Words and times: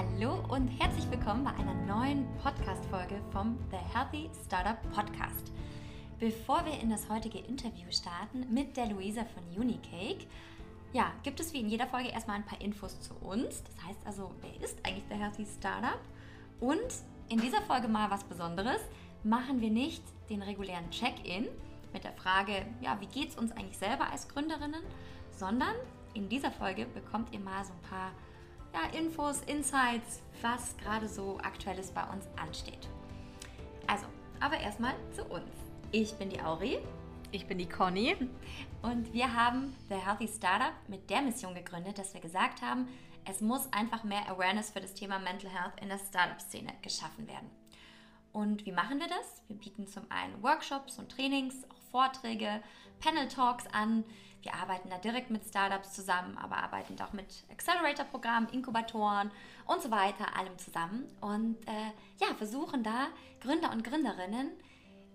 Hallo 0.00 0.42
und 0.48 0.68
herzlich 0.80 1.10
willkommen 1.10 1.44
bei 1.44 1.50
einer 1.50 1.74
neuen 1.74 2.26
Podcast-Folge 2.38 3.20
vom 3.32 3.58
The 3.70 3.76
Healthy 3.76 4.30
Startup 4.46 4.80
Podcast. 4.94 5.52
Bevor 6.18 6.64
wir 6.64 6.80
in 6.80 6.88
das 6.88 7.10
heutige 7.10 7.36
Interview 7.36 7.84
starten 7.90 8.46
mit 8.50 8.78
der 8.78 8.86
Luisa 8.86 9.26
von 9.26 9.42
Unicake, 9.60 10.26
ja, 10.94 11.12
gibt 11.22 11.38
es 11.38 11.52
wie 11.52 11.60
in 11.60 11.68
jeder 11.68 11.86
Folge 11.86 12.08
erstmal 12.08 12.36
ein 12.36 12.46
paar 12.46 12.62
Infos 12.62 12.98
zu 13.02 13.12
uns. 13.16 13.62
Das 13.62 13.84
heißt 13.84 14.06
also, 14.06 14.30
wer 14.40 14.64
ist 14.64 14.78
eigentlich 14.86 15.06
der 15.08 15.18
Healthy 15.18 15.44
Startup? 15.44 16.00
Und 16.60 16.80
in 17.28 17.38
dieser 17.38 17.60
Folge 17.60 17.86
mal 17.86 18.10
was 18.10 18.24
Besonderes. 18.24 18.80
Machen 19.22 19.60
wir 19.60 19.70
nicht 19.70 20.02
den 20.30 20.40
regulären 20.40 20.90
Check-in 20.90 21.46
mit 21.92 22.04
der 22.04 22.12
Frage, 22.12 22.64
ja, 22.80 22.98
wie 23.02 23.06
geht 23.06 23.28
es 23.28 23.36
uns 23.36 23.52
eigentlich 23.52 23.76
selber 23.76 24.10
als 24.10 24.28
Gründerinnen, 24.28 24.82
sondern 25.30 25.74
in 26.14 26.30
dieser 26.30 26.52
Folge 26.52 26.86
bekommt 26.86 27.34
ihr 27.34 27.40
mal 27.40 27.62
so 27.66 27.74
ein 27.74 27.90
paar 27.90 28.12
ja, 28.72 28.98
Infos, 28.98 29.42
Insights, 29.42 30.22
was 30.42 30.76
gerade 30.78 31.08
so 31.08 31.38
aktuelles 31.38 31.90
bei 31.90 32.04
uns 32.04 32.26
ansteht. 32.36 32.88
Also, 33.86 34.06
aber 34.40 34.58
erstmal 34.58 34.94
zu 35.12 35.24
uns. 35.24 35.50
Ich 35.92 36.14
bin 36.14 36.30
die 36.30 36.40
Auri. 36.40 36.78
Ich 37.32 37.46
bin 37.46 37.58
die 37.58 37.68
Conny. 37.68 38.16
Und 38.82 39.12
wir 39.12 39.34
haben 39.34 39.76
The 39.88 39.96
Healthy 39.96 40.28
Startup 40.28 40.72
mit 40.88 41.10
der 41.10 41.22
Mission 41.22 41.54
gegründet, 41.54 41.98
dass 41.98 42.14
wir 42.14 42.20
gesagt 42.20 42.62
haben, 42.62 42.88
es 43.24 43.40
muss 43.40 43.72
einfach 43.72 44.04
mehr 44.04 44.28
Awareness 44.28 44.70
für 44.70 44.80
das 44.80 44.94
Thema 44.94 45.18
Mental 45.18 45.50
Health 45.50 45.80
in 45.80 45.88
der 45.88 45.98
Startup-Szene 45.98 46.72
geschaffen 46.82 47.28
werden. 47.28 47.50
Und 48.32 48.64
wie 48.64 48.72
machen 48.72 49.00
wir 49.00 49.08
das? 49.08 49.42
Wir 49.48 49.56
bieten 49.56 49.86
zum 49.86 50.04
einen 50.10 50.42
Workshops 50.42 50.98
und 50.98 51.10
Trainings, 51.10 51.64
auch 51.68 51.82
Vorträge, 51.90 52.62
Panel 53.00 53.28
Talks 53.28 53.66
an. 53.72 54.04
Wir 54.42 54.54
arbeiten 54.54 54.88
da 54.88 54.98
direkt 54.98 55.30
mit 55.30 55.44
Startups 55.44 55.92
zusammen, 55.92 56.38
aber 56.38 56.56
arbeiten 56.56 56.96
auch 57.00 57.12
mit 57.12 57.44
Accelerator-Programmen, 57.50 58.48
Inkubatoren 58.50 59.30
und 59.66 59.82
so 59.82 59.90
weiter, 59.90 60.36
allem 60.36 60.56
zusammen. 60.58 61.04
Und 61.20 61.56
äh, 61.66 61.92
ja, 62.20 62.34
versuchen 62.36 62.82
da 62.82 63.08
Gründer 63.40 63.70
und 63.72 63.84
Gründerinnen 63.84 64.50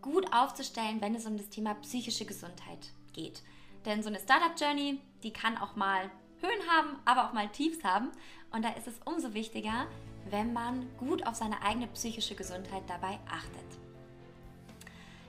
gut 0.02 0.32
aufzustellen, 0.32 1.02
wenn 1.02 1.16
es 1.16 1.26
um 1.26 1.38
das 1.38 1.50
Thema 1.50 1.74
psychische 1.76 2.26
Gesundheit 2.26 2.92
geht. 3.14 3.42
Denn 3.86 4.04
so 4.04 4.10
eine 4.10 4.20
Startup-Journey, 4.20 5.00
die 5.24 5.34
kann 5.34 5.58
auch 5.58 5.76
mal 5.76 6.12
Höhen 6.40 6.70
haben, 6.70 7.00
aber 7.06 7.28
auch 7.28 7.34
mal 7.34 7.50
Tiefs 7.50 7.84
haben. 7.84 8.12
Und 8.52 8.64
da 8.64 8.70
ist 8.70 8.88
es 8.88 9.00
umso 9.06 9.34
wichtiger, 9.34 9.88
wenn 10.30 10.54
man 10.54 10.88
gut 10.98 11.26
auf 11.26 11.36
seine 11.36 11.62
eigene 11.62 11.88
psychische 11.88 12.36
Gesundheit 12.36 12.84
dabei 12.88 13.20
achtet. 13.28 13.85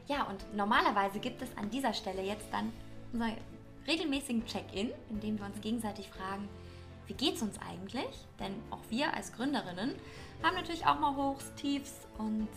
Ja, 0.09 0.25
und 0.25 0.55
normalerweise 0.55 1.19
gibt 1.19 1.43
es 1.43 1.57
an 1.57 1.71
dieser 1.71 1.93
Stelle 1.93 2.23
jetzt 2.23 2.47
dann 2.53 2.73
unseren 3.13 3.37
regelmäßigen 3.87 4.45
Check-in, 4.47 4.93
in 5.11 5.21
dem 5.21 5.39
wir 5.39 5.47
uns 5.47 5.61
gegenseitig 5.61 6.09
fragen, 6.09 6.49
wie 7.07 7.15
geht 7.15 7.37
es 7.37 7.43
uns 7.43 7.59
eigentlich? 7.61 8.27
Denn 8.41 8.55
auch 8.71 8.81
wir 8.89 9.15
als 9.15 9.33
Gründerinnen 9.33 9.95
haben 10.43 10.57
natürlich 10.57 10.87
auch 10.87 10.99
mal 10.99 11.15
Hochs, 11.17 11.53
Tiefs 11.55 12.07
und 12.19 12.49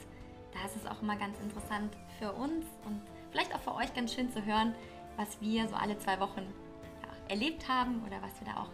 da 0.54 0.66
ist 0.66 0.76
es 0.76 0.86
auch 0.86 1.02
immer 1.02 1.16
ganz 1.16 1.40
interessant 1.40 1.96
für 2.18 2.32
uns 2.34 2.66
und 2.86 3.02
vielleicht 3.32 3.54
auch 3.54 3.62
für 3.62 3.76
euch 3.76 3.94
ganz 3.94 4.14
schön 4.14 4.32
zu 4.32 4.44
hören, 4.44 4.74
was 5.18 5.40
wir 5.42 5.68
so 5.68 5.76
alle 5.76 5.98
zwei 6.00 6.20
Wochen 6.20 6.42
ja, 6.42 7.30
erlebt 7.30 7.68
haben 7.68 8.04
oder 8.06 8.22
was 8.22 8.40
wir 8.40 8.54
da 8.54 8.62
auch 8.62 8.72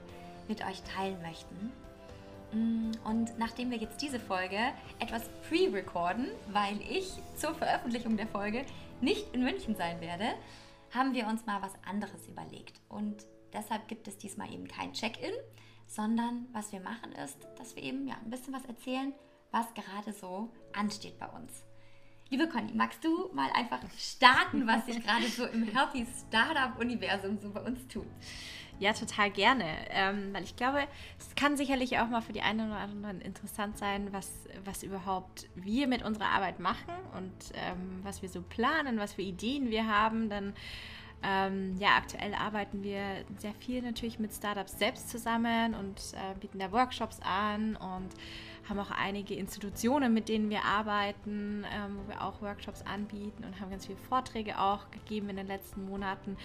mit 0.47 0.65
euch 0.65 0.81
teilen 0.83 1.21
möchten. 1.21 1.71
Mm, 2.55 2.91
und 3.03 3.37
nachdem 3.37 3.69
wir 3.69 3.77
jetzt 3.77 4.01
diese 4.01 4.19
Folge 4.19 4.57
etwas 4.99 5.29
pre-recorden, 5.47 6.27
weil 6.51 6.79
ich 6.81 7.11
zur 7.35 7.53
Veröffentlichung 7.53 8.15
der 8.15 8.27
Folge 8.27 8.65
nicht 9.01 9.33
in 9.33 9.43
München 9.43 9.75
sein 9.75 9.99
werde, 9.99 10.29
haben 10.91 11.13
wir 11.13 11.27
uns 11.27 11.45
mal 11.45 11.61
was 11.61 11.73
anderes 11.85 12.27
überlegt. 12.27 12.79
Und 12.87 13.25
deshalb 13.51 13.87
gibt 13.87 14.07
es 14.07 14.17
diesmal 14.17 14.51
eben 14.53 14.67
kein 14.67 14.93
Check-in, 14.93 15.33
sondern 15.87 16.47
was 16.53 16.71
wir 16.71 16.79
machen 16.79 17.11
ist, 17.11 17.37
dass 17.57 17.75
wir 17.75 17.83
eben 17.83 18.07
ja, 18.07 18.15
ein 18.23 18.29
bisschen 18.29 18.53
was 18.53 18.65
erzählen, 18.65 19.13
was 19.51 19.73
gerade 19.73 20.13
so 20.13 20.49
ansteht 20.73 21.19
bei 21.19 21.27
uns. 21.27 21.65
Liebe 22.35 22.49
Conny, 22.49 22.73
magst 22.73 23.01
du 23.01 23.29
mal 23.33 23.49
einfach 23.53 23.79
starten, 23.97 24.67
was 24.67 24.85
sich 24.85 25.01
gerade 25.01 25.25
so 25.25 25.45
im 25.45 25.63
Healthy 25.63 26.05
Startup-Universum 26.27 27.37
so 27.39 27.49
bei 27.49 27.61
uns 27.61 27.87
tut? 27.87 28.05
Ja, 28.77 28.91
total 28.91 29.31
gerne. 29.31 29.63
Ähm, 29.89 30.33
weil 30.33 30.43
ich 30.43 30.57
glaube, 30.57 30.79
es 31.17 31.33
kann 31.35 31.55
sicherlich 31.55 31.97
auch 31.97 32.09
mal 32.09 32.19
für 32.19 32.33
die 32.33 32.41
einen 32.41 32.71
oder 32.71 32.79
anderen 32.79 33.21
interessant 33.21 33.77
sein, 33.77 34.09
was, 34.11 34.29
was 34.65 34.83
überhaupt 34.83 35.47
wir 35.55 35.87
mit 35.87 36.03
unserer 36.03 36.25
Arbeit 36.25 36.59
machen 36.59 36.93
und 37.15 37.31
ähm, 37.53 38.01
was 38.03 38.21
wir 38.21 38.27
so 38.27 38.41
planen, 38.41 38.99
was 38.99 39.13
für 39.13 39.21
Ideen 39.21 39.69
wir 39.69 39.87
haben. 39.87 40.27
Dann 40.27 40.53
ähm, 41.23 41.77
ja, 41.79 41.95
aktuell 41.95 42.33
arbeiten 42.33 42.83
wir 42.83 43.23
sehr 43.37 43.53
viel 43.53 43.81
natürlich 43.81 44.19
mit 44.19 44.33
Startups 44.33 44.77
selbst 44.77 45.09
zusammen 45.09 45.73
und 45.73 46.01
äh, 46.13 46.37
bieten 46.37 46.59
da 46.59 46.69
Workshops 46.73 47.19
an 47.21 47.77
und 47.77 48.09
haben 48.67 48.79
auch 48.79 48.91
einige 48.91 49.35
Institutionen, 49.35 50.13
mit 50.13 50.29
denen 50.29 50.49
wir 50.49 50.63
arbeiten, 50.63 51.65
ähm, 51.71 51.97
wo 51.97 52.09
wir 52.09 52.21
auch 52.21 52.41
Workshops 52.41 52.83
anbieten 52.83 53.43
und 53.43 53.59
haben 53.59 53.69
ganz 53.69 53.85
viele 53.85 53.97
Vorträge 53.97 54.59
auch 54.59 54.89
gegeben 54.91 55.29
in 55.29 55.35
den 55.35 55.47
letzten 55.47 55.85
Monaten. 55.85 56.37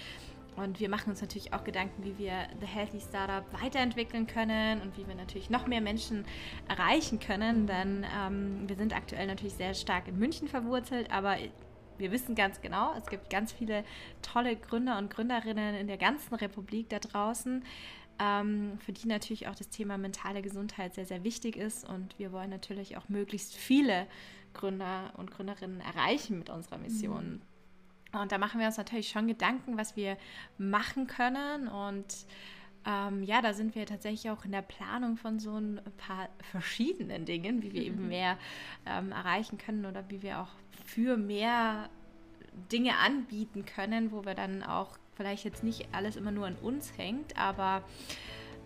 Und 0.56 0.80
wir 0.80 0.88
machen 0.88 1.10
uns 1.10 1.20
natürlich 1.20 1.54
auch 1.54 1.64
Gedanken, 1.64 2.04
wie 2.04 2.18
wir 2.18 2.32
The 2.60 2.66
Healthy 2.66 3.00
Startup 3.00 3.44
weiterentwickeln 3.62 4.26
können 4.26 4.82
und 4.82 4.96
wie 4.98 5.06
wir 5.06 5.14
natürlich 5.14 5.48
noch 5.48 5.66
mehr 5.66 5.80
Menschen 5.80 6.24
erreichen 6.68 7.20
können. 7.20 7.66
Denn 7.66 8.04
ähm, 8.18 8.68
wir 8.68 8.76
sind 8.76 8.94
aktuell 8.94 9.26
natürlich 9.26 9.54
sehr 9.54 9.74
stark 9.74 10.08
in 10.08 10.18
München 10.18 10.48
verwurzelt, 10.48 11.10
aber 11.10 11.36
wir 12.00 12.10
wissen 12.10 12.34
ganz 12.34 12.60
genau, 12.60 12.94
es 12.96 13.06
gibt 13.06 13.30
ganz 13.30 13.52
viele 13.52 13.84
tolle 14.22 14.56
Gründer 14.56 14.98
und 14.98 15.10
Gründerinnen 15.10 15.74
in 15.76 15.86
der 15.86 15.98
ganzen 15.98 16.34
Republik 16.34 16.88
da 16.88 16.98
draußen, 16.98 17.62
für 18.20 18.92
die 18.92 19.08
natürlich 19.08 19.48
auch 19.48 19.54
das 19.54 19.70
Thema 19.70 19.96
mentale 19.96 20.42
Gesundheit 20.42 20.94
sehr, 20.94 21.06
sehr 21.06 21.24
wichtig 21.24 21.56
ist. 21.56 21.88
Und 21.88 22.18
wir 22.18 22.32
wollen 22.32 22.50
natürlich 22.50 22.96
auch 22.96 23.08
möglichst 23.08 23.54
viele 23.54 24.06
Gründer 24.52 25.12
und 25.16 25.30
Gründerinnen 25.30 25.80
erreichen 25.80 26.38
mit 26.38 26.50
unserer 26.50 26.78
Mission. 26.78 27.40
Mhm. 28.12 28.20
Und 28.20 28.32
da 28.32 28.38
machen 28.38 28.60
wir 28.60 28.66
uns 28.66 28.76
natürlich 28.76 29.08
schon 29.08 29.26
Gedanken, 29.28 29.78
was 29.78 29.96
wir 29.96 30.16
machen 30.58 31.06
können. 31.06 31.68
Und 31.68 32.26
ähm, 32.84 33.22
ja, 33.22 33.40
da 33.40 33.52
sind 33.52 33.74
wir 33.74 33.86
tatsächlich 33.86 34.30
auch 34.30 34.44
in 34.44 34.52
der 34.52 34.62
Planung 34.62 35.16
von 35.16 35.38
so 35.38 35.56
ein 35.56 35.80
paar 35.96 36.28
verschiedenen 36.50 37.24
Dingen, 37.24 37.62
wie 37.62 37.72
wir 37.72 37.82
eben 37.82 38.08
mehr 38.08 38.36
ähm, 38.86 39.12
erreichen 39.12 39.58
können 39.58 39.86
oder 39.86 40.08
wie 40.10 40.22
wir 40.22 40.40
auch 40.40 40.50
für 40.84 41.16
mehr 41.16 41.88
Dinge 42.72 42.96
anbieten 42.98 43.64
können, 43.64 44.12
wo 44.12 44.24
wir 44.24 44.34
dann 44.34 44.62
auch 44.62 44.98
vielleicht 45.16 45.44
jetzt 45.44 45.62
nicht 45.62 45.88
alles 45.92 46.16
immer 46.16 46.30
nur 46.30 46.46
an 46.46 46.56
uns 46.56 46.92
hängt, 46.96 47.36
aber 47.36 47.82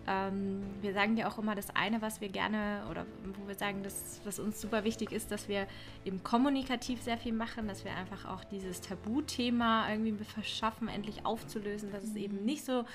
ähm, 0.07 0.63
wir 0.81 0.93
sagen 0.93 1.17
ja 1.17 1.27
auch 1.27 1.39
immer 1.39 1.55
das 1.55 1.75
eine, 1.75 2.01
was 2.01 2.21
wir 2.21 2.29
gerne 2.29 2.83
oder 2.91 3.05
wo 3.23 3.47
wir 3.47 3.55
sagen, 3.55 3.81
das, 3.83 4.21
was 4.23 4.39
uns 4.39 4.61
super 4.61 4.83
wichtig 4.83 5.11
ist, 5.11 5.31
dass 5.31 5.47
wir 5.47 5.67
eben 6.03 6.23
kommunikativ 6.23 7.01
sehr 7.01 7.17
viel 7.17 7.33
machen, 7.33 7.67
dass 7.67 7.83
wir 7.85 7.95
einfach 7.95 8.25
auch 8.25 8.43
dieses 8.43 8.81
Tabuthema 8.81 9.89
irgendwie 9.89 10.23
verschaffen, 10.23 10.87
endlich 10.87 11.25
aufzulösen, 11.25 11.91
dass 11.91 12.03
es 12.03 12.15
eben 12.15 12.45
nicht 12.45 12.65
so 12.65 12.85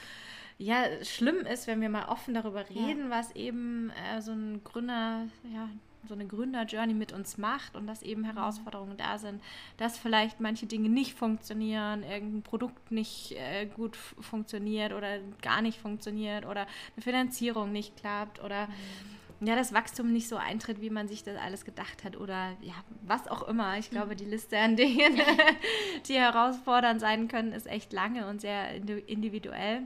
ja, 0.58 0.84
schlimm 1.02 1.46
ist, 1.46 1.66
wenn 1.66 1.80
wir 1.80 1.88
mal 1.88 2.06
offen 2.08 2.34
darüber 2.34 2.68
reden, 2.68 3.04
ja. 3.04 3.10
was 3.10 3.34
eben 3.34 3.90
äh, 3.90 4.20
so 4.20 4.32
ein 4.32 4.62
Gründer, 4.62 5.26
ja, 5.52 5.68
so 6.08 6.14
eine 6.14 6.26
Gründer-Journey 6.26 6.94
mit 6.94 7.12
uns 7.12 7.38
macht 7.38 7.76
und 7.76 7.86
dass 7.86 8.02
eben 8.02 8.24
Herausforderungen 8.24 8.96
da 8.96 9.18
sind, 9.18 9.42
dass 9.76 9.98
vielleicht 9.98 10.40
manche 10.40 10.66
Dinge 10.66 10.88
nicht 10.88 11.14
funktionieren, 11.14 12.02
irgendein 12.02 12.42
Produkt 12.42 12.90
nicht 12.90 13.32
äh, 13.32 13.66
gut 13.66 13.96
funktioniert 13.96 14.92
oder 14.92 15.18
gar 15.42 15.62
nicht 15.62 15.78
funktioniert 15.78 16.46
oder 16.46 16.62
eine 16.62 17.02
Finanzierung 17.02 17.72
nicht 17.72 17.96
klappt 17.96 18.42
oder 18.42 18.66
mhm. 18.66 19.46
ja, 19.46 19.56
das 19.56 19.74
Wachstum 19.74 20.12
nicht 20.12 20.28
so 20.28 20.36
eintritt, 20.36 20.80
wie 20.80 20.90
man 20.90 21.06
sich 21.06 21.22
das 21.22 21.36
alles 21.36 21.64
gedacht 21.64 22.04
hat 22.04 22.16
oder 22.16 22.52
ja, 22.62 22.74
was 23.02 23.28
auch 23.28 23.46
immer. 23.46 23.78
Ich 23.78 23.90
glaube, 23.90 24.16
die 24.16 24.24
Liste 24.24 24.58
an 24.58 24.76
Dingen, 24.76 25.20
die 26.08 26.14
herausfordernd 26.14 27.00
sein 27.00 27.28
können, 27.28 27.52
ist 27.52 27.66
echt 27.66 27.92
lange 27.92 28.26
und 28.26 28.40
sehr 28.40 28.74
individuell. 29.06 29.82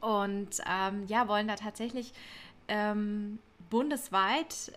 Und 0.00 0.60
ähm, 0.68 1.04
ja, 1.06 1.28
wollen 1.28 1.46
da 1.46 1.54
tatsächlich 1.54 2.12
ähm, 2.66 3.38
bundesweit 3.70 4.72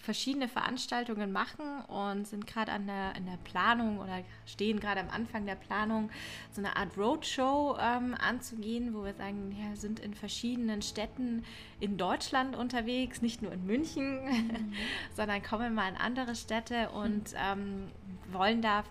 verschiedene 0.00 0.48
Veranstaltungen 0.48 1.30
machen 1.30 1.82
und 1.82 2.26
sind 2.26 2.46
gerade 2.46 2.72
an 2.72 2.86
der, 2.86 3.14
an 3.16 3.26
der 3.26 3.36
Planung 3.44 3.98
oder 3.98 4.22
stehen 4.46 4.80
gerade 4.80 5.00
am 5.00 5.10
Anfang 5.10 5.44
der 5.44 5.56
Planung, 5.56 6.10
so 6.52 6.60
eine 6.60 6.76
Art 6.76 6.96
Roadshow 6.96 7.76
ähm, 7.78 8.14
anzugehen, 8.18 8.94
wo 8.94 9.04
wir 9.04 9.14
sagen, 9.14 9.54
ja, 9.58 9.76
sind 9.76 10.00
in 10.00 10.14
verschiedenen 10.14 10.80
Städten 10.82 11.44
in 11.80 11.98
Deutschland 11.98 12.56
unterwegs, 12.56 13.20
nicht 13.20 13.42
nur 13.42 13.52
in 13.52 13.66
München, 13.66 14.24
mhm. 14.24 14.72
sondern 15.14 15.42
kommen 15.42 15.74
mal 15.74 15.88
in 15.88 15.96
andere 15.96 16.34
Städte 16.34 16.90
und 16.90 17.34
ähm, 17.36 17.88
wollen 18.32 18.62
da 18.62 18.84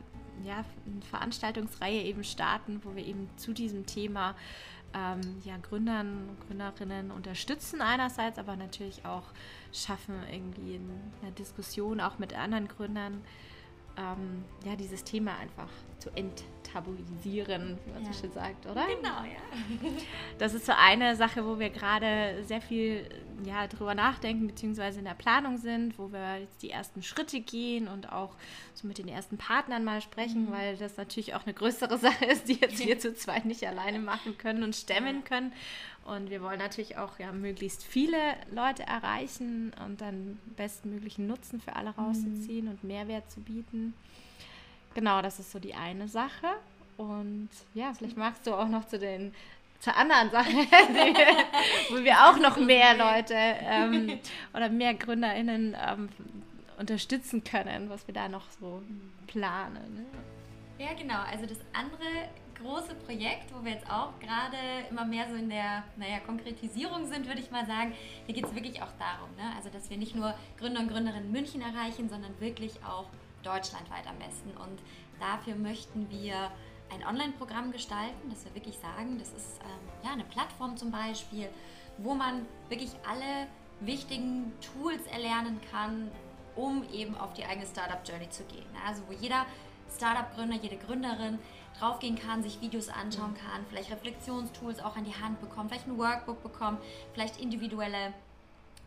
ja, 0.46 0.64
eine 0.86 1.02
Veranstaltungsreihe 1.10 2.04
eben 2.04 2.24
starten, 2.24 2.82
wo 2.84 2.96
wir 2.96 3.06
eben 3.06 3.30
zu 3.36 3.54
diesem 3.54 3.86
Thema 3.86 4.36
ähm, 4.94 5.22
ja, 5.44 5.58
Gründern 5.58 6.30
und 6.30 6.48
Gründerinnen 6.48 7.12
unterstützen 7.12 7.82
einerseits, 7.82 8.38
aber 8.38 8.56
natürlich 8.56 9.06
auch 9.06 9.24
schaffen, 9.72 10.16
irgendwie 10.32 10.76
in 10.76 10.90
einer 11.22 11.32
Diskussion 11.32 12.00
auch 12.00 12.20
mit 12.20 12.34
anderen 12.34 12.68
Gründern, 12.68 13.22
ähm, 13.98 14.46
ja, 14.66 14.76
dieses 14.76 15.04
Thema 15.04 15.38
einfach 15.38 15.70
zu 15.98 16.10
enttabuisieren, 16.12 17.78
wie 17.86 17.92
man 17.92 18.06
ja. 18.06 18.14
so 18.14 18.22
schön 18.22 18.32
sagt, 18.32 18.66
oder? 18.66 18.86
Genau, 18.88 19.24
ja. 19.24 19.92
Das 20.38 20.54
ist 20.54 20.66
so 20.66 20.72
eine 20.72 21.18
Sache, 21.18 21.46
wo 21.46 21.60
wir 21.60 21.70
gerade 21.70 22.42
sehr 22.46 22.62
viel 22.62 23.10
ja, 23.44 23.68
drüber 23.68 23.96
nachdenken 23.96 24.48
bzw. 24.48 25.00
in 25.00 25.06
der 25.06 25.16
Planung 25.16 25.58
sind, 25.58 26.00
wo 26.00 26.12
wir 26.14 26.40
jetzt 26.40 26.62
die 26.62 26.70
ersten 26.70 27.04
Schritte 27.04 27.42
gehen 27.42 27.90
und 27.90 28.12
auch 28.12 28.36
so 28.74 28.88
mit 28.88 28.98
den 28.98 29.10
ersten 29.10 29.38
Partnern 29.38 29.84
mal 29.84 30.02
sprechen, 30.02 30.46
mhm. 30.46 30.52
weil 30.52 30.78
das 30.78 30.96
natürlich 30.96 31.36
auch 31.36 31.44
eine 31.44 31.54
größere 31.54 31.98
Sache 32.00 32.26
ist, 32.26 32.48
die 32.48 32.54
jetzt 32.54 32.80
wir 32.80 32.98
zu 33.00 33.14
zweit 33.14 33.44
nicht 33.46 33.68
alleine 33.68 34.00
machen 34.00 34.38
können 34.38 34.64
und 34.64 34.76
stemmen 34.76 35.26
können. 35.26 35.52
Und 36.16 36.30
wir 36.30 36.42
wollen 36.42 36.60
natürlich 36.60 36.98
auch 36.98 37.20
ja, 37.20 37.32
möglichst 37.32 37.84
viele 37.84 38.18
Leute 38.52 38.84
erreichen 38.84 39.72
und 39.86 40.02
dann 40.02 40.40
bestmöglichen 40.58 41.28
Nutzen 41.28 41.62
für 41.62 41.76
alle 41.76 41.92
rauszuziehen 41.92 42.66
mhm. 42.66 42.72
und 42.72 42.84
Mehrwert 42.84 43.30
zu 43.32 43.42
bieten. 43.42 43.94
Genau, 44.96 45.22
das 45.22 45.40
ist 45.40 45.52
so 45.52 45.60
die 45.60 45.76
eine 45.76 46.08
Sache. 46.08 46.48
Und 46.98 47.50
ja, 47.74 47.94
vielleicht 47.94 48.18
magst 48.18 48.48
du 48.48 48.54
auch 48.54 48.68
noch 48.68 48.88
zu 48.88 48.98
den 48.98 49.34
zur 49.80 49.96
anderen 49.96 50.30
Sache, 50.30 50.50
wo 51.90 52.04
wir 52.04 52.28
auch 52.28 52.38
noch 52.38 52.58
mehr 52.58 52.98
Leute 52.98 53.34
ähm, 53.36 54.20
oder 54.54 54.68
mehr 54.70 54.94
GründerInnen 54.94 55.78
ähm, 55.88 56.10
unterstützen 56.78 57.44
können, 57.44 57.90
was 57.90 58.06
wir 58.08 58.14
da 58.14 58.28
noch 58.28 58.50
so 58.60 58.82
planen. 59.28 59.96
Ne? 59.96 60.86
Ja, 60.86 60.94
genau. 60.94 61.20
Also 61.32 61.46
das 61.46 61.60
andere 61.74 62.30
große 62.62 62.96
Projekt, 62.96 63.54
wo 63.54 63.64
wir 63.64 63.74
jetzt 63.74 63.90
auch 63.90 64.18
gerade 64.20 64.58
immer 64.90 65.06
mehr 65.06 65.28
so 65.30 65.36
in 65.36 65.50
der 65.50 65.84
naja, 65.98 66.20
Konkretisierung 66.26 67.06
sind, 67.06 67.28
würde 67.28 67.40
ich 67.40 67.52
mal 67.52 67.66
sagen. 67.66 67.94
Hier 68.26 68.36
geht 68.36 68.46
es 68.46 68.56
wirklich 68.56 68.82
auch 68.82 68.92
darum, 69.00 69.30
ne? 69.36 69.56
also 69.56 69.70
dass 69.70 69.90
wir 69.90 69.98
nicht 69.98 70.16
nur 70.16 70.34
Gründer 70.58 70.82
und 70.82 70.90
Gründerinnen 70.90 71.32
München 71.32 71.62
erreichen, 71.62 72.10
sondern 72.10 72.40
wirklich 72.40 72.74
auch 72.84 73.06
deutschlandweit 73.44 74.08
am 74.08 74.18
besten. 74.18 74.52
Und 74.52 74.80
dafür 75.20 75.56
möchten 75.56 76.10
wir 76.10 76.52
ein 76.94 77.06
Online-Programm 77.06 77.72
gestalten, 77.72 78.30
dass 78.30 78.46
wir 78.46 78.56
wirklich 78.56 78.78
sagen, 78.78 79.18
das 79.20 79.30
ist 79.30 79.60
ähm, 79.62 80.04
ja, 80.04 80.12
eine 80.14 80.24
Plattform 80.24 80.76
zum 80.76 80.92
Beispiel, 80.92 81.50
wo 81.98 82.14
man 82.14 82.46
wirklich 82.70 82.92
alle 83.08 83.48
wichtigen 83.82 84.52
Tools 84.60 85.06
erlernen 85.08 85.60
kann, 85.72 86.12
um 86.56 86.84
eben 86.92 87.16
auf 87.16 87.34
die 87.34 87.46
eigene 87.46 87.66
Startup-Journey 87.66 88.30
zu 88.30 88.44
gehen. 88.46 88.66
Also 88.86 89.04
wo 89.08 89.14
jeder 89.14 89.46
Startup-Gründer, 89.96 90.58
jede 90.58 90.78
Gründerin 90.78 91.40
draufgehen 91.80 92.18
kann, 92.18 92.44
sich 92.44 92.62
Videos 92.62 92.90
anschauen 92.90 93.36
kann, 93.36 93.66
vielleicht 93.70 93.92
Reflexionstools 93.92 94.80
auch 94.80 94.96
an 94.96 95.06
die 95.06 95.16
Hand 95.16 95.40
bekommt, 95.42 95.70
vielleicht 95.70 95.88
ein 95.88 95.98
Workbook 95.98 96.44
bekommt, 96.44 96.80
vielleicht 97.14 97.40
individuelle 97.40 98.14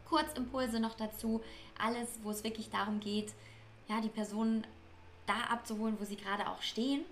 Kurzimpulse 0.09 0.81
noch 0.81 0.95
dazu. 0.95 1.41
Alles, 1.79 2.09
wo 2.23 2.31
es 2.31 2.45
wirklich 2.45 2.71
darum 2.71 3.01
geht, 3.01 3.33
ja, 3.89 4.01
die 4.01 4.09
Personen 4.09 4.67
da 5.27 5.53
abzuholen, 5.53 5.97
wo 5.99 6.05
sie 6.05 6.17
gerade 6.17 6.49
auch 6.49 6.63
stehen 6.63 7.05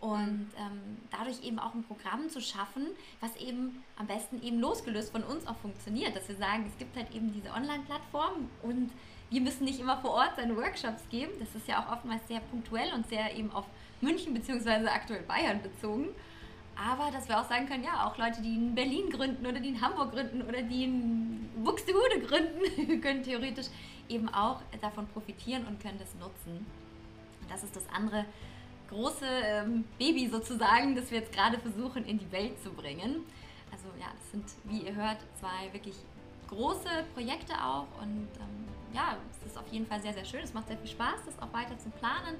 und 0.00 0.48
ähm, 0.56 0.98
dadurch 1.10 1.42
eben 1.42 1.58
auch 1.58 1.74
ein 1.74 1.82
Programm 1.82 2.28
zu 2.30 2.40
schaffen, 2.40 2.86
was 3.20 3.34
eben 3.36 3.82
am 3.96 4.06
besten 4.06 4.40
eben 4.42 4.60
losgelöst 4.60 5.10
von 5.10 5.24
uns 5.24 5.46
auch 5.46 5.56
funktioniert, 5.56 6.14
dass 6.14 6.28
wir 6.28 6.36
sagen, 6.36 6.64
es 6.68 6.78
gibt 6.78 6.96
halt 6.96 7.12
eben 7.14 7.32
diese 7.32 7.50
Online-Plattform 7.50 8.48
und 8.62 8.92
wir 9.30 9.40
müssen 9.40 9.64
nicht 9.64 9.80
immer 9.80 9.98
vor 9.98 10.12
Ort 10.12 10.36
seine 10.36 10.56
Workshops 10.56 11.02
geben. 11.10 11.32
Das 11.38 11.54
ist 11.54 11.68
ja 11.68 11.82
auch 11.82 11.92
oftmals 11.92 12.26
sehr 12.28 12.40
punktuell 12.40 12.92
und 12.94 13.08
sehr 13.08 13.36
eben 13.36 13.50
auf 13.52 13.66
München 14.00 14.34
bzw. 14.34 14.86
aktuell 14.86 15.22
Bayern 15.22 15.60
bezogen. 15.62 16.08
Aber 16.76 17.10
dass 17.10 17.28
wir 17.28 17.40
auch 17.40 17.48
sagen 17.48 17.66
können, 17.66 17.82
ja, 17.82 18.06
auch 18.06 18.16
Leute, 18.18 18.40
die 18.40 18.54
in 18.54 18.74
Berlin 18.74 19.10
gründen 19.10 19.44
oder 19.44 19.58
die 19.58 19.70
in 19.70 19.80
Hamburg 19.80 20.12
gründen 20.12 20.42
oder 20.42 20.62
die 20.62 20.84
in 20.84 21.50
Buxtehude 21.64 22.20
gründen, 22.20 23.00
können 23.00 23.22
theoretisch 23.22 23.66
eben 24.08 24.28
auch 24.28 24.62
davon 24.80 25.06
profitieren 25.08 25.66
und 25.66 25.80
können 25.80 25.98
das 25.98 26.14
nutzen. 26.14 26.64
Und 27.42 27.50
das 27.50 27.64
ist 27.64 27.74
das 27.74 27.84
andere 27.92 28.24
große 28.90 29.26
ähm, 29.26 29.84
Baby 29.98 30.28
sozusagen, 30.28 30.94
das 30.94 31.10
wir 31.10 31.18
jetzt 31.18 31.32
gerade 31.32 31.58
versuchen 31.58 32.04
in 32.04 32.18
die 32.18 32.30
Welt 32.30 32.58
zu 32.62 32.70
bringen. 32.70 33.24
Also 33.72 33.86
ja, 33.98 34.06
das 34.14 34.30
sind, 34.30 34.44
wie 34.64 34.86
ihr 34.86 34.94
hört, 34.94 35.18
zwei 35.38 35.72
wirklich 35.72 35.96
große 36.48 36.88
Projekte 37.14 37.52
auch 37.62 37.86
und 38.00 38.28
ähm, 38.40 38.68
ja, 38.94 39.18
es 39.30 39.50
ist 39.50 39.58
auf 39.58 39.66
jeden 39.70 39.86
Fall 39.86 40.00
sehr, 40.00 40.14
sehr 40.14 40.24
schön. 40.24 40.40
Es 40.40 40.54
macht 40.54 40.68
sehr 40.68 40.78
viel 40.78 40.88
Spaß, 40.88 41.24
das 41.26 41.38
auch 41.40 41.52
weiter 41.52 41.76
zu 41.78 41.90
planen 41.90 42.36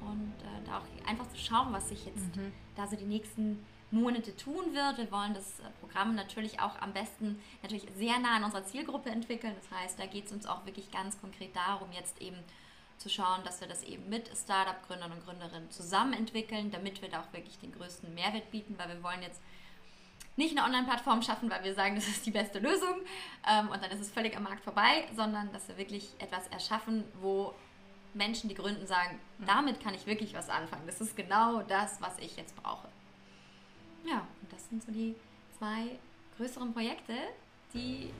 und 0.00 0.34
äh, 0.40 0.66
da 0.66 0.78
auch 0.78 1.08
einfach 1.08 1.28
zu 1.28 1.38
schauen, 1.38 1.72
was 1.72 1.88
sich 1.88 2.06
jetzt 2.06 2.36
mhm. 2.36 2.52
da 2.74 2.86
so 2.86 2.96
die 2.96 3.04
nächsten 3.04 3.64
Monate 3.90 4.36
tun 4.36 4.74
wird. 4.74 4.98
Wir 4.98 5.10
wollen 5.10 5.34
das 5.34 5.60
äh, 5.60 5.64
Programm 5.80 6.14
natürlich 6.14 6.60
auch 6.60 6.80
am 6.80 6.92
besten 6.92 7.40
natürlich 7.62 7.86
sehr 7.96 8.18
nah 8.18 8.36
an 8.36 8.44
unserer 8.44 8.64
Zielgruppe 8.64 9.10
entwickeln. 9.10 9.54
Das 9.60 9.78
heißt, 9.78 9.98
da 9.98 10.06
geht 10.06 10.26
es 10.26 10.32
uns 10.32 10.46
auch 10.46 10.64
wirklich 10.66 10.90
ganz 10.90 11.20
konkret 11.20 11.54
darum, 11.54 11.92
jetzt 11.92 12.20
eben 12.20 12.36
zu 12.98 13.08
schauen, 13.08 13.44
dass 13.44 13.60
wir 13.60 13.68
das 13.68 13.82
eben 13.84 14.08
mit 14.08 14.30
Startup-Gründern 14.34 15.12
und 15.12 15.24
Gründerinnen 15.24 15.70
zusammen 15.70 16.14
entwickeln, 16.14 16.70
damit 16.70 17.02
wir 17.02 17.10
da 17.10 17.20
auch 17.20 17.32
wirklich 17.32 17.58
den 17.58 17.72
größten 17.72 18.14
Mehrwert 18.14 18.50
bieten, 18.50 18.76
weil 18.78 18.88
wir 18.88 19.02
wollen 19.02 19.22
jetzt 19.22 19.40
nicht 20.36 20.56
eine 20.56 20.66
Online-Plattform 20.66 21.22
schaffen, 21.22 21.50
weil 21.50 21.64
wir 21.64 21.74
sagen, 21.74 21.94
das 21.94 22.08
ist 22.08 22.26
die 22.26 22.30
beste 22.30 22.58
Lösung 22.58 23.00
ähm, 23.50 23.68
und 23.68 23.82
dann 23.82 23.90
ist 23.90 24.00
es 24.00 24.10
völlig 24.10 24.36
am 24.36 24.42
Markt 24.42 24.64
vorbei, 24.64 25.08
sondern 25.14 25.52
dass 25.52 25.68
wir 25.68 25.78
wirklich 25.78 26.14
etwas 26.18 26.46
erschaffen, 26.48 27.04
wo 27.20 27.54
Menschen, 28.16 28.48
die 28.48 28.54
gründen, 28.54 28.86
sagen, 28.86 29.18
damit 29.46 29.80
kann 29.80 29.94
ich 29.94 30.06
wirklich 30.06 30.34
was 30.34 30.48
anfangen. 30.48 30.86
Das 30.86 31.00
ist 31.00 31.16
genau 31.16 31.62
das, 31.62 32.00
was 32.00 32.18
ich 32.18 32.36
jetzt 32.36 32.56
brauche. 32.56 32.88
Ja, 34.04 34.26
und 34.40 34.52
das 34.52 34.68
sind 34.68 34.82
so 34.82 34.92
die 34.92 35.14
zwei 35.58 35.98
größeren 36.36 36.72
Projekte, 36.72 37.14
die 37.74 38.10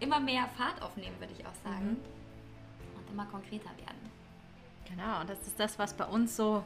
immer 0.00 0.20
mehr 0.20 0.48
Fahrt 0.56 0.82
aufnehmen, 0.82 1.18
würde 1.20 1.32
ich 1.32 1.46
auch 1.46 1.54
sagen. 1.64 1.90
Mhm. 1.90 2.98
Und 2.98 3.10
immer 3.10 3.26
konkreter 3.26 3.70
werden. 3.76 4.10
Genau, 4.88 5.24
das 5.24 5.46
ist 5.46 5.58
das, 5.58 5.78
was 5.78 5.94
bei 5.94 6.04
uns 6.06 6.36
so 6.36 6.64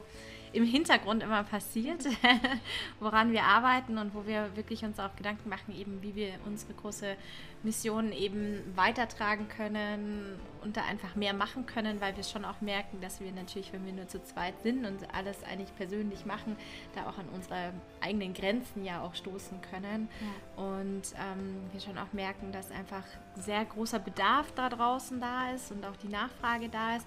im 0.52 0.64
Hintergrund 0.64 1.22
immer 1.22 1.44
passiert, 1.44 2.04
woran 3.00 3.32
wir 3.32 3.44
arbeiten 3.44 3.98
und 3.98 4.14
wo 4.14 4.26
wir 4.26 4.56
wirklich 4.56 4.84
uns 4.84 4.98
auch 4.98 5.14
Gedanken 5.16 5.48
machen, 5.48 5.74
eben 5.76 6.02
wie 6.02 6.14
wir 6.14 6.34
unsere 6.44 6.74
große 6.74 7.16
Mission 7.62 8.12
eben 8.12 8.60
weitertragen 8.74 9.48
können 9.48 10.38
und 10.62 10.76
da 10.76 10.84
einfach 10.84 11.14
mehr 11.14 11.34
machen 11.34 11.66
können, 11.66 12.00
weil 12.00 12.16
wir 12.16 12.24
schon 12.24 12.44
auch 12.44 12.60
merken, 12.60 13.00
dass 13.00 13.20
wir 13.20 13.30
natürlich, 13.32 13.72
wenn 13.72 13.84
wir 13.84 13.92
nur 13.92 14.08
zu 14.08 14.22
zweit 14.22 14.54
sind 14.62 14.86
und 14.86 15.14
alles 15.14 15.42
eigentlich 15.44 15.74
persönlich 15.76 16.24
machen, 16.24 16.56
da 16.94 17.02
auch 17.02 17.18
an 17.18 17.28
unsere 17.34 17.72
eigenen 18.00 18.32
Grenzen 18.32 18.84
ja 18.84 19.02
auch 19.02 19.14
stoßen 19.14 19.60
können. 19.70 20.08
Ja. 20.20 20.64
Und 20.64 21.02
ähm, 21.16 21.56
wir 21.72 21.80
schon 21.80 21.98
auch 21.98 22.12
merken, 22.12 22.50
dass 22.50 22.70
einfach 22.70 23.04
sehr 23.36 23.64
großer 23.64 23.98
Bedarf 23.98 24.52
da 24.52 24.68
draußen 24.68 25.20
da 25.20 25.52
ist 25.52 25.70
und 25.70 25.84
auch 25.84 25.96
die 25.96 26.08
Nachfrage 26.08 26.68
da 26.68 26.96
ist 26.96 27.06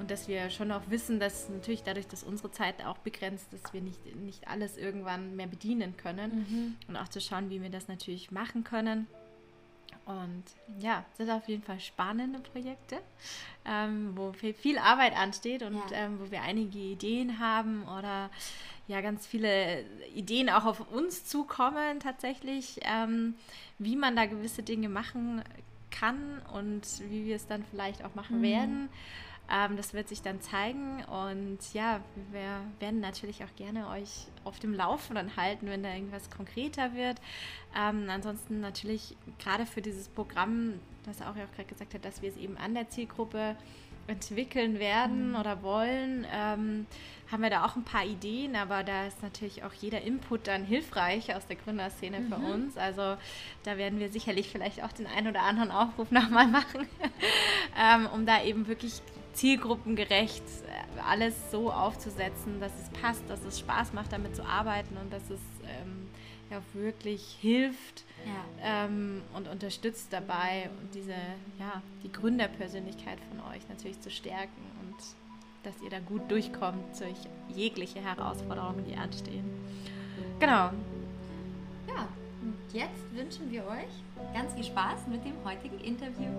und 0.00 0.10
dass 0.10 0.28
wir 0.28 0.48
schon 0.48 0.72
auch 0.72 0.80
wissen, 0.88 1.20
dass 1.20 1.50
natürlich 1.50 1.82
dadurch, 1.82 2.08
dass 2.08 2.22
unsere 2.24 2.50
Zeit 2.50 2.82
auch 2.86 2.96
begrenzt 2.98 3.52
ist, 3.52 3.74
wir 3.74 3.82
nicht, 3.82 4.16
nicht 4.16 4.48
alles 4.48 4.78
irgendwann 4.78 5.36
mehr 5.36 5.46
bedienen 5.46 5.94
können 5.98 6.46
mhm. 6.48 6.76
und 6.88 6.96
auch 6.96 7.08
zu 7.08 7.20
schauen, 7.20 7.50
wie 7.50 7.62
wir 7.62 7.68
das 7.68 7.86
natürlich 7.86 8.30
machen 8.30 8.64
können. 8.64 9.06
Und 10.06 10.42
ja, 10.78 11.04
sind 11.18 11.28
auf 11.30 11.46
jeden 11.48 11.62
Fall 11.62 11.78
spannende 11.78 12.38
Projekte, 12.38 12.98
ähm, 13.66 14.12
wo 14.16 14.32
viel 14.32 14.78
Arbeit 14.78 15.14
ansteht 15.14 15.62
und 15.62 15.76
ja. 15.90 15.98
ähm, 15.98 16.18
wo 16.18 16.30
wir 16.30 16.40
einige 16.40 16.78
Ideen 16.78 17.38
haben 17.38 17.84
oder 17.84 18.30
ja, 18.88 19.02
ganz 19.02 19.26
viele 19.26 19.84
Ideen 20.14 20.48
auch 20.48 20.64
auf 20.64 20.90
uns 20.92 21.26
zukommen 21.26 22.00
tatsächlich, 22.00 22.80
ähm, 22.82 23.34
wie 23.78 23.96
man 23.96 24.16
da 24.16 24.24
gewisse 24.24 24.62
Dinge 24.62 24.88
machen 24.88 25.42
kann 25.90 26.40
und 26.54 26.82
wie 27.10 27.26
wir 27.26 27.36
es 27.36 27.46
dann 27.46 27.62
vielleicht 27.70 28.02
auch 28.02 28.14
machen 28.14 28.38
mhm. 28.38 28.42
werden. 28.42 28.88
Ähm, 29.50 29.76
das 29.76 29.94
wird 29.94 30.08
sich 30.08 30.22
dann 30.22 30.40
zeigen 30.40 31.04
und 31.04 31.58
ja, 31.72 32.00
wir 32.30 32.60
werden 32.78 33.00
natürlich 33.00 33.42
auch 33.42 33.54
gerne 33.56 33.88
euch 33.88 34.26
auf 34.44 34.60
dem 34.60 34.74
Laufenden 34.74 35.36
halten, 35.36 35.66
wenn 35.68 35.82
da 35.82 35.92
irgendwas 35.92 36.30
konkreter 36.30 36.94
wird. 36.94 37.20
Ähm, 37.76 38.08
ansonsten 38.08 38.60
natürlich 38.60 39.16
gerade 39.38 39.66
für 39.66 39.82
dieses 39.82 40.08
Programm, 40.08 40.74
das 41.04 41.20
auch 41.20 41.36
ja 41.36 41.44
auch 41.44 41.52
gerade 41.52 41.68
gesagt 41.68 41.94
hat, 41.94 42.04
dass 42.04 42.22
wir 42.22 42.30
es 42.30 42.36
eben 42.36 42.56
an 42.58 42.74
der 42.74 42.88
Zielgruppe 42.88 43.56
entwickeln 44.06 44.78
werden 44.78 45.30
mhm. 45.30 45.36
oder 45.36 45.62
wollen, 45.62 46.26
ähm, 46.32 46.86
haben 47.30 47.42
wir 47.42 47.50
da 47.50 47.64
auch 47.64 47.76
ein 47.76 47.84
paar 47.84 48.04
Ideen, 48.04 48.56
aber 48.56 48.82
da 48.82 49.06
ist 49.06 49.22
natürlich 49.22 49.62
auch 49.62 49.72
jeder 49.72 50.02
Input 50.02 50.48
dann 50.48 50.64
hilfreich 50.64 51.34
aus 51.34 51.46
der 51.46 51.56
Gründerszene 51.56 52.20
mhm. 52.20 52.28
für 52.28 52.36
uns. 52.36 52.76
Also 52.76 53.16
da 53.62 53.76
werden 53.76 54.00
wir 54.00 54.10
sicherlich 54.10 54.48
vielleicht 54.48 54.82
auch 54.82 54.92
den 54.92 55.06
einen 55.06 55.28
oder 55.28 55.42
anderen 55.42 55.70
Aufruf 55.70 56.10
nochmal 56.10 56.48
machen, 56.48 56.88
ähm, 57.80 58.08
um 58.12 58.26
da 58.26 58.42
eben 58.42 58.66
wirklich 58.66 59.00
zielgruppengerecht 59.32 60.42
alles 61.08 61.34
so 61.50 61.72
aufzusetzen, 61.72 62.60
dass 62.60 62.72
es 62.80 63.00
passt, 63.00 63.22
dass 63.28 63.44
es 63.44 63.58
Spaß 63.58 63.92
macht, 63.92 64.12
damit 64.12 64.36
zu 64.36 64.44
arbeiten 64.44 64.96
und 64.96 65.12
dass 65.12 65.22
es 65.30 65.40
ähm, 65.64 66.08
ja 66.50 66.60
wirklich 66.72 67.36
hilft 67.40 68.04
ja. 68.26 68.84
ähm, 68.84 69.22
und 69.34 69.48
unterstützt 69.48 70.12
dabei 70.12 70.70
und 70.80 70.94
diese 70.94 71.14
ja 71.58 71.82
die 72.02 72.12
Gründerpersönlichkeit 72.12 73.18
von 73.28 73.40
euch 73.52 73.68
natürlich 73.68 74.00
zu 74.00 74.10
stärken 74.10 74.62
und 74.82 74.96
dass 75.62 75.80
ihr 75.82 75.90
da 75.90 76.00
gut 76.00 76.30
durchkommt 76.30 77.00
durch 77.00 77.18
jegliche 77.54 78.00
Herausforderungen, 78.00 78.84
die 78.84 78.96
anstehen. 78.96 79.44
Genau. 80.38 80.70
Ja, 81.86 82.08
und 82.42 82.56
jetzt 82.72 83.14
wünschen 83.14 83.50
wir 83.50 83.64
euch 83.66 84.32
ganz 84.34 84.54
viel 84.54 84.64
Spaß 84.64 85.06
mit 85.08 85.24
dem 85.24 85.34
heutigen 85.44 85.78
Interview. 85.80 86.30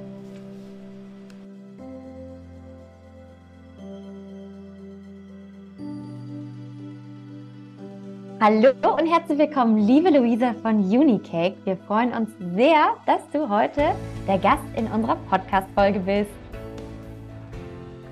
Hallo 8.43 8.71
und 8.97 9.05
herzlich 9.05 9.37
willkommen, 9.37 9.77
liebe 9.85 10.09
Luisa 10.09 10.55
von 10.63 10.77
Unicake. 10.77 11.55
Wir 11.63 11.77
freuen 11.77 12.11
uns 12.11 12.31
sehr, 12.55 12.95
dass 13.05 13.21
du 13.29 13.47
heute 13.47 13.93
der 14.27 14.39
Gast 14.39 14.63
in 14.75 14.87
unserer 14.87 15.15
Podcast-Folge 15.29 15.99
bist. 15.99 16.31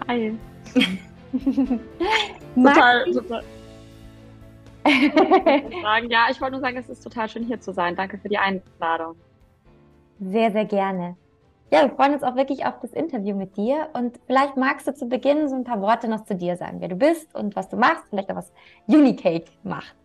Hi. 0.08 0.38
total, 2.56 3.06
total. 3.12 3.44
sagen, 5.82 6.12
ja, 6.12 6.28
ich 6.30 6.40
wollte 6.40 6.52
nur 6.52 6.62
sagen, 6.62 6.78
es 6.78 6.90
ist 6.90 7.02
total 7.02 7.28
schön 7.28 7.44
hier 7.44 7.60
zu 7.60 7.74
sein. 7.74 7.96
Danke 7.96 8.20
für 8.20 8.30
die 8.30 8.38
Einladung. 8.38 9.16
Sehr, 10.20 10.52
sehr 10.52 10.66
gerne. 10.66 11.18
Ja, 11.72 11.84
wir 11.84 11.96
freuen 11.96 12.14
uns 12.14 12.24
auch 12.24 12.36
wirklich 12.36 12.66
auf 12.66 12.80
das 12.80 12.94
Interview 12.94 13.36
mit 13.36 13.56
dir. 13.56 13.90
Und 13.94 14.20
vielleicht 14.26 14.58
magst 14.58 14.88
du 14.88 14.94
zu 14.94 15.08
Beginn 15.08 15.48
so 15.48 15.56
ein 15.56 15.64
paar 15.64 15.82
Worte 15.82 16.08
noch 16.08 16.26
zu 16.26 16.36
dir 16.36 16.58
sagen, 16.58 16.82
wer 16.82 16.88
du 16.88 16.96
bist 16.96 17.34
und 17.36 17.56
was 17.56 17.70
du 17.70 17.78
machst, 17.78 18.06
vielleicht 18.10 18.32
auch 18.32 18.36
was 18.38 18.52
Unicake 18.88 19.46
macht. 19.64 19.96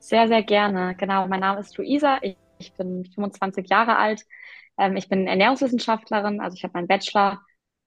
Sehr, 0.00 0.26
sehr 0.26 0.42
gerne. 0.42 0.96
Genau, 0.96 1.28
mein 1.28 1.40
Name 1.40 1.60
ist 1.60 1.76
Luisa. 1.78 2.18
Ich, 2.22 2.36
ich 2.58 2.72
bin 2.74 3.04
25 3.04 3.68
Jahre 3.70 3.96
alt. 3.96 4.24
Ähm, 4.78 4.96
ich 4.96 5.08
bin 5.08 5.28
Ernährungswissenschaftlerin, 5.28 6.40
also 6.40 6.56
ich 6.56 6.64
habe 6.64 6.72
meinen 6.74 6.88
Bachelor 6.88 7.40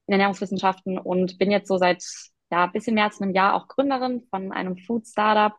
in 0.07 0.13
Ernährungswissenschaften 0.13 0.97
und 0.97 1.37
bin 1.37 1.51
jetzt 1.51 1.67
so 1.67 1.77
seit 1.77 2.01
ja, 2.51 2.65
ein 2.65 2.71
bisschen 2.71 2.95
mehr 2.95 3.05
als 3.05 3.21
einem 3.21 3.33
Jahr 3.33 3.55
auch 3.55 3.67
Gründerin 3.67 4.23
von 4.29 4.53
einem 4.53 4.77
Food 4.77 5.07
Startup. 5.07 5.53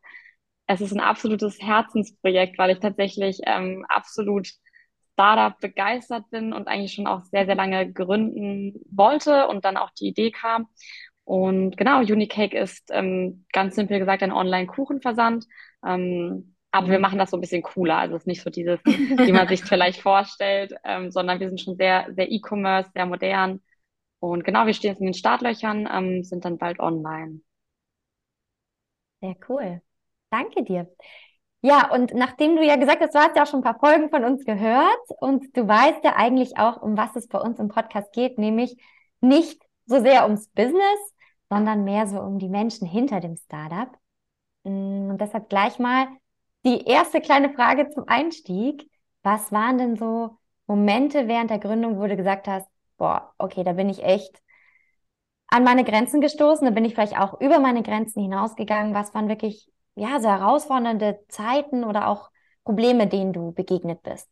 Es 0.67 0.81
ist 0.81 0.93
ein 0.93 1.01
absolutes 1.01 1.61
Herzensprojekt, 1.61 2.57
weil 2.59 2.71
ich 2.71 2.81
tatsächlich 2.81 3.41
ähm, 3.45 3.85
absolut 3.89 4.49
Startup 5.17 5.59
begeistert 5.59 6.29
bin 6.31 6.53
und 6.53 6.69
eigentlich 6.69 6.93
schon 6.93 7.07
auch 7.07 7.25
sehr, 7.25 7.47
sehr 7.47 7.55
lange 7.55 7.91
gründen 7.91 8.75
wollte 8.91 9.49
und 9.49 9.65
dann 9.65 9.79
auch 9.79 9.91
die 9.91 10.09
Idee 10.09 10.31
kam. 10.31 10.69
Und 11.25 11.79
genau, 11.79 12.01
Unicake 12.01 12.57
ist 12.57 12.91
ähm, 12.93 13.47
ganz 13.53 13.75
simpel 13.75 13.99
gesagt 13.99 14.23
ein 14.23 14.31
Online-Kuchenversand. 14.31 15.47
Ähm, 15.85 16.55
aber 16.71 16.89
wir 16.89 16.99
mhm. 16.99 17.03
machen 17.03 17.19
das 17.19 17.31
so 17.31 17.39
ein 17.39 17.41
bisschen 17.41 17.63
cooler. 17.63 17.97
Also 17.97 18.17
es 18.17 18.23
ist 18.23 18.27
nicht 18.27 18.43
so 18.43 18.51
dieses, 18.51 18.79
wie 18.85 19.33
man 19.33 19.49
sich 19.49 19.65
vielleicht 19.65 20.03
vorstellt, 20.03 20.75
ähm, 20.85 21.11
sondern 21.11 21.41
wir 21.41 21.49
sind 21.49 21.61
schon 21.61 21.77
sehr, 21.77 22.07
sehr 22.15 22.31
E-Commerce, 22.31 22.91
sehr 22.95 23.07
modern. 23.07 23.63
Und 24.21 24.45
genau, 24.45 24.67
wir 24.67 24.75
stehen 24.75 24.91
jetzt 24.91 25.01
in 25.01 25.07
den 25.07 25.15
Startlöchern, 25.15 25.89
ähm, 25.91 26.23
sind 26.25 26.45
dann 26.45 26.59
bald 26.59 26.79
online. 26.79 27.41
Sehr 29.21 29.37
cool. 29.49 29.81
Danke 30.31 30.63
dir. 30.65 30.89
Ja, 31.63 31.91
und 31.93 32.15
nachdem 32.15 32.57
du 32.57 32.65
ja 32.65 32.77
gesagt 32.77 33.01
hast, 33.01 33.15
du 33.15 33.19
hast 33.19 33.37
ja 33.37 33.43
auch 33.43 33.47
schon 33.47 33.61
ein 33.61 33.65
paar 33.65 33.79
Folgen 33.79 34.11
von 34.11 34.25
uns 34.25 34.45
gehört 34.45 34.99
und 35.19 35.57
du 35.57 35.67
weißt 35.67 36.05
ja 36.05 36.15
eigentlich 36.17 36.59
auch, 36.59 36.81
um 36.81 36.97
was 36.97 37.17
es 37.17 37.29
bei 37.29 37.39
uns 37.41 37.59
im 37.59 37.69
Podcast 37.69 38.13
geht, 38.13 38.39
nämlich 38.39 38.77
nicht 39.21 39.63
so 39.87 40.01
sehr 40.01 40.25
ums 40.25 40.49
Business, 40.49 41.15
sondern 41.51 41.85
mehr 41.85 42.07
so 42.07 42.21
um 42.21 42.39
die 42.39 42.49
Menschen 42.49 42.87
hinter 42.87 43.21
dem 43.21 43.37
Startup. 43.37 43.89
Mm, 44.65 45.11
und 45.11 45.21
deshalb 45.21 45.49
gleich 45.49 45.79
mal 45.79 46.09
die 46.65 46.85
erste 46.87 47.21
kleine 47.21 47.53
Frage 47.55 47.89
zum 47.91 48.09
Einstieg. 48.09 48.91
Was 49.23 49.53
waren 49.53 49.79
denn 49.79 49.97
so 49.97 50.39
Momente 50.67 51.29
während 51.29 51.51
der 51.51 51.59
Gründung, 51.59 51.99
wo 51.99 52.07
du 52.07 52.17
gesagt 52.17 52.49
hast, 52.49 52.69
boah, 52.99 53.35
okay, 53.39 53.65
da 53.65 53.73
bin 53.73 53.89
ich 53.89 54.03
echt 54.03 54.41
an 55.49 55.65
meine 55.65 55.85
Grenzen 55.85 56.21
gestoßen, 56.21 56.65
da 56.67 56.71
bin 56.73 56.85
ich 56.85 56.95
vielleicht 56.95 57.19
auch 57.19 57.41
über 57.41 57.59
meine 57.61 57.83
Grenzen 57.83 58.23
hinausgegangen. 58.23 58.95
Was 58.95 59.15
waren 59.15 59.29
wirklich, 59.29 59.69
ja, 59.97 60.21
so 60.21 60.29
herausfordernde 60.29 61.21
Zeiten 61.29 61.85
oder 61.85 62.09
auch 62.09 62.31
Probleme, 62.65 63.09
denen 63.09 63.33
du 63.33 63.53
begegnet 63.53 64.03
bist? 64.05 64.31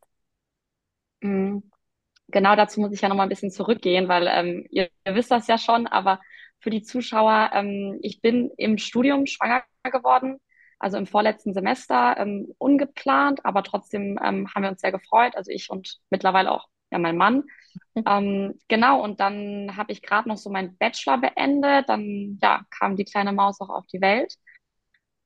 Mhm. 1.21 1.63
Genau 2.29 2.55
dazu 2.55 2.81
muss 2.81 2.93
ich 2.93 3.01
ja 3.01 3.09
nochmal 3.09 3.27
ein 3.27 3.29
bisschen 3.29 3.51
zurückgehen, 3.51 4.07
weil 4.09 4.27
ähm, 4.27 4.67
ihr, 4.71 4.89
ihr 5.05 5.15
wisst 5.15 5.31
das 5.31 5.47
ja 5.47 5.57
schon, 5.59 5.87
aber 5.87 6.21
für 6.59 6.71
die 6.71 6.83
Zuschauer. 6.83 7.51
Ähm, 7.53 7.99
ich 8.01 8.21
bin 8.21 8.51
im 8.57 8.77
Studium 8.79 9.27
schwanger 9.27 9.63
geworden, 9.85 10.39
also 10.79 10.97
im 10.97 11.07
vorletzten 11.07 11.53
Semester, 11.53 12.17
ähm, 12.19 12.53
ungeplant, 12.59 13.45
aber 13.45 13.63
trotzdem 13.63 14.19
ähm, 14.23 14.49
haben 14.53 14.63
wir 14.63 14.69
uns 14.71 14.81
sehr 14.81 14.91
gefreut. 14.93 15.35
Also 15.37 15.51
ich 15.51 15.69
und 15.71 15.99
mittlerweile 16.11 16.51
auch 16.51 16.67
ja 16.91 16.99
mein 16.99 17.17
Mann. 17.17 17.43
Ähm, 18.07 18.59
genau, 18.69 19.03
und 19.03 19.19
dann 19.19 19.77
habe 19.77 19.91
ich 19.93 20.01
gerade 20.01 20.29
noch 20.29 20.37
so 20.37 20.49
meinen 20.49 20.77
Bachelor 20.77 21.19
beendet. 21.19 21.89
Dann 21.89 22.39
ja, 22.41 22.61
kam 22.71 22.95
die 22.97 23.05
kleine 23.05 23.33
Maus 23.33 23.61
auch 23.61 23.69
auf 23.69 23.85
die 23.87 24.01
Welt. 24.01 24.35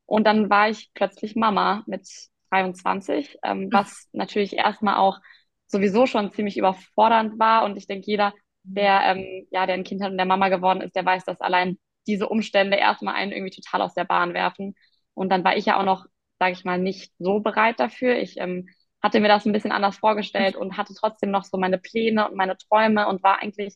Und 0.10 0.26
dann 0.26 0.50
war 0.50 0.70
ich 0.70 0.90
plötzlich 0.96 1.36
Mama 1.36 1.84
mit 1.86 2.08
23, 2.50 3.38
ähm, 3.44 3.70
was 3.72 4.10
natürlich 4.12 4.54
erstmal 4.54 4.96
auch 4.98 5.20
sowieso 5.68 6.08
schon 6.08 6.32
ziemlich 6.32 6.58
überfordernd 6.58 7.38
war. 7.38 7.64
Und 7.64 7.78
ich 7.78 7.86
denke, 7.86 8.08
jeder 8.08 8.34
der, 8.64 9.02
ähm, 9.06 9.48
ja, 9.52 9.68
der 9.68 9.76
ein 9.76 9.84
Kind 9.84 10.02
hat 10.02 10.12
und 10.12 10.18
der 10.18 10.26
Mama 10.26 10.50
geworden 10.50 10.82
ist, 10.82 10.96
der 10.96 11.06
weiß, 11.06 11.26
dass 11.26 11.42
allein 11.42 11.78
diese 12.08 12.28
Umstände 12.28 12.78
erstmal 12.78 13.14
einen 13.14 13.32
irgendwie 13.32 13.62
total 13.62 13.84
aus 13.84 13.94
der 13.94 14.04
Bahn 14.06 14.34
werfen. 14.34 14.74
Und 15.14 15.30
dann 15.30 15.44
war 15.44 15.56
ich 15.56 15.66
ja 15.66 15.80
auch 15.80 15.86
noch, 15.86 16.06
sage 16.40 16.54
ich 16.54 16.66
mal, 16.66 16.80
nicht 16.80 17.14
so 17.20 17.40
bereit 17.40 17.80
dafür. 17.80 18.18
Ich 18.18 18.38
ähm, 18.38 18.68
hatte 19.04 19.20
mir 19.20 19.28
das 19.28 19.46
ein 19.46 19.54
bisschen 19.54 19.72
anders 19.72 19.98
vorgestellt 19.98 20.56
und 20.56 20.76
hatte 20.76 20.96
trotzdem 20.96 21.30
noch 21.30 21.44
so 21.44 21.58
meine 21.60 21.78
Pläne 21.78 22.28
und 22.28 22.36
meine 22.36 22.58
Träume 22.58 23.08
und 23.08 23.22
war 23.22 23.44
eigentlich 23.44 23.76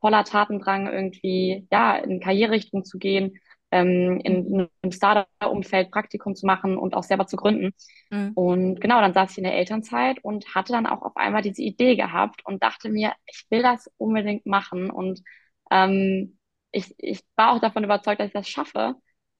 voller 0.00 0.22
Tatendrang, 0.22 0.86
irgendwie 0.86 1.66
ja 1.72 1.96
in 1.96 2.20
Karriererichtung 2.20 2.84
zu 2.84 2.98
gehen, 2.98 3.40
ähm, 3.72 4.20
in 4.22 4.68
einem 4.82 4.92
Startup-Umfeld 4.92 5.90
Praktikum 5.90 6.34
zu 6.34 6.46
machen 6.46 6.76
und 6.76 6.94
auch 6.94 7.02
selber 7.02 7.26
zu 7.26 7.36
gründen. 7.36 7.72
Mhm. 8.10 8.32
Und 8.34 8.80
genau, 8.80 9.00
dann 9.00 9.14
saß 9.14 9.32
ich 9.32 9.38
in 9.38 9.44
der 9.44 9.56
Elternzeit 9.56 10.22
und 10.22 10.54
hatte 10.54 10.72
dann 10.72 10.86
auch 10.86 11.02
auf 11.02 11.16
einmal 11.16 11.42
diese 11.42 11.62
Idee 11.62 11.96
gehabt 11.96 12.44
und 12.44 12.62
dachte 12.62 12.90
mir, 12.90 13.14
ich 13.26 13.46
will 13.50 13.62
das 13.62 13.90
unbedingt 13.96 14.46
machen. 14.46 14.90
Und 14.90 15.22
ähm, 15.70 16.38
ich, 16.70 16.94
ich 16.98 17.20
war 17.34 17.52
auch 17.52 17.60
davon 17.60 17.82
überzeugt, 17.84 18.20
dass 18.20 18.28
ich 18.28 18.34
das 18.34 18.48
schaffe. 18.48 18.94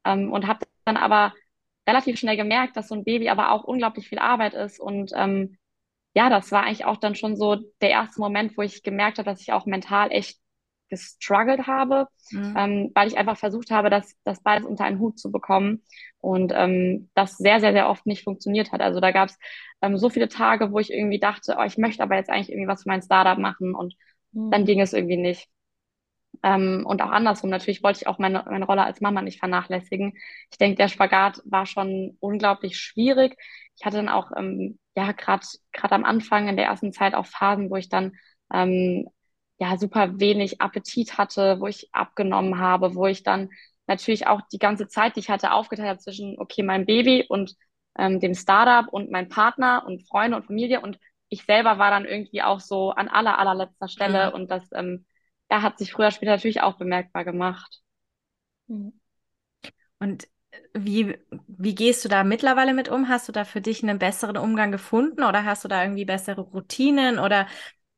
Ähm, 0.04 0.32
und 0.32 0.46
habe 0.46 0.66
dann 0.84 0.96
aber 0.96 1.34
relativ 1.86 2.18
schnell 2.18 2.36
gemerkt, 2.36 2.76
dass 2.76 2.88
so 2.88 2.94
ein 2.94 3.04
Baby 3.04 3.28
aber 3.28 3.52
auch 3.52 3.64
unglaublich 3.64 4.08
viel 4.08 4.18
Arbeit 4.18 4.54
ist. 4.54 4.80
Und 4.80 5.12
ähm, 5.14 5.58
ja, 6.14 6.30
das 6.30 6.52
war 6.52 6.64
eigentlich 6.64 6.86
auch 6.86 6.96
dann 6.96 7.14
schon 7.14 7.36
so 7.36 7.56
der 7.82 7.90
erste 7.90 8.20
Moment, 8.20 8.56
wo 8.56 8.62
ich 8.62 8.82
gemerkt 8.82 9.18
habe, 9.18 9.30
dass 9.30 9.42
ich 9.42 9.52
auch 9.52 9.66
mental 9.66 10.10
echt 10.10 10.41
gestruggelt 10.92 11.66
habe, 11.66 12.06
mhm. 12.30 12.54
ähm, 12.56 12.90
weil 12.94 13.08
ich 13.08 13.16
einfach 13.16 13.38
versucht 13.38 13.70
habe, 13.70 13.88
das, 13.88 14.14
das 14.24 14.42
beides 14.42 14.66
unter 14.66 14.84
einen 14.84 14.98
Hut 14.98 15.18
zu 15.18 15.32
bekommen 15.32 15.82
und 16.20 16.52
ähm, 16.54 17.08
das 17.14 17.38
sehr, 17.38 17.60
sehr, 17.60 17.72
sehr 17.72 17.88
oft 17.88 18.04
nicht 18.04 18.24
funktioniert 18.24 18.72
hat. 18.72 18.82
Also 18.82 19.00
da 19.00 19.10
gab 19.10 19.30
es 19.30 19.38
ähm, 19.80 19.96
so 19.96 20.10
viele 20.10 20.28
Tage, 20.28 20.70
wo 20.70 20.78
ich 20.78 20.92
irgendwie 20.92 21.18
dachte, 21.18 21.56
oh, 21.58 21.64
ich 21.64 21.78
möchte 21.78 22.02
aber 22.02 22.16
jetzt 22.16 22.28
eigentlich 22.28 22.50
irgendwie 22.50 22.68
was 22.68 22.82
für 22.82 22.90
mein 22.90 23.00
Startup 23.00 23.38
machen 23.38 23.74
und 23.74 23.94
mhm. 24.32 24.50
dann 24.50 24.66
ging 24.66 24.82
es 24.82 24.92
irgendwie 24.92 25.16
nicht. 25.16 25.48
Ähm, 26.42 26.84
und 26.86 27.00
auch 27.00 27.10
andersrum, 27.10 27.48
natürlich 27.48 27.82
wollte 27.82 28.00
ich 28.02 28.06
auch 28.06 28.18
meine, 28.18 28.44
meine 28.50 28.66
Rolle 28.66 28.84
als 28.84 29.00
Mama 29.00 29.22
nicht 29.22 29.38
vernachlässigen. 29.38 30.12
Ich 30.50 30.58
denke, 30.58 30.76
der 30.76 30.88
Spagat 30.88 31.40
war 31.46 31.64
schon 31.64 32.18
unglaublich 32.20 32.76
schwierig. 32.76 33.38
Ich 33.78 33.86
hatte 33.86 33.96
dann 33.96 34.10
auch, 34.10 34.30
ähm, 34.36 34.78
ja, 34.94 35.12
gerade 35.12 35.46
am 35.94 36.04
Anfang 36.04 36.48
in 36.48 36.56
der 36.56 36.66
ersten 36.66 36.92
Zeit 36.92 37.14
auch 37.14 37.26
Phasen, 37.26 37.70
wo 37.70 37.76
ich 37.76 37.88
dann 37.88 38.12
ähm, 38.52 39.08
ja 39.62 39.78
super 39.78 40.18
wenig 40.18 40.60
Appetit 40.60 41.18
hatte, 41.18 41.60
wo 41.60 41.68
ich 41.68 41.88
abgenommen 41.92 42.58
habe, 42.58 42.96
wo 42.96 43.06
ich 43.06 43.22
dann 43.22 43.50
natürlich 43.86 44.26
auch 44.26 44.40
die 44.52 44.58
ganze 44.58 44.88
Zeit, 44.88 45.14
die 45.14 45.20
ich 45.20 45.30
hatte, 45.30 45.52
aufgeteilt 45.52 45.88
habe 45.88 45.98
zwischen, 46.00 46.36
okay, 46.38 46.62
mein 46.64 46.84
Baby 46.84 47.24
und 47.28 47.54
ähm, 47.96 48.18
dem 48.18 48.34
Startup 48.34 48.92
und 48.92 49.10
mein 49.10 49.28
Partner 49.28 49.84
und 49.86 50.02
Freunde 50.08 50.36
und 50.36 50.46
Familie 50.46 50.80
und 50.80 50.98
ich 51.28 51.44
selber 51.44 51.78
war 51.78 51.90
dann 51.90 52.04
irgendwie 52.04 52.42
auch 52.42 52.60
so 52.60 52.90
an 52.90 53.08
aller, 53.08 53.38
allerletzter 53.38 53.88
Stelle 53.88 54.28
mhm. 54.28 54.34
und 54.34 54.50
das 54.50 54.68
ähm, 54.72 55.06
ja, 55.50 55.62
hat 55.62 55.78
sich 55.78 55.92
früher 55.92 56.10
später 56.10 56.32
natürlich 56.32 56.60
auch 56.60 56.76
bemerkbar 56.76 57.24
gemacht. 57.24 57.80
Mhm. 58.66 59.00
Und 60.00 60.26
wie, 60.74 61.16
wie 61.46 61.74
gehst 61.74 62.04
du 62.04 62.08
da 62.08 62.24
mittlerweile 62.24 62.74
mit 62.74 62.88
um? 62.88 63.08
Hast 63.08 63.28
du 63.28 63.32
da 63.32 63.44
für 63.44 63.60
dich 63.60 63.82
einen 63.82 63.98
besseren 63.98 64.36
Umgang 64.36 64.72
gefunden 64.72 65.22
oder 65.22 65.44
hast 65.44 65.64
du 65.64 65.68
da 65.68 65.82
irgendwie 65.82 66.04
bessere 66.04 66.40
Routinen 66.40 67.18
oder 67.18 67.46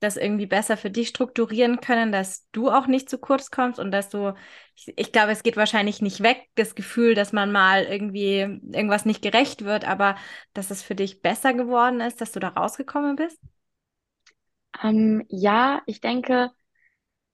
das 0.01 0.17
irgendwie 0.17 0.47
besser 0.47 0.77
für 0.77 0.91
dich 0.91 1.09
strukturieren 1.09 1.81
können, 1.81 2.13
dass 2.13 2.49
du 2.53 2.71
auch 2.71 2.87
nicht 2.87 3.09
zu 3.09 3.19
kurz 3.19 3.51
kommst 3.51 3.79
und 3.79 3.91
dass 3.91 4.11
du, 4.11 4.35
ich, 4.77 4.93
ich, 4.97 5.13
glaube, 5.13 5.33
es 5.33 5.43
geht 5.43 5.57
wahrscheinlich 5.57 6.03
nicht 6.03 6.23
weg, 6.23 6.43
das 6.57 6.75
Gefühl, 6.75 7.15
dass 7.15 7.33
man 7.33 7.53
mal 7.53 7.85
irgendwie 7.85 8.39
irgendwas 8.39 9.05
nicht 9.07 9.23
gerecht 9.23 9.65
wird, 9.65 9.87
aber 9.87 10.17
dass 10.53 10.71
es 10.71 10.83
für 10.83 10.95
dich 10.95 11.23
besser 11.23 11.55
geworden 11.55 12.01
ist, 12.01 12.21
dass 12.21 12.33
du 12.33 12.41
da 12.41 12.49
rausgekommen 12.49 13.17
bist? 13.17 13.41
Ähm, 14.83 15.25
ja, 15.29 15.83
ich 15.87 16.01
denke, 16.01 16.51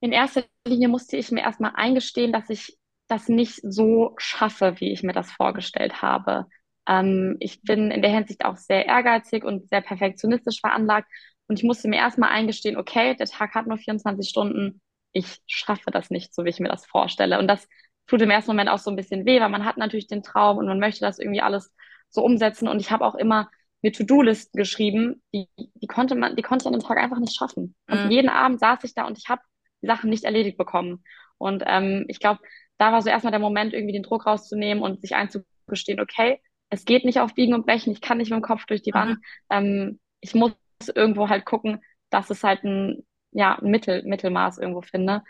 in 0.01 0.13
erster 0.13 0.45
Linie 0.67 0.89
musste 0.89 1.17
ich 1.17 1.31
mir 1.31 1.43
erstmal 1.43 1.73
eingestehen, 1.75 2.33
dass 2.33 2.49
ich 2.51 2.79
das 3.09 3.29
nicht 3.29 3.61
so 3.63 4.15
schaffe, 4.19 4.75
wie 4.79 4.93
ich 4.93 5.03
mir 5.03 5.13
das 5.13 5.33
vorgestellt 5.33 6.01
habe. 6.03 6.47
Ähm, 6.87 7.37
ich 7.41 7.63
bin 7.63 7.91
in 7.91 8.03
der 8.03 8.13
Hinsicht 8.13 8.45
auch 8.45 8.57
sehr 8.57 8.87
ehrgeizig 8.87 9.45
und 9.45 9.69
sehr 9.69 9.81
perfektionistisch 9.81 10.61
veranlagt 10.61 11.09
und 11.51 11.59
ich 11.59 11.65
musste 11.65 11.89
mir 11.89 11.97
erstmal 11.97 12.31
eingestehen, 12.31 12.77
okay, 12.77 13.17
der 13.17 13.27
Tag 13.27 13.57
hat 13.57 13.67
nur 13.67 13.77
24 13.77 14.29
Stunden, 14.29 14.81
ich 15.11 15.41
schaffe 15.49 15.91
das 15.91 16.09
nicht, 16.09 16.33
so 16.33 16.45
wie 16.45 16.49
ich 16.49 16.61
mir 16.61 16.69
das 16.69 16.87
vorstelle. 16.87 17.41
Und 17.41 17.49
das 17.49 17.67
tut 18.07 18.23
im 18.23 18.31
ersten 18.31 18.53
Moment 18.53 18.71
auch 18.71 18.79
so 18.79 18.89
ein 18.89 18.95
bisschen 18.95 19.27
weh, 19.27 19.41
weil 19.41 19.49
man 19.49 19.65
hat 19.65 19.77
natürlich 19.77 20.07
den 20.07 20.23
Traum 20.23 20.59
und 20.59 20.67
man 20.67 20.79
möchte 20.79 21.01
das 21.01 21.19
irgendwie 21.19 21.41
alles 21.41 21.75
so 22.09 22.23
umsetzen. 22.23 22.69
Und 22.69 22.79
ich 22.79 22.93
habe 22.93 23.05
auch 23.05 23.17
immer 23.17 23.51
mir 23.83 23.93
To-Do-Listen 23.93 24.57
geschrieben, 24.57 25.25
die, 25.35 25.49
die 25.59 25.87
konnte 25.89 26.15
man, 26.15 26.37
die 26.37 26.43
konnte 26.43 26.63
ich 26.63 26.67
an 26.69 26.79
dem 26.79 26.87
Tag 26.87 26.99
einfach 26.99 27.19
nicht 27.19 27.35
schaffen. 27.35 27.75
Und 27.91 28.05
mhm. 28.05 28.11
jeden 28.13 28.29
Abend 28.29 28.61
saß 28.61 28.85
ich 28.85 28.95
da 28.95 29.09
und 29.09 29.19
ich 29.19 29.29
habe 29.29 29.43
die 29.83 29.89
Sachen 29.89 30.09
nicht 30.09 30.23
erledigt 30.23 30.57
bekommen. 30.57 31.03
Und 31.37 31.65
ähm, 31.67 32.05
ich 32.07 32.21
glaube, 32.21 32.39
da 32.79 32.93
war 32.93 33.03
so 33.03 33.11
erstmal 33.11 33.33
der 33.33 33.41
Moment, 33.41 33.75
irgendwie 33.75 33.95
den 33.95 34.05
Druck 34.05 34.25
rauszunehmen 34.25 34.85
und 34.85 35.01
sich 35.01 35.17
einzugestehen, 35.17 35.99
okay, 35.99 36.41
es 36.69 36.85
geht 36.85 37.05
nicht 37.05 37.19
auf 37.19 37.35
Biegen 37.35 37.55
und 37.55 37.67
Brechen, 37.67 37.93
ich 37.93 38.01
kann 38.01 38.19
nicht 38.19 38.31
mit 38.31 38.39
dem 38.39 38.47
Kopf 38.47 38.67
durch 38.67 38.83
die 38.83 38.95
Wand. 38.95 39.19
Mhm. 39.19 39.25
Ähm, 39.51 40.01
ich 40.21 40.37
muss 40.37 40.53
irgendwo 40.89 41.29
halt 41.29 41.45
gucken, 41.45 41.81
dass 42.11 42.31
es 42.31 42.43
halt 42.43 42.65
ein, 42.65 43.07
ja, 43.33 43.57
ein 43.59 43.71
Mittel, 43.71 44.03
Mittelmaß 44.05 44.59
irgendwo 44.59 44.83
finde. 44.83 45.23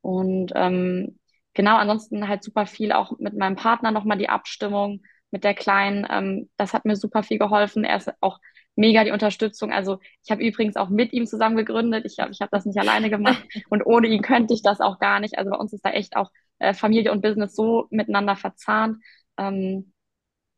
Und 0.00 0.52
ähm, 0.54 1.18
genau, 1.54 1.76
ansonsten 1.76 2.28
halt 2.28 2.42
super 2.44 2.66
viel 2.66 2.92
auch 2.92 3.18
mit 3.18 3.34
meinem 3.36 3.56
Partner 3.56 3.90
nochmal 3.90 4.18
die 4.18 4.28
Abstimmung 4.28 5.02
mit 5.30 5.44
der 5.44 5.54
Kleinen. 5.54 6.06
Ähm, 6.10 6.50
das 6.56 6.72
hat 6.74 6.84
mir 6.84 6.96
super 6.96 7.22
viel 7.22 7.38
geholfen. 7.38 7.84
Er 7.84 7.96
ist 7.96 8.10
auch 8.20 8.38
mega 8.76 9.04
die 9.04 9.10
Unterstützung. 9.10 9.72
Also 9.72 9.98
ich 10.24 10.30
habe 10.30 10.42
übrigens 10.46 10.76
auch 10.76 10.88
mit 10.88 11.12
ihm 11.12 11.26
zusammen 11.26 11.56
gegründet. 11.56 12.04
Ich 12.06 12.18
habe 12.20 12.30
ich 12.30 12.40
hab 12.40 12.50
das 12.50 12.64
nicht 12.64 12.78
alleine 12.78 13.10
gemacht 13.10 13.42
und 13.70 13.84
ohne 13.84 14.06
ihn 14.08 14.22
könnte 14.22 14.54
ich 14.54 14.62
das 14.62 14.80
auch 14.80 14.98
gar 14.98 15.20
nicht. 15.20 15.36
Also 15.38 15.50
bei 15.50 15.56
uns 15.56 15.72
ist 15.72 15.84
da 15.84 15.90
echt 15.90 16.16
auch 16.16 16.30
äh, 16.58 16.74
Familie 16.74 17.12
und 17.12 17.22
Business 17.22 17.54
so 17.54 17.86
miteinander 17.90 18.36
verzahnt. 18.36 19.02
Ähm, 19.36 19.92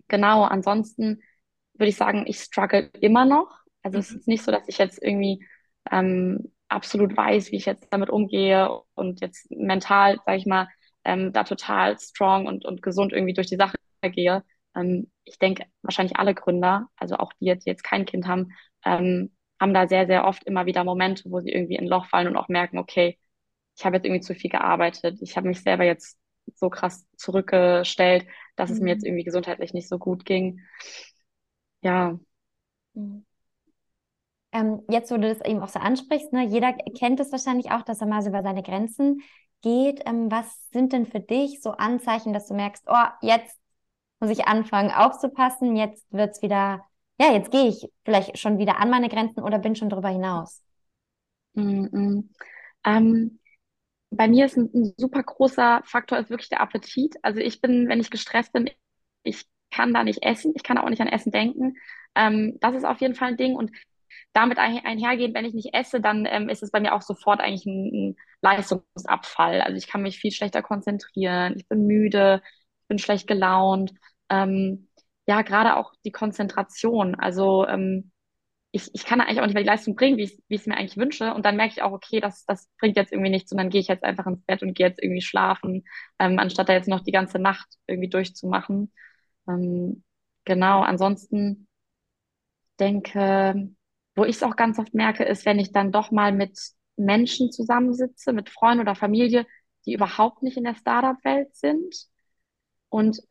genau, 0.09 0.45
ansonsten 0.45 1.23
würde 1.75 1.90
ich 1.90 1.97
sagen, 1.97 2.25
ich 2.26 2.40
struggle 2.40 2.90
immer 3.00 3.25
noch. 3.25 3.60
Also 3.83 3.99
mhm. 3.99 4.01
es 4.01 4.13
ist 4.13 4.29
nicht 4.29 4.45
so, 4.45 4.53
dass 4.53 4.69
ich 4.69 4.79
jetzt 4.79 5.03
irgendwie 5.03 5.45
ähm, 5.91 6.53
absolut 6.69 7.17
weiß, 7.17 7.51
wie 7.53 7.57
ich 7.57 7.67
jetzt 7.67 7.89
damit 7.91 8.11
umgehe 8.11 8.71
und 8.95 9.21
jetzt 9.21 9.51
mental, 9.51 10.19
sage 10.25 10.39
ich 10.39 10.47
mal, 10.47 10.69
ähm, 11.05 11.33
da 11.33 11.45
total 11.45 11.99
strong 11.99 12.47
und, 12.47 12.65
und 12.65 12.83
gesund 12.83 13.13
irgendwie 13.13 13.35
durch 13.35 13.49
die 13.49 13.57
Sache 13.57 13.77
gehe. 14.03 14.45
Ähm, 14.77 15.11
ich 15.25 15.39
denke, 15.39 15.65
wahrscheinlich 15.83 16.17
alle 16.17 16.35
Gründer, 16.35 16.89
also 16.97 17.17
auch 17.17 17.33
die 17.35 17.47
jetzt, 17.47 17.67
die 17.67 17.71
jetzt 17.71 17.85
kein 17.85 18.07
Kind 18.07 18.27
haben, 18.27 18.53
ähm, 18.85 19.33
haben 19.61 19.75
da 19.75 19.89
sehr, 19.89 20.07
sehr 20.07 20.25
oft 20.25 20.45
immer 20.45 20.67
wieder 20.67 20.85
Momente, 20.85 21.25
wo 21.31 21.41
sie 21.41 21.51
irgendwie 21.51 21.77
in 21.77 21.85
ein 21.85 21.89
Loch 21.89 22.07
fallen 22.07 22.29
und 22.29 22.37
auch 22.37 22.49
merken, 22.49 22.79
okay, 22.79 23.19
ich 23.77 23.85
habe 23.85 23.97
jetzt 23.97 24.05
irgendwie 24.07 24.23
zu 24.23 24.35
viel 24.35 24.51
gearbeitet, 24.51 25.19
ich 25.23 25.37
habe 25.37 25.49
mich 25.49 25.63
selber 25.63 25.85
jetzt 25.85 26.19
so 26.55 26.71
krass 26.71 27.07
zurückgestellt, 27.17 28.27
dass 28.57 28.71
mhm. 28.71 28.77
es 28.77 28.81
mir 28.83 28.91
jetzt 28.91 29.03
mhm. 29.03 29.09
irgendwie 29.09 29.25
gesundheitlich 29.25 29.73
nicht 29.75 29.89
so 29.89 29.99
gut 29.99 30.25
ging. 30.25 30.61
Ja. 31.83 32.19
Mhm. 32.95 33.25
Ähm, 34.52 34.83
jetzt, 34.90 35.11
wo 35.11 35.16
du 35.16 35.28
das 35.28 35.45
eben 35.47 35.62
auch 35.62 35.69
so 35.69 35.78
ansprichst, 35.78 36.33
ne, 36.33 36.45
jeder 36.45 36.73
kennt 36.73 37.21
es 37.21 37.30
wahrscheinlich 37.30 37.71
auch, 37.71 37.83
dass 37.83 38.00
er 38.00 38.07
mal 38.07 38.23
so 38.23 38.30
über 38.30 38.42
seine 38.42 38.62
Grenzen 38.62 39.23
geht. 39.62 40.02
Ähm, 40.07 40.30
was 40.30 40.47
sind 40.73 40.92
denn 40.92 41.07
für 41.07 41.21
dich 41.21 41.61
so 41.62 41.73
Anzeichen, 41.73 42.33
dass 42.33 42.49
du 42.49 42.54
merkst, 42.54 42.85
oh, 42.88 43.07
jetzt 43.23 43.57
muss 44.19 44.30
ich 44.30 44.47
anfangen 44.47 44.90
aufzupassen, 44.90 45.76
jetzt 45.76 46.12
wird 46.12 46.33
es 46.33 46.42
wieder, 46.42 46.85
ja, 47.21 47.33
jetzt 47.33 47.50
gehe 47.50 47.69
ich 47.69 47.88
vielleicht 48.04 48.38
schon 48.38 48.59
wieder 48.59 48.78
an 48.78 48.90
meine 48.90 49.09
Grenzen 49.09 49.42
oder 49.42 49.59
bin 49.59 49.76
schon 49.76 49.88
darüber 49.88 50.09
hinaus? 50.09 50.62
Mm 51.54 51.85
-mm. 51.85 52.25
Ähm, 52.85 53.40
bei 54.11 54.28
mir 54.28 54.47
ist 54.47 54.57
ein, 54.57 54.71
ein, 54.75 54.95
super 54.97 55.23
großer 55.23 55.83
Faktor 55.85 56.19
ist 56.19 56.30
wirklich 56.30 56.49
der 56.49 56.61
Appetit. 56.61 57.16
Also 57.23 57.40
ich 57.40 57.61
bin, 57.61 57.88
wenn 57.88 58.00
ich 58.00 58.11
gestresst 58.11 58.52
bin, 58.52 58.71
ich 59.23 59.47
kann 59.71 59.95
da 59.95 60.02
nicht 60.02 60.23
essen, 60.23 60.52
ich 60.57 60.62
kann 60.64 60.78
auch 60.78 60.88
nicht 60.88 61.00
an 61.00 61.09
Essen 61.09 61.30
denken. 61.30 61.76
Ähm, 62.14 62.59
das 62.61 62.75
ist 62.75 62.85
auf 62.85 63.00
jeden 63.00 63.14
Fall 63.14 63.28
ein 63.28 63.37
Ding. 63.37 63.54
Und 63.54 63.71
damit 64.33 64.59
ein, 64.59 64.85
einhergehend, 64.85 65.35
wenn 65.35 65.45
ich 65.45 65.55
nicht 65.55 65.75
esse, 65.75 66.00
dann 66.00 66.26
ähm, 66.26 66.49
ist 66.49 66.62
es 66.62 66.71
bei 66.71 66.81
mir 66.81 66.95
auch 66.95 67.02
sofort 67.02 67.40
eigentlich 67.40 67.67
ein, 67.67 68.11
ein, 68.11 68.17
Leistungsabfall. 68.43 69.61
Also 69.61 69.76
ich 69.76 69.87
kann 69.87 70.02
mich 70.02 70.19
viel 70.19 70.33
schlechter 70.33 70.62
konzentrieren, 70.62 71.55
ich 71.57 71.69
bin 71.69 71.87
müde, 71.87 72.43
ich 72.83 72.88
bin 72.88 72.99
schlecht 72.99 73.26
gelaunt. 73.26 73.93
Ähm, 74.31 74.88
ja, 75.26 75.43
gerade 75.43 75.76
auch 75.76 75.93
die 76.05 76.12
Konzentration. 76.12 77.14
Also 77.17 77.67
ähm, 77.67 78.12
ich, 78.73 78.90
ich 78.95 79.05
kann 79.05 79.21
eigentlich 79.21 79.40
auch 79.40 79.47
nicht 79.47 79.55
mehr 79.55 79.62
die 79.62 79.69
Leistung 79.69 79.97
bringen, 79.97 80.17
wie 80.17 80.25
ich 80.25 80.40
es 80.49 80.67
mir 80.67 80.76
eigentlich 80.76 80.97
wünsche. 80.97 81.35
Und 81.35 81.45
dann 81.45 81.57
merke 81.57 81.75
ich 81.75 81.83
auch, 81.83 81.93
okay, 81.93 82.21
das, 82.21 82.45
das 82.47 82.69
bringt 82.79 82.97
jetzt 82.97 83.12
irgendwie 83.12 83.31
nichts. 83.31 83.50
Und 83.52 83.59
dann 83.59 83.71
gehe 83.71 83.81
ich 83.81 83.88
jetzt 83.88 84.05
einfach 84.05 84.26
ins 84.26 84.45
Bett 84.45 84.62
und 84.62 84.75
gehe 84.75 84.87
jetzt 84.87 85.02
irgendwie 85.02 85.23
schlafen, 85.23 85.85
ähm, 86.19 86.38
anstatt 86.38 86.69
da 86.69 86.75
jetzt 86.75 86.88
noch 86.88 87.00
die 87.00 87.12
ganze 87.12 87.38
Nacht 87.38 87.69
irgendwie 87.87 88.09
durchzumachen. 88.09 88.93
Ähm, 89.49 90.05
genau, 90.45 90.83
ansonsten 90.83 91.69
denke, 92.79 93.71
wo 94.21 94.27
ich 94.27 94.37
es 94.37 94.43
auch 94.43 94.55
ganz 94.55 94.78
oft 94.78 94.93
merke, 94.93 95.25
ist, 95.25 95.47
wenn 95.47 95.59
ich 95.59 95.73
dann 95.73 95.93
doch 95.93 96.11
mal 96.11 96.30
mit 96.30 96.59
Menschen 96.97 97.50
zusammensitze, 97.50 98.35
mit 98.35 98.50
Freunden 98.50 98.83
oder 98.83 98.95
Familie, 98.95 99.47
die 99.87 99.95
überhaupt 99.95 100.43
nicht 100.43 100.59
in 100.59 100.65
der 100.65 100.75
Startup-Welt 100.75 101.56
sind 101.56 101.95
und 102.91 103.23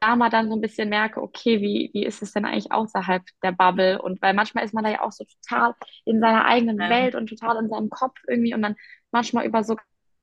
da 0.00 0.16
mal 0.16 0.28
dann 0.28 0.50
so 0.50 0.54
ein 0.54 0.60
bisschen 0.60 0.90
merke, 0.90 1.22
okay, 1.22 1.62
wie, 1.62 1.88
wie 1.94 2.04
ist 2.04 2.20
es 2.20 2.32
denn 2.32 2.44
eigentlich 2.44 2.70
außerhalb 2.70 3.22
der 3.42 3.52
Bubble? 3.52 4.02
Und 4.02 4.20
weil 4.20 4.34
manchmal 4.34 4.66
ist 4.66 4.74
man 4.74 4.84
da 4.84 4.90
ja 4.90 5.00
auch 5.00 5.12
so 5.12 5.24
total 5.24 5.74
in 6.04 6.20
seiner 6.20 6.44
eigenen 6.44 6.78
ja. 6.78 6.90
Welt 6.90 7.14
und 7.14 7.28
total 7.28 7.56
in 7.64 7.70
seinem 7.70 7.88
Kopf 7.88 8.18
irgendwie 8.28 8.52
und 8.52 8.60
dann 8.60 8.76
manchmal 9.10 9.46
über 9.46 9.64
so 9.64 9.76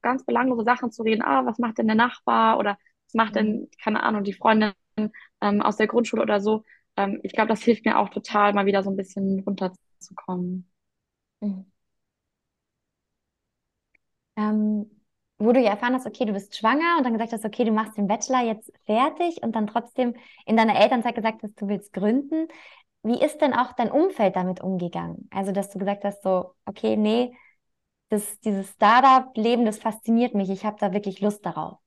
ganz 0.03 0.23
belanglose 0.23 0.65
Sachen 0.65 0.91
zu 0.91 1.01
reden, 1.01 1.23
ah, 1.23 1.47
was 1.47 1.57
macht 1.57 1.79
denn 1.79 1.87
der 1.87 1.95
Nachbar 1.95 2.59
oder 2.59 2.77
was 3.07 3.15
macht 3.15 3.35
denn, 3.35 3.61
mhm. 3.61 3.69
keine 3.83 4.03
Ahnung, 4.03 4.23
die 4.23 4.33
Freundin 4.33 4.73
ähm, 5.41 5.63
aus 5.63 5.77
der 5.77 5.87
Grundschule 5.87 6.21
oder 6.21 6.41
so. 6.41 6.63
Ähm, 6.95 7.19
ich 7.23 7.33
glaube, 7.33 7.49
das 7.49 7.63
hilft 7.63 7.85
mir 7.85 7.97
auch 7.97 8.09
total, 8.09 8.53
mal 8.53 8.67
wieder 8.67 8.83
so 8.83 8.91
ein 8.91 8.97
bisschen 8.97 9.43
runterzukommen. 9.95 10.69
Mhm. 11.41 11.65
Ähm, 14.37 14.89
wo 15.37 15.51
du 15.51 15.59
ja 15.59 15.71
erfahren 15.71 15.93
hast, 15.93 16.05
okay, 16.05 16.25
du 16.25 16.33
bist 16.33 16.57
schwanger 16.57 16.97
und 16.97 17.03
dann 17.03 17.13
gesagt 17.13 17.33
hast, 17.33 17.45
okay, 17.45 17.65
du 17.65 17.71
machst 17.71 17.97
den 17.97 18.07
Bachelor 18.07 18.41
jetzt 18.43 18.71
fertig 18.85 19.41
und 19.43 19.55
dann 19.55 19.67
trotzdem 19.67 20.15
in 20.45 20.55
deiner 20.57 20.79
Elternzeit 20.79 21.15
gesagt 21.15 21.43
hast, 21.43 21.59
du 21.59 21.67
willst 21.67 21.93
gründen. 21.93 22.47
Wie 23.03 23.21
ist 23.21 23.39
denn 23.39 23.53
auch 23.53 23.73
dein 23.73 23.91
Umfeld 23.91 24.35
damit 24.35 24.61
umgegangen? 24.61 25.27
Also, 25.31 25.51
dass 25.51 25.69
du 25.69 25.79
gesagt 25.79 26.03
hast, 26.03 26.23
so, 26.23 26.55
okay, 26.65 26.97
nee, 26.97 27.35
das, 28.09 28.39
dieses 28.39 28.69
Startup-Leben, 28.71 29.65
das 29.65 29.77
fasziniert 29.79 30.33
mich, 30.35 30.49
ich 30.49 30.65
habe 30.65 30.77
da 30.79 30.93
wirklich 30.93 31.21
Lust 31.21 31.45
darauf. 31.45 31.79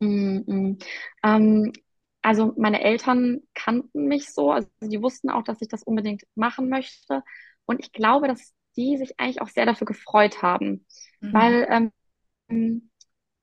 Mm 0.00 0.38
-mm. 0.46 0.84
Ähm, 1.24 1.72
also 2.22 2.54
meine 2.56 2.82
Eltern 2.82 3.40
kannten 3.54 4.06
mich 4.06 4.32
so, 4.32 4.52
also 4.52 4.68
die 4.80 5.02
wussten 5.02 5.28
auch, 5.28 5.42
dass 5.42 5.60
ich 5.60 5.68
das 5.68 5.82
unbedingt 5.82 6.22
machen 6.34 6.68
möchte. 6.68 7.22
Und 7.66 7.80
ich 7.80 7.92
glaube, 7.92 8.28
dass 8.28 8.54
die 8.76 8.96
sich 8.96 9.18
eigentlich 9.18 9.42
auch 9.42 9.48
sehr 9.48 9.66
dafür 9.66 9.86
gefreut 9.86 10.40
haben, 10.40 10.86
mhm. 11.20 11.32
weil 11.32 11.92
ähm, 12.48 12.90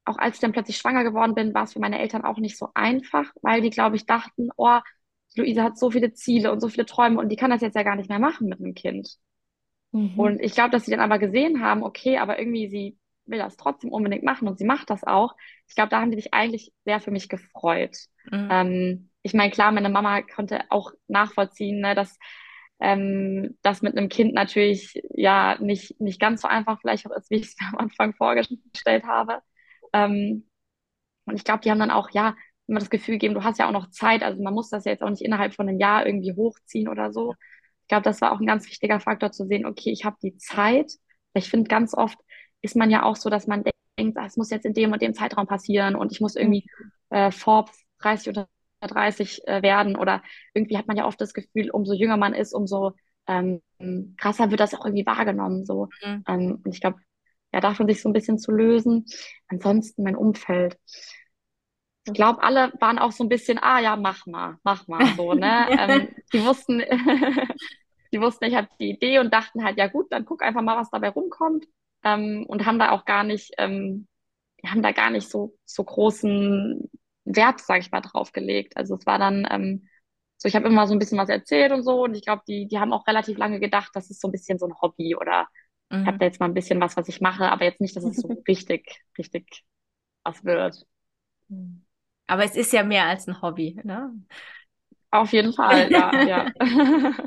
auch 0.05 0.17
als 0.17 0.35
ich 0.35 0.41
dann 0.41 0.53
plötzlich 0.53 0.77
schwanger 0.77 1.03
geworden 1.03 1.35
bin, 1.35 1.53
war 1.53 1.63
es 1.63 1.73
für 1.73 1.79
meine 1.79 1.99
Eltern 1.99 2.23
auch 2.23 2.37
nicht 2.37 2.57
so 2.57 2.69
einfach, 2.73 3.31
weil 3.41 3.61
die, 3.61 3.69
glaube 3.69 3.95
ich, 3.95 4.05
dachten, 4.05 4.49
oh, 4.57 4.79
Luise 5.35 5.61
hat 5.61 5.77
so 5.77 5.91
viele 5.91 6.13
Ziele 6.13 6.51
und 6.51 6.59
so 6.59 6.69
viele 6.69 6.85
Träume 6.85 7.19
und 7.19 7.29
die 7.29 7.35
kann 7.35 7.51
das 7.51 7.61
jetzt 7.61 7.75
ja 7.75 7.83
gar 7.83 7.95
nicht 7.95 8.09
mehr 8.09 8.19
machen 8.19 8.49
mit 8.49 8.59
einem 8.59 8.73
Kind. 8.73 9.17
Mhm. 9.91 10.17
Und 10.17 10.39
ich 10.41 10.53
glaube, 10.53 10.71
dass 10.71 10.85
sie 10.85 10.91
dann 10.91 10.99
aber 10.99 11.19
gesehen 11.19 11.61
haben, 11.61 11.83
okay, 11.83 12.17
aber 12.17 12.39
irgendwie 12.39 12.67
sie 12.69 12.97
will 13.29 13.39
das 13.39 13.57
trotzdem 13.57 13.91
unbedingt 13.91 14.23
machen 14.23 14.47
und 14.47 14.57
sie 14.57 14.65
macht 14.65 14.89
das 14.89 15.03
auch. 15.03 15.35
Ich 15.67 15.75
glaube, 15.75 15.89
da 15.89 16.01
haben 16.01 16.11
die 16.11 16.17
sich 16.17 16.33
eigentlich 16.33 16.73
sehr 16.85 16.99
für 16.99 17.11
mich 17.11 17.29
gefreut. 17.29 17.97
Mhm. 18.31 18.49
Ähm, 18.51 19.09
ich 19.21 19.33
meine, 19.33 19.51
klar, 19.51 19.71
meine 19.71 19.89
Mama 19.89 20.21
konnte 20.21 20.61
auch 20.69 20.91
nachvollziehen, 21.07 21.81
ne, 21.81 21.95
dass 21.95 22.17
ähm, 22.79 23.57
das 23.61 23.81
mit 23.81 23.97
einem 23.97 24.09
Kind 24.09 24.33
natürlich 24.33 25.01
ja 25.11 25.57
nicht, 25.59 25.99
nicht 25.99 26.19
ganz 26.19 26.41
so 26.41 26.47
einfach 26.47 26.79
vielleicht 26.79 27.05
auch 27.05 27.15
ist, 27.15 27.29
wie 27.29 27.35
ich 27.35 27.47
es 27.47 27.55
mir 27.59 27.67
am 27.73 27.77
Anfang 27.77 28.13
vorgestellt 28.13 29.03
habe. 29.03 29.41
Ähm, 29.93 30.47
und 31.25 31.35
ich 31.35 31.43
glaube, 31.43 31.61
die 31.61 31.71
haben 31.71 31.79
dann 31.79 31.91
auch, 31.91 32.09
ja, 32.11 32.35
immer 32.67 32.79
das 32.79 32.89
Gefühl 32.89 33.15
gegeben, 33.15 33.33
du 33.33 33.43
hast 33.43 33.59
ja 33.59 33.67
auch 33.67 33.73
noch 33.73 33.89
Zeit, 33.89 34.23
also 34.23 34.41
man 34.41 34.53
muss 34.53 34.69
das 34.69 34.85
ja 34.85 34.91
jetzt 34.91 35.01
auch 35.03 35.09
nicht 35.09 35.23
innerhalb 35.23 35.55
von 35.55 35.67
einem 35.67 35.79
Jahr 35.79 36.05
irgendwie 36.05 36.33
hochziehen 36.33 36.87
oder 36.87 37.11
so. 37.11 37.33
Ich 37.81 37.87
glaube, 37.87 38.03
das 38.03 38.21
war 38.21 38.31
auch 38.31 38.39
ein 38.39 38.45
ganz 38.45 38.67
wichtiger 38.67 38.99
Faktor 38.99 39.31
zu 39.31 39.45
sehen, 39.47 39.65
okay, 39.65 39.91
ich 39.91 40.05
habe 40.05 40.17
die 40.21 40.37
Zeit. 40.37 40.91
Ich 41.33 41.49
finde, 41.49 41.67
ganz 41.67 41.93
oft 41.95 42.17
ist 42.61 42.75
man 42.75 42.89
ja 42.89 43.03
auch 43.03 43.15
so, 43.15 43.29
dass 43.29 43.47
man 43.47 43.63
denkt, 43.97 44.17
ah, 44.17 44.25
es 44.25 44.37
muss 44.37 44.49
jetzt 44.49 44.65
in 44.65 44.73
dem 44.73 44.91
und 44.91 45.01
dem 45.01 45.13
Zeitraum 45.13 45.47
passieren 45.47 45.95
und 45.95 46.11
ich 46.11 46.21
muss 46.21 46.35
irgendwie 46.35 46.65
äh, 47.09 47.31
Forbes 47.31 47.85
30 47.99 48.29
unter 48.29 48.47
30 48.81 49.47
äh, 49.47 49.61
werden 49.61 49.95
oder 49.95 50.23
irgendwie 50.53 50.77
hat 50.77 50.87
man 50.87 50.97
ja 50.97 51.05
oft 51.05 51.19
das 51.19 51.33
Gefühl, 51.33 51.69
umso 51.71 51.93
jünger 51.93 52.17
man 52.17 52.33
ist, 52.33 52.53
umso 52.53 52.93
ähm, 53.27 53.61
krasser 54.17 54.49
wird 54.51 54.59
das 54.59 54.73
auch 54.73 54.85
irgendwie 54.85 55.05
wahrgenommen. 55.05 55.65
So. 55.65 55.89
Mhm. 56.03 56.23
Ähm, 56.27 56.61
und 56.63 56.73
ich 56.73 56.81
glaube, 56.81 56.99
ja, 57.53 57.59
davon 57.59 57.87
sich 57.87 58.01
so 58.01 58.09
ein 58.09 58.13
bisschen 58.13 58.37
zu 58.37 58.51
lösen. 58.51 59.05
Ansonsten 59.47 60.03
mein 60.03 60.15
Umfeld. 60.15 60.77
Ich 62.05 62.13
glaube, 62.13 62.41
alle 62.41 62.71
waren 62.79 62.97
auch 62.97 63.11
so 63.11 63.23
ein 63.23 63.29
bisschen, 63.29 63.59
ah 63.59 63.79
ja, 63.79 63.95
mach 63.95 64.25
mal, 64.25 64.57
mach 64.63 64.87
mal 64.87 65.05
so, 65.15 65.33
ne? 65.33 65.67
ähm, 65.79 66.07
die 66.33 66.43
wussten, 66.43 66.79
die 68.11 68.21
wussten, 68.21 68.45
ich 68.45 68.55
habe 68.55 68.67
die 68.79 68.91
Idee 68.91 69.19
und 69.19 69.33
dachten 69.33 69.63
halt, 69.63 69.77
ja 69.77 69.87
gut, 69.87 70.11
dann 70.11 70.25
guck 70.25 70.41
einfach 70.41 70.61
mal, 70.61 70.77
was 70.77 70.89
dabei 70.89 71.09
rumkommt. 71.09 71.65
Ähm, 72.03 72.45
und 72.47 72.65
haben 72.65 72.79
da 72.79 72.91
auch 72.91 73.05
gar 73.05 73.23
nicht, 73.23 73.51
ähm, 73.57 74.07
haben 74.65 74.81
da 74.83 74.91
gar 74.91 75.09
nicht 75.09 75.29
so, 75.29 75.55
so 75.65 75.83
großen 75.83 76.89
Wert, 77.25 77.59
sage 77.61 77.81
ich 77.81 77.91
mal, 77.91 78.01
drauf 78.01 78.31
gelegt. 78.31 78.77
Also 78.77 78.95
es 78.95 79.05
war 79.05 79.19
dann 79.19 79.47
ähm, 79.49 79.87
so, 80.37 80.47
ich 80.47 80.55
habe 80.55 80.67
immer 80.67 80.87
so 80.87 80.93
ein 80.93 80.99
bisschen 80.99 81.17
was 81.17 81.29
erzählt 81.29 81.71
und 81.71 81.83
so 81.83 82.05
und 82.05 82.15
ich 82.15 82.23
glaube, 82.23 82.43
die, 82.47 82.67
die 82.67 82.79
haben 82.79 82.93
auch 82.93 83.05
relativ 83.07 83.37
lange 83.37 83.59
gedacht, 83.59 83.91
das 83.93 84.09
ist 84.09 84.21
so 84.21 84.29
ein 84.29 84.31
bisschen 84.31 84.57
so 84.57 84.67
ein 84.67 84.81
Hobby 84.81 85.15
oder 85.15 85.47
mhm. 85.89 86.01
ich 86.01 86.07
habe 86.07 86.17
da 86.17 86.25
jetzt 86.25 86.39
mal 86.39 86.45
ein 86.47 86.53
bisschen 86.53 86.79
was, 86.79 86.95
was 86.95 87.09
ich 87.09 87.19
mache, 87.19 87.51
aber 87.51 87.65
jetzt 87.65 87.81
nicht, 87.81 87.95
dass 87.95 88.05
es 88.05 88.17
so 88.17 88.27
richtig, 88.47 89.03
richtig 89.17 89.63
was 90.23 90.43
wird. 90.45 90.85
Aber 92.27 92.43
es 92.43 92.55
ist 92.55 92.71
ja 92.71 92.83
mehr 92.83 93.05
als 93.05 93.27
ein 93.27 93.41
Hobby, 93.41 93.79
ne? 93.83 94.13
Auf 95.11 95.33
jeden 95.33 95.53
Fall, 95.53 95.91
ja, 95.91 96.23
ja. 96.23 96.51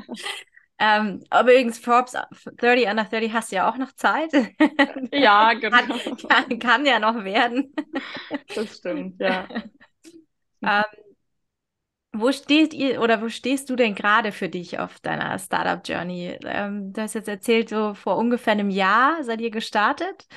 Ähm, 0.79 1.23
aber 1.29 1.53
übrigens, 1.53 1.79
Forbes 1.79 2.13
30 2.57 2.87
under 2.87 3.05
30 3.05 3.31
hast 3.31 3.51
du 3.51 3.57
ja 3.57 3.69
auch 3.69 3.77
noch 3.77 3.93
Zeit. 3.93 4.31
Ja, 5.13 5.53
genau. 5.53 5.77
kann, 5.77 6.17
kann, 6.17 6.59
kann, 6.59 6.85
ja 6.85 6.99
noch 6.99 7.23
werden. 7.23 7.73
Das 8.55 8.77
stimmt, 8.77 9.19
ja. 9.21 9.47
ähm, 10.63 10.83
wo 12.13 12.31
steht 12.31 12.73
ihr 12.73 13.01
oder 13.01 13.21
wo 13.21 13.29
stehst 13.29 13.69
du 13.69 13.75
denn 13.75 13.95
gerade 13.95 14.31
für 14.31 14.47
dich 14.47 14.79
auf 14.79 14.99
deiner 14.99 15.37
Startup 15.39 15.81
Journey? 15.83 16.37
Ähm, 16.45 16.93
du 16.93 17.01
hast 17.01 17.15
jetzt 17.15 17.27
erzählt, 17.27 17.69
so 17.69 17.93
vor 17.95 18.17
ungefähr 18.17 18.53
einem 18.53 18.69
Jahr 18.69 19.23
seid 19.23 19.41
ihr 19.41 19.51
gestartet. 19.51 20.27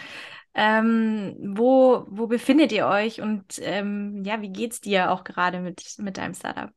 Ähm, 0.55 1.37
wo, 1.38 2.07
wo 2.09 2.27
befindet 2.27 2.72
ihr 2.72 2.87
euch 2.87 3.20
und 3.20 3.59
ähm, 3.61 4.25
ja, 4.25 4.40
wie 4.40 4.49
geht's 4.49 4.81
dir 4.81 5.11
auch 5.11 5.22
gerade 5.22 5.61
mit, 5.61 5.85
mit 5.99 6.16
deinem 6.16 6.33
Startup? 6.33 6.70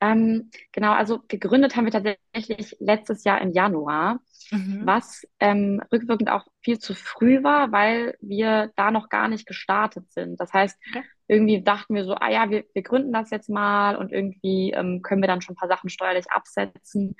Ähm, 0.00 0.50
genau, 0.72 0.92
also 0.92 1.20
gegründet 1.28 1.76
haben 1.76 1.84
wir 1.84 1.92
tatsächlich 1.92 2.76
letztes 2.80 3.24
Jahr 3.24 3.40
im 3.42 3.52
Januar, 3.52 4.20
mhm. 4.50 4.82
was 4.84 5.26
ähm, 5.40 5.82
rückwirkend 5.92 6.30
auch 6.30 6.46
viel 6.62 6.78
zu 6.78 6.94
früh 6.94 7.42
war, 7.42 7.70
weil 7.70 8.16
wir 8.20 8.72
da 8.76 8.90
noch 8.90 9.10
gar 9.10 9.28
nicht 9.28 9.46
gestartet 9.46 10.10
sind. 10.10 10.40
Das 10.40 10.52
heißt, 10.54 10.78
okay. 10.90 11.04
irgendwie 11.28 11.62
dachten 11.62 11.94
wir 11.94 12.04
so, 12.04 12.14
ah 12.14 12.30
ja, 12.30 12.48
wir, 12.48 12.64
wir 12.72 12.82
gründen 12.82 13.12
das 13.12 13.30
jetzt 13.30 13.50
mal 13.50 13.96
und 13.96 14.10
irgendwie 14.10 14.72
ähm, 14.72 15.02
können 15.02 15.22
wir 15.22 15.28
dann 15.28 15.42
schon 15.42 15.54
ein 15.54 15.58
paar 15.58 15.68
Sachen 15.68 15.90
steuerlich 15.90 16.30
absetzen. 16.30 17.14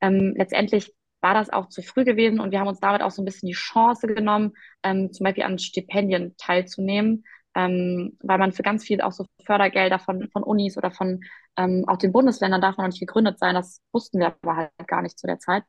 Ähm, 0.00 0.34
letztendlich 0.36 0.94
war 1.20 1.34
das 1.34 1.50
auch 1.50 1.68
zu 1.68 1.82
früh 1.82 2.04
gewesen 2.04 2.40
und 2.40 2.52
wir 2.52 2.60
haben 2.60 2.68
uns 2.68 2.80
damit 2.80 3.02
auch 3.02 3.10
so 3.10 3.20
ein 3.20 3.26
bisschen 3.26 3.48
die 3.48 3.54
Chance 3.54 4.06
genommen, 4.06 4.52
ähm, 4.82 5.12
zum 5.12 5.24
Beispiel 5.24 5.44
an 5.44 5.58
Stipendien 5.58 6.34
teilzunehmen 6.38 7.24
ähm, 7.54 8.16
weil 8.22 8.38
man 8.38 8.52
für 8.52 8.62
ganz 8.62 8.84
viel 8.84 9.00
auch 9.00 9.12
so 9.12 9.26
Fördergelder 9.44 9.98
von, 9.98 10.28
von 10.30 10.42
Unis 10.42 10.76
oder 10.76 10.90
von 10.90 11.20
ähm, 11.56 11.84
auch 11.86 11.98
den 11.98 12.12
Bundesländern 12.12 12.60
darf 12.60 12.76
man 12.76 12.86
noch 12.86 12.92
nicht 12.92 13.00
gegründet 13.00 13.38
sein. 13.38 13.54
Das 13.54 13.80
wussten 13.92 14.18
wir 14.18 14.34
aber 14.42 14.56
halt 14.56 14.70
gar 14.86 15.02
nicht 15.02 15.18
zu 15.18 15.26
der 15.26 15.38
Zeit. 15.38 15.64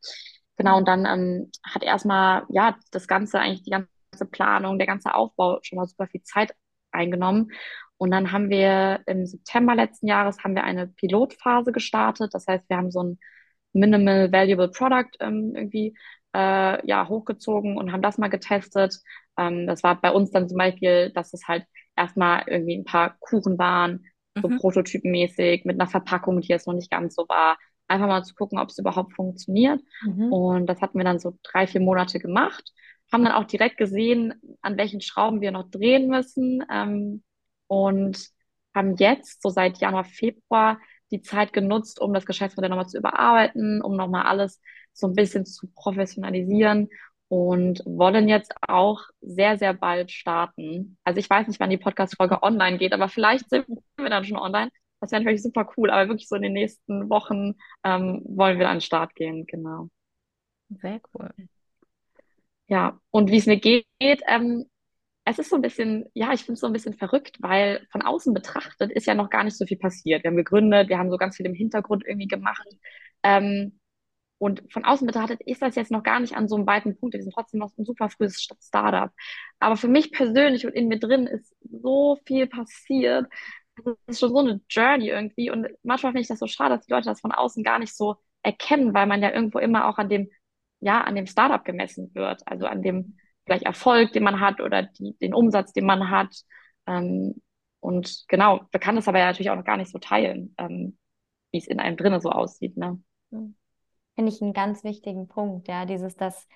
Genau, 0.57 0.77
und 0.77 0.87
dann 0.87 1.05
ähm, 1.05 1.51
hat 1.63 1.83
erstmal, 1.83 2.43
ja, 2.49 2.77
das 2.91 3.07
Ganze, 3.07 3.39
eigentlich 3.39 3.63
die 3.63 3.71
ganze 3.71 4.25
Planung, 4.31 4.77
der 4.77 4.87
ganze 4.87 5.13
Aufbau 5.13 5.59
schon 5.61 5.77
mal 5.77 5.87
super 5.87 6.07
viel 6.07 6.23
Zeit 6.23 6.53
eingenommen. 6.91 7.51
Und 7.97 8.11
dann 8.11 8.31
haben 8.31 8.49
wir 8.49 9.01
im 9.05 9.25
September 9.25 9.75
letzten 9.75 10.07
Jahres 10.07 10.43
haben 10.43 10.55
wir 10.55 10.63
eine 10.63 10.87
Pilotphase 10.87 11.71
gestartet. 11.71 12.33
Das 12.33 12.47
heißt, 12.47 12.69
wir 12.69 12.77
haben 12.77 12.91
so 12.91 13.03
ein 13.03 13.19
Minimal 13.73 14.31
Valuable 14.31 14.69
Product 14.69 15.11
ähm, 15.19 15.53
irgendwie 15.55 15.97
äh, 16.33 16.85
ja, 16.87 17.07
hochgezogen 17.07 17.77
und 17.77 17.91
haben 17.91 18.01
das 18.01 18.17
mal 18.17 18.29
getestet. 18.29 18.99
Ähm, 19.37 19.67
das 19.67 19.83
war 19.83 19.99
bei 19.99 20.11
uns 20.11 20.31
dann 20.31 20.47
zum 20.47 20.57
Beispiel, 20.57 21.11
dass 21.11 21.33
es 21.33 21.47
halt 21.47 21.65
erstmal 21.95 22.43
irgendwie 22.47 22.77
ein 22.77 22.85
paar 22.85 23.17
Kuchen 23.19 23.57
waren, 23.57 24.05
so 24.41 24.49
mhm. 24.49 24.57
prototypenmäßig, 24.57 25.65
mit 25.65 25.79
einer 25.79 25.89
Verpackung, 25.89 26.41
die 26.41 26.49
jetzt 26.49 26.67
noch 26.67 26.73
nicht 26.73 26.91
ganz 26.91 27.15
so 27.15 27.25
war. 27.27 27.57
Einfach 27.87 28.07
mal 28.07 28.23
zu 28.23 28.35
gucken, 28.35 28.59
ob 28.59 28.69
es 28.69 28.77
überhaupt 28.77 29.13
funktioniert. 29.13 29.81
Mhm. 30.03 30.33
Und 30.33 30.65
das 30.67 30.81
hatten 30.81 30.97
wir 30.97 31.05
dann 31.05 31.19
so 31.19 31.37
drei, 31.43 31.67
vier 31.67 31.81
Monate 31.81 32.19
gemacht. 32.19 32.63
Haben 33.11 33.23
dann 33.23 33.33
auch 33.33 33.45
direkt 33.45 33.77
gesehen, 33.77 34.33
an 34.61 34.77
welchen 34.77 35.01
Schrauben 35.01 35.41
wir 35.41 35.51
noch 35.51 35.69
drehen 35.69 36.07
müssen. 36.09 36.63
Ähm, 36.71 37.23
und 37.67 38.17
haben 38.73 38.95
jetzt, 38.97 39.41
so 39.41 39.49
seit 39.49 39.77
Januar, 39.77 40.03
Februar, 40.03 40.79
die 41.11 41.21
Zeit 41.21 41.53
genutzt, 41.53 42.01
um 42.01 42.13
das 42.13 42.25
Geschäftsmodell 42.25 42.69
nochmal 42.69 42.87
zu 42.87 42.97
überarbeiten, 42.97 43.81
um 43.81 43.95
nochmal 43.95 44.25
alles 44.25 44.59
so 44.91 45.07
ein 45.07 45.13
bisschen 45.13 45.45
zu 45.45 45.67
professionalisieren 45.73 46.89
und 47.27 47.81
wollen 47.85 48.29
jetzt 48.29 48.53
auch 48.67 49.01
sehr, 49.21 49.57
sehr 49.57 49.73
bald 49.73 50.11
starten. 50.11 50.97
Also 51.03 51.19
ich 51.19 51.29
weiß 51.29 51.47
nicht, 51.47 51.59
wann 51.59 51.69
die 51.69 51.77
Podcast-Folge 51.77 52.43
online 52.43 52.77
geht, 52.77 52.93
aber 52.93 53.09
vielleicht 53.09 53.49
sind 53.49 53.65
wir 53.97 54.09
dann 54.09 54.25
schon 54.25 54.37
online. 54.37 54.69
Das 54.99 55.11
wäre 55.11 55.21
natürlich 55.21 55.43
super 55.43 55.69
cool, 55.77 55.89
aber 55.89 56.07
wirklich 56.09 56.27
so 56.27 56.35
in 56.35 56.43
den 56.43 56.53
nächsten 56.53 57.09
Wochen 57.09 57.55
ähm, 57.83 58.21
wollen 58.25 58.59
wir 58.59 58.69
an 58.69 58.77
den 58.77 58.81
Start 58.81 59.15
gehen, 59.15 59.45
genau. 59.45 59.89
Sehr 60.69 60.99
cool. 61.13 61.29
Ja, 62.67 62.99
und 63.11 63.29
wie 63.31 63.37
es 63.37 63.45
mir 63.45 63.59
geht, 63.59 63.85
ähm, 64.27 64.65
es 65.25 65.39
ist 65.39 65.49
so 65.49 65.55
ein 65.55 65.61
bisschen, 65.61 66.05
ja, 66.13 66.33
ich 66.33 66.41
finde 66.41 66.53
es 66.53 66.59
so 66.59 66.67
ein 66.67 66.73
bisschen 66.73 66.93
verrückt, 66.93 67.37
weil 67.41 67.85
von 67.91 68.03
außen 68.03 68.33
betrachtet 68.33 68.91
ist 68.91 69.07
ja 69.07 69.15
noch 69.15 69.29
gar 69.29 69.43
nicht 69.43 69.57
so 69.57 69.65
viel 69.65 69.77
passiert. 69.77 70.23
Wir 70.23 70.29
haben 70.29 70.37
gegründet, 70.37 70.89
wir 70.89 70.99
haben 70.99 71.09
so 71.09 71.17
ganz 71.17 71.35
viel 71.37 71.45
im 71.47 71.55
Hintergrund 71.55 72.03
irgendwie 72.05 72.27
gemacht. 72.27 72.67
Ähm, 73.23 73.79
und 74.37 74.63
von 74.71 74.83
außen 74.83 75.07
betrachtet 75.07 75.41
ist 75.45 75.61
das 75.61 75.75
jetzt 75.75 75.91
noch 75.91 76.03
gar 76.03 76.19
nicht 76.19 76.35
an 76.35 76.47
so 76.47 76.55
einem 76.55 76.67
weiten 76.67 76.97
Punkt. 76.97 77.13
Wir 77.15 77.23
sind 77.23 77.33
trotzdem 77.33 77.59
noch 77.59 77.71
ein 77.77 77.85
super 77.85 78.09
frühes 78.09 78.45
Startup. 78.61 79.11
Aber 79.59 79.77
für 79.77 79.87
mich 79.87 80.11
persönlich 80.11 80.65
und 80.65 80.73
in 80.73 80.87
mir 80.87 80.99
drin 80.99 81.25
ist 81.27 81.55
so 81.61 82.17
viel 82.25 82.47
passiert. 82.47 83.27
Das 83.77 83.95
ist 84.07 84.19
schon 84.19 84.31
so 84.31 84.39
eine 84.39 84.61
Journey 84.69 85.09
irgendwie. 85.09 85.51
Und 85.51 85.67
manchmal 85.83 86.11
finde 86.11 86.21
ich 86.21 86.27
das 86.27 86.39
so 86.39 86.47
schade, 86.47 86.75
dass 86.75 86.85
die 86.85 86.91
Leute 86.91 87.05
das 87.09 87.21
von 87.21 87.31
außen 87.31 87.63
gar 87.63 87.79
nicht 87.79 87.95
so 87.95 88.17
erkennen, 88.43 88.93
weil 88.93 89.07
man 89.07 89.21
ja 89.21 89.31
irgendwo 89.31 89.59
immer 89.59 89.87
auch 89.87 89.97
an 89.97 90.09
dem, 90.09 90.29
ja, 90.81 91.01
an 91.01 91.15
dem 91.15 91.27
Startup 91.27 91.63
gemessen 91.63 92.11
wird. 92.13 92.41
Also 92.45 92.67
an 92.67 92.81
dem 92.81 93.17
vielleicht 93.45 93.63
Erfolg, 93.65 94.11
den 94.13 94.23
man 94.23 94.39
hat 94.41 94.59
oder 94.61 94.83
die, 94.83 95.15
den 95.19 95.33
Umsatz, 95.33 95.71
den 95.73 95.85
man 95.85 96.09
hat. 96.09 96.35
Ähm, 96.87 97.41
und 97.79 98.25
genau, 98.27 98.67
man 98.71 98.79
kann 98.81 98.95
das 98.95 99.07
aber 99.07 99.19
ja 99.19 99.25
natürlich 99.27 99.49
auch 99.49 99.55
noch 99.55 99.65
gar 99.65 99.77
nicht 99.77 99.91
so 99.91 99.99
teilen, 99.99 100.55
ähm, 100.57 100.97
wie 101.51 101.59
es 101.59 101.67
in 101.67 101.79
einem 101.79 101.97
drinnen 101.97 102.21
so 102.21 102.31
aussieht. 102.31 102.75
Ne? 102.77 103.01
Mhm 103.31 103.55
finde 104.15 104.31
ich 104.31 104.41
einen 104.41 104.53
ganz 104.53 104.83
wichtigen 104.83 105.27
Punkt, 105.27 105.67
ja, 105.67 105.85
dieses, 105.85 106.15
dass 106.15 106.47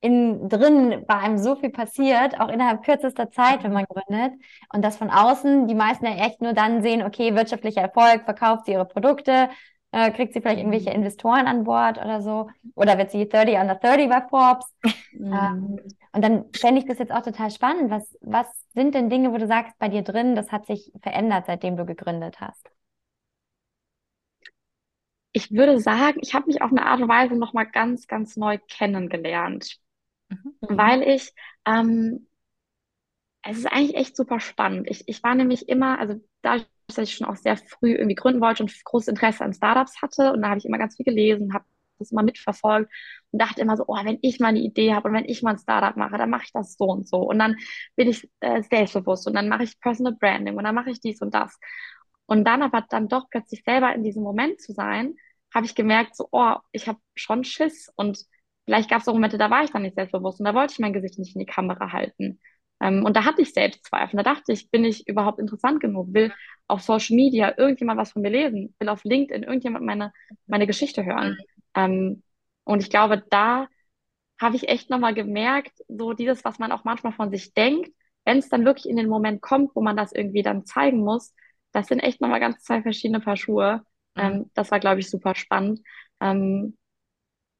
innen 0.00 0.48
drin 0.48 1.04
bei 1.06 1.14
einem 1.14 1.38
so 1.38 1.56
viel 1.56 1.70
passiert, 1.70 2.38
auch 2.40 2.48
innerhalb 2.48 2.84
kürzester 2.84 3.30
Zeit, 3.30 3.64
wenn 3.64 3.72
man 3.72 3.84
gründet, 3.84 4.40
und 4.72 4.84
dass 4.84 4.96
von 4.96 5.10
außen 5.10 5.66
die 5.66 5.74
meisten 5.74 6.06
ja 6.06 6.24
echt 6.24 6.40
nur 6.40 6.52
dann 6.52 6.82
sehen, 6.82 7.02
okay, 7.02 7.34
wirtschaftlicher 7.34 7.80
Erfolg, 7.80 8.24
verkauft 8.24 8.66
sie 8.66 8.72
ihre 8.72 8.84
Produkte, 8.84 9.48
äh, 9.90 10.10
kriegt 10.12 10.34
sie 10.34 10.40
vielleicht 10.40 10.58
irgendwelche 10.58 10.90
mhm. 10.90 10.96
Investoren 10.96 11.46
an 11.46 11.64
Bord 11.64 11.98
oder 11.98 12.20
so, 12.20 12.48
oder 12.74 12.98
wird 12.98 13.10
sie 13.10 13.28
30 13.28 13.56
under 13.56 13.74
30 13.74 14.08
bei 14.08 14.20
Forbes. 14.28 14.72
Mhm. 15.12 15.32
Ähm, 15.32 15.80
und 16.12 16.24
dann 16.24 16.44
fände 16.54 16.80
ich 16.80 16.86
das 16.86 16.98
jetzt 16.98 17.12
auch 17.12 17.22
total 17.22 17.50
spannend. 17.50 17.90
Was, 17.90 18.16
was 18.20 18.46
sind 18.74 18.94
denn 18.94 19.10
Dinge, 19.10 19.32
wo 19.32 19.38
du 19.38 19.46
sagst, 19.46 19.76
bei 19.78 19.88
dir 19.88 20.02
drin, 20.02 20.36
das 20.36 20.52
hat 20.52 20.66
sich 20.66 20.92
verändert, 21.02 21.44
seitdem 21.46 21.76
du 21.76 21.84
gegründet 21.84 22.40
hast? 22.40 22.70
Ich 25.38 25.52
würde 25.52 25.78
sagen, 25.78 26.18
ich 26.20 26.34
habe 26.34 26.46
mich 26.46 26.62
auf 26.62 26.72
eine 26.72 26.84
Art 26.84 27.00
und 27.00 27.08
Weise 27.08 27.36
nochmal 27.36 27.70
ganz, 27.70 28.08
ganz 28.08 28.36
neu 28.36 28.58
kennengelernt, 28.68 29.78
mhm. 30.28 30.56
weil 30.60 31.02
ich, 31.02 31.32
ähm, 31.64 32.26
es 33.42 33.58
ist 33.58 33.66
eigentlich 33.66 33.94
echt 33.94 34.16
super 34.16 34.40
spannend. 34.40 34.88
Ich, 34.90 35.04
ich 35.06 35.22
war 35.22 35.36
nämlich 35.36 35.68
immer, 35.68 35.98
also 36.00 36.20
da 36.42 36.58
dass 36.88 36.98
ich 36.98 37.14
schon 37.14 37.26
auch 37.26 37.36
sehr 37.36 37.56
früh 37.56 37.92
irgendwie 37.92 38.14
gründen 38.14 38.40
wollte 38.40 38.62
und 38.62 38.84
großes 38.84 39.08
Interesse 39.08 39.44
an 39.44 39.52
Startups 39.52 40.00
hatte 40.00 40.32
und 40.32 40.40
da 40.40 40.48
habe 40.48 40.58
ich 40.58 40.64
immer 40.64 40.78
ganz 40.78 40.96
viel 40.96 41.04
gelesen, 41.04 41.52
habe 41.52 41.66
das 41.98 42.12
immer 42.12 42.22
mitverfolgt 42.22 42.90
und 43.30 43.42
dachte 43.42 43.60
immer 43.60 43.76
so, 43.76 43.84
oh, 43.86 43.96
wenn 44.04 44.18
ich 44.22 44.40
mal 44.40 44.48
eine 44.48 44.60
Idee 44.60 44.94
habe 44.94 45.08
und 45.08 45.14
wenn 45.14 45.26
ich 45.26 45.42
mal 45.42 45.50
ein 45.50 45.58
Startup 45.58 45.96
mache, 45.96 46.16
dann 46.16 46.30
mache 46.30 46.44
ich 46.44 46.52
das 46.52 46.76
so 46.76 46.86
und 46.86 47.06
so 47.06 47.18
und 47.18 47.38
dann 47.38 47.56
bin 47.94 48.08
ich 48.08 48.28
äh, 48.40 48.62
selbstbewusst 48.62 49.26
und 49.26 49.34
dann 49.34 49.48
mache 49.48 49.64
ich 49.64 49.78
Personal 49.80 50.14
Branding 50.14 50.56
und 50.56 50.64
dann 50.64 50.74
mache 50.74 50.90
ich 50.90 51.00
dies 51.00 51.20
und 51.20 51.34
das. 51.34 51.58
Und 52.26 52.44
dann 52.44 52.62
aber 52.62 52.84
dann 52.88 53.08
doch 53.08 53.28
plötzlich 53.30 53.62
selber 53.64 53.94
in 53.94 54.02
diesem 54.02 54.22
Moment 54.22 54.60
zu 54.60 54.72
sein, 54.72 55.14
habe 55.54 55.66
ich 55.66 55.74
gemerkt, 55.74 56.16
so, 56.16 56.28
oh, 56.32 56.54
ich 56.72 56.88
habe 56.88 56.98
schon 57.14 57.44
Schiss. 57.44 57.90
Und 57.96 58.24
vielleicht 58.64 58.90
gab 58.90 59.00
es 59.00 59.08
auch 59.08 59.14
Momente, 59.14 59.38
da 59.38 59.50
war 59.50 59.64
ich 59.64 59.70
dann 59.70 59.82
nicht 59.82 59.94
selbstbewusst 59.96 60.40
und 60.40 60.46
da 60.46 60.54
wollte 60.54 60.72
ich 60.72 60.78
mein 60.78 60.92
Gesicht 60.92 61.18
nicht 61.18 61.34
in 61.34 61.40
die 61.40 61.46
Kamera 61.46 61.92
halten. 61.92 62.40
Ähm, 62.80 63.04
und 63.04 63.16
da 63.16 63.24
hatte 63.24 63.42
ich 63.42 63.52
Selbstzweifel. 63.52 64.16
Da 64.16 64.22
dachte 64.22 64.52
ich, 64.52 64.70
bin 64.70 64.84
ich 64.84 65.08
überhaupt 65.08 65.38
interessant 65.40 65.80
genug? 65.80 66.12
Will 66.14 66.32
auf 66.68 66.82
Social 66.82 67.16
Media 67.16 67.54
irgendjemand 67.56 67.98
was 67.98 68.12
von 68.12 68.22
mir 68.22 68.30
lesen? 68.30 68.74
Will 68.78 68.88
auf 68.88 69.04
LinkedIn 69.04 69.42
irgendjemand 69.42 69.84
meine, 69.84 70.12
meine 70.46 70.66
Geschichte 70.66 71.04
hören? 71.04 71.36
Ähm, 71.74 72.22
und 72.64 72.82
ich 72.82 72.90
glaube, 72.90 73.24
da 73.30 73.68
habe 74.40 74.56
ich 74.56 74.68
echt 74.68 74.90
nochmal 74.90 75.14
gemerkt, 75.14 75.72
so 75.88 76.12
dieses, 76.12 76.44
was 76.44 76.58
man 76.58 76.72
auch 76.72 76.84
manchmal 76.84 77.12
von 77.12 77.30
sich 77.30 77.54
denkt, 77.54 77.90
wenn 78.24 78.38
es 78.38 78.48
dann 78.48 78.64
wirklich 78.64 78.88
in 78.88 78.96
den 78.96 79.08
Moment 79.08 79.40
kommt, 79.42 79.74
wo 79.74 79.80
man 79.80 79.96
das 79.96 80.12
irgendwie 80.12 80.42
dann 80.42 80.64
zeigen 80.64 81.00
muss, 81.00 81.34
das 81.72 81.88
sind 81.88 82.00
echt 82.00 82.20
nochmal 82.20 82.40
ganz 82.40 82.62
zwei 82.62 82.82
verschiedene 82.82 83.20
Paar 83.20 83.36
Schuhe. 83.36 83.84
Ähm, 84.18 84.34
mhm. 84.40 84.50
das 84.54 84.70
war, 84.70 84.80
glaube 84.80 85.00
ich, 85.00 85.10
super 85.10 85.34
spannend. 85.34 85.80
Ähm, 86.20 86.76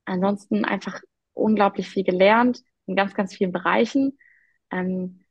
ansonsten 0.07 0.64
einfach 0.64 1.01
unglaublich 1.35 1.88
viel 1.88 2.05
gelernt 2.05 2.62
in 2.87 2.97
ganz, 2.97 3.14
ganz 3.14 3.35
vielen 3.37 3.53
Bereichen. 3.53 4.18
Ähm, 4.73 5.25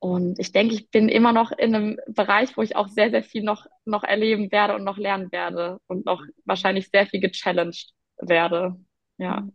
und 0.00 0.38
ich 0.38 0.52
denke, 0.52 0.74
ich 0.74 0.90
bin 0.90 1.08
immer 1.08 1.32
noch 1.32 1.50
in 1.50 1.74
einem 1.74 1.98
Bereich, 2.06 2.56
wo 2.56 2.62
ich 2.62 2.76
auch 2.76 2.86
sehr, 2.88 3.10
sehr 3.10 3.24
viel 3.24 3.42
noch, 3.42 3.66
noch 3.84 4.04
erleben 4.04 4.52
werde 4.52 4.74
und 4.76 4.84
noch 4.84 4.96
lernen 4.96 5.32
werde 5.32 5.78
und 5.88 6.06
noch 6.06 6.22
wahrscheinlich 6.44 6.88
sehr 6.90 7.06
viel 7.06 7.20
gechallenged 7.20 7.90
werde. 8.18 8.76
Ja. 9.18 9.48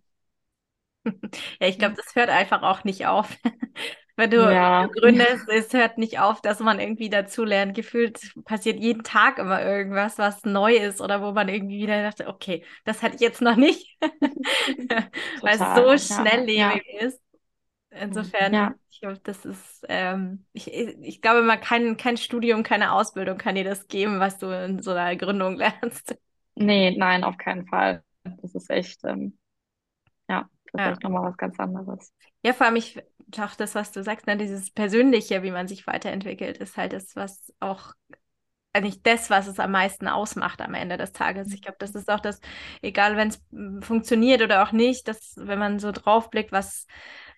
Ja, 1.60 1.68
ich 1.68 1.78
glaube, 1.80 1.96
das 1.96 2.16
hört 2.16 2.30
einfach 2.30 2.62
auch 2.64 2.84
nicht 2.84 3.06
auf. 3.06 3.38
Wenn 4.16 4.30
du, 4.30 4.38
ja. 4.38 4.86
gründest, 4.88 5.50
es 5.50 5.74
hört 5.74 5.98
nicht 5.98 6.20
auf, 6.20 6.40
dass 6.40 6.60
man 6.60 6.80
irgendwie 6.80 7.10
dazulernt. 7.10 7.76
Gefühlt 7.76 8.20
passiert 8.46 8.80
jeden 8.80 9.04
Tag 9.04 9.40
immer 9.40 9.64
irgendwas, 9.64 10.20
was 10.20 10.44
neu 10.44 10.76
ist 10.76 11.02
oder 11.02 11.22
wo 11.22 11.32
man 11.32 11.50
irgendwie 11.50 11.80
wieder 11.80 12.04
dachte, 12.04 12.28
okay, 12.28 12.64
das 12.86 13.02
hatte 13.02 13.16
ich 13.16 13.22
jetzt 13.22 13.42
noch 13.42 13.56
nicht, 13.56 13.98
weil 15.42 15.98
es 15.98 16.08
so 16.08 16.16
schnelllebig 16.16 16.58
ja, 16.58 16.76
ja. 16.76 17.08
ist. 17.08 17.20
Insofern, 17.90 18.54
ja. 18.54 18.74
ich 18.90 19.02
glaube, 19.02 19.20
das 19.24 19.46
ist, 19.46 19.86
ähm, 19.88 20.46
ich, 20.54 20.72
ich 20.72 21.22
glaube, 21.22 21.42
man 21.42 21.60
kann 21.60 21.98
kein 21.98 22.18
Studium, 22.18 22.64
keine 22.64 22.92
Ausbildung 22.94 23.38
kann 23.38 23.56
dir 23.56 23.64
das 23.64 23.88
geben, 23.88 24.20
was 24.20 24.38
du 24.38 24.48
in 24.48 24.82
so 24.82 24.92
einer 24.92 25.16
Gründung 25.16 25.56
lernst. 25.58 26.16
Nee, 26.56 26.96
nein, 26.96 27.24
auf 27.24 27.38
keinen 27.38 27.66
Fall. 27.68 28.04
Das 28.24 28.54
ist 28.54 28.70
echt, 28.70 29.04
ähm, 29.06 29.38
ja, 30.30 30.50
ist 30.74 30.86
echt 30.86 31.04
nochmal 31.04 31.24
was 31.30 31.38
ganz 31.38 31.60
anderes. 31.60 32.14
Ja, 32.44 32.54
vor 32.54 32.66
allem, 32.68 32.76
ich 32.76 33.02
auch 33.40 33.56
das, 33.56 33.74
was 33.76 33.92
du 33.92 34.04
sagst, 34.04 34.28
ne, 34.28 34.38
dieses 34.38 34.70
Persönliche, 34.72 35.42
wie 35.44 35.52
man 35.52 35.68
sich 35.68 35.88
weiterentwickelt, 35.88 36.58
ist 36.58 36.78
halt 36.78 36.94
das, 36.94 37.16
was 37.16 37.52
auch 37.60 37.94
eigentlich 38.74 39.04
das, 39.04 39.30
was 39.30 39.48
es 39.48 39.60
am 39.60 39.72
meisten 39.72 40.08
ausmacht 40.08 40.62
am 40.62 40.74
Ende 40.74 40.98
des 40.98 41.12
Tages. 41.14 41.54
Ich 41.54 41.62
glaube, 41.62 41.78
das 41.80 41.96
ist 41.96 42.10
auch 42.10 42.20
das, 42.20 42.42
egal 42.82 43.18
wenn 43.18 43.30
es 43.30 43.42
hm, 43.52 43.82
funktioniert 43.84 44.42
oder 44.42 44.64
auch 44.64 44.72
nicht, 44.72 45.08
dass 45.08 45.34
wenn 45.38 45.60
man 45.60 45.80
so 45.80 45.92
draufblickt, 45.92 46.52
was, 46.52 46.88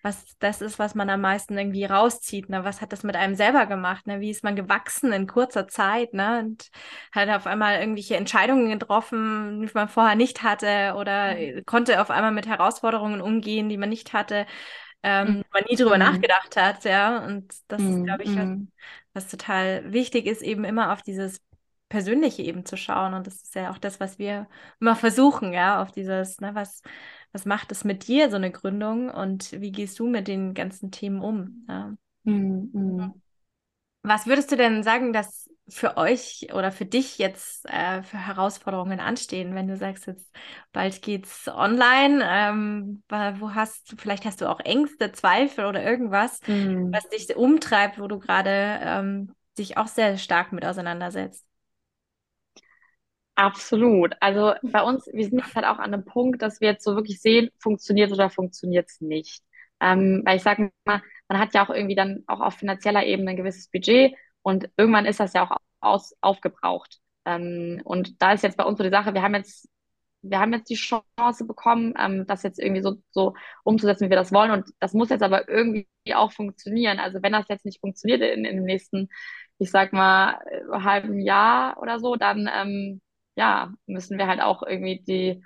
was 0.06 0.38
das 0.40 0.62
ist, 0.62 0.80
was 0.80 0.96
man 0.96 1.10
am 1.10 1.22
meisten 1.22 1.58
irgendwie 1.58 1.84
rauszieht. 1.84 2.48
Ne? 2.50 2.64
Was 2.64 2.80
hat 2.80 2.94
das 2.94 3.04
mit 3.04 3.16
einem 3.16 3.36
selber 3.36 3.66
gemacht? 3.66 4.08
Ne? 4.08 4.22
Wie 4.22 4.30
ist 4.30 4.44
man 4.44 4.56
gewachsen 4.56 5.12
in 5.12 5.28
kurzer 5.28 5.68
Zeit? 5.68 6.14
Ne? 6.14 6.40
Und 6.40 6.70
hat 7.12 7.28
auf 7.30 7.48
einmal 7.48 7.80
irgendwelche 7.80 8.16
Entscheidungen 8.16 8.70
getroffen, 8.70 9.62
die 9.62 9.70
man 9.74 9.90
vorher 9.90 10.16
nicht 10.16 10.44
hatte 10.44 10.94
oder 10.96 11.36
mhm. 11.36 11.66
konnte 11.66 12.00
auf 12.00 12.12
einmal 12.12 12.32
mit 12.32 12.48
Herausforderungen 12.48 13.20
umgehen, 13.20 13.68
die 13.68 13.78
man 13.78 13.90
nicht 13.90 14.14
hatte 14.14 14.46
ähm, 15.06 15.28
mhm. 15.28 15.44
man 15.54 15.64
nie 15.70 15.76
drüber 15.76 15.98
mhm. 15.98 16.04
nachgedacht 16.04 16.58
hat, 16.58 16.84
ja. 16.84 17.24
Und 17.24 17.54
das 17.68 17.80
mhm. 17.80 17.90
ist, 17.90 18.04
glaube 18.06 18.24
ich, 18.24 18.30
was, 18.30 18.46
mhm. 18.46 18.72
was 19.14 19.28
total 19.28 19.94
wichtig 19.94 20.26
ist, 20.26 20.42
eben 20.42 20.64
immer 20.64 20.92
auf 20.92 21.04
dieses 21.04 21.42
Persönliche 21.90 22.42
eben 22.42 22.66
zu 22.66 22.78
schauen. 22.78 23.14
Und 23.14 23.28
das 23.28 23.36
ist 23.36 23.56
ja 23.56 23.72
auch 23.72 23.78
das, 23.78 24.00
was 24.00 24.18
wir 24.20 24.48
immer 24.80 24.96
versuchen, 24.96 25.54
ja, 25.54 25.82
auf 25.82 25.92
dieses, 25.92 26.40
ne, 26.40 26.56
was, 26.56 26.82
was 27.32 27.46
macht 27.46 27.72
es 27.72 27.84
mit 27.84 28.08
dir, 28.08 28.30
so 28.30 28.36
eine 28.36 28.52
Gründung 28.52 29.10
und 29.10 29.52
wie 29.52 29.72
gehst 29.72 30.00
du 30.00 30.08
mit 30.08 30.28
den 30.28 30.54
ganzen 30.54 30.92
Themen 30.92 31.22
um? 31.22 31.66
Ja. 31.68 31.94
Mhm. 32.24 33.22
Was 34.02 34.28
würdest 34.28 34.52
du 34.52 34.56
denn 34.56 34.84
sagen, 34.84 35.14
dass 35.14 35.50
für 35.68 35.98
euch 35.98 36.50
oder 36.54 36.72
für 36.72 36.86
dich 36.86 37.18
jetzt 37.18 37.66
äh, 37.66 38.04
für 38.04 38.18
Herausforderungen 38.18 39.00
anstehen, 39.00 39.56
wenn 39.56 39.68
du 39.68 39.78
sagst, 39.78 40.06
jetzt 40.06 40.32
bald 40.72 41.02
geht's 41.02 41.48
online, 41.48 42.24
ähm, 42.24 43.04
wo 43.10 43.56
hast 43.56 43.92
du, 43.92 43.96
vielleicht 43.98 44.26
hast 44.26 44.42
du 44.42 44.50
auch 44.50 44.60
Ängste, 44.60 45.12
Zweifel 45.12 45.66
oder 45.66 45.84
irgendwas, 45.84 46.40
mhm. 46.46 46.94
was 46.94 47.10
dich 47.10 47.36
umtreibt, 47.36 48.00
wo 48.00 48.08
du 48.08 48.20
gerade 48.20 48.80
ähm, 48.82 49.32
dich 49.58 49.78
auch 49.78 49.88
sehr 49.88 50.18
stark 50.18 50.52
mit 50.52 50.66
auseinandersetzt? 50.66 51.44
Absolut. 53.36 54.14
Also 54.22 54.54
bei 54.64 54.82
uns, 54.82 55.08
wir 55.12 55.26
sind 55.26 55.40
jetzt 55.40 55.56
halt 55.56 55.66
auch 55.66 55.78
an 55.80 55.94
einem 55.94 56.06
Punkt, 56.06 56.42
dass 56.42 56.62
wir 56.62 56.70
jetzt 56.70 56.84
so 56.86 56.96
wirklich 56.96 57.22
sehen, 57.22 57.50
funktioniert 57.60 58.12
oder 58.14 58.30
funktioniert 58.30 58.90
es 58.90 59.02
nicht. 59.02 59.44
Ähm, 59.82 60.22
weil 60.26 60.38
ich 60.38 60.44
sage 60.44 60.72
mal, 60.86 61.02
man 61.28 61.40
hat 61.40 61.54
ja 61.54 61.66
auch 61.66 61.70
irgendwie 61.70 61.96
dann 61.96 62.24
auch 62.28 62.40
auf 62.40 62.56
finanzieller 62.56 63.06
Ebene 63.06 63.32
ein 63.32 63.36
gewisses 63.38 63.68
Budget 63.70 64.16
und 64.42 64.70
irgendwann 64.78 65.06
ist 65.06 65.20
das 65.20 65.34
ja 65.34 65.44
auch 65.50 65.58
aus, 65.82 66.16
aufgebraucht. 66.22 67.00
Ähm, 67.26 67.82
und 67.84 68.22
da 68.22 68.32
ist 68.34 68.44
jetzt 68.44 68.56
bei 68.58 68.64
uns 68.64 68.78
so 68.78 68.84
die 68.86 68.90
Sache, 68.90 69.14
wir 69.14 69.22
haben 69.22 69.36
jetzt, 69.36 69.68
wir 70.22 70.40
haben 70.40 70.54
jetzt 70.54 70.70
die 70.70 70.76
Chance 70.76 71.46
bekommen, 71.46 71.94
ähm, 72.00 72.26
das 72.28 72.44
jetzt 72.44 72.60
irgendwie 72.60 72.82
so, 72.82 72.96
so 73.12 73.34
umzusetzen, 73.66 74.06
wie 74.06 74.10
wir 74.10 74.18
das 74.18 74.32
wollen. 74.32 74.52
Und 74.52 74.70
das 74.80 74.94
muss 74.94 75.10
jetzt 75.10 75.24
aber 75.24 75.50
irgendwie 75.50 75.88
auch 76.14 76.32
funktionieren. 76.32 77.00
Also 77.00 77.22
wenn 77.22 77.34
das 77.34 77.48
jetzt 77.50 77.66
nicht 77.66 77.82
funktioniert 77.82 78.22
in, 78.22 78.46
in 78.46 78.56
dem 78.58 78.66
nächsten, 78.66 79.10
ich 79.60 79.72
sag 79.72 79.92
mal, 79.94 80.40
äh, 80.50 80.80
halben 80.84 81.20
Jahr 81.20 81.78
oder 81.82 82.00
so, 82.00 82.16
dann 82.16 82.50
ähm, 82.54 83.02
ja, 83.36 83.74
müssen 83.88 84.18
wir 84.18 84.28
halt 84.28 84.42
auch 84.42 84.64
irgendwie 84.64 85.02
die, 85.04 85.44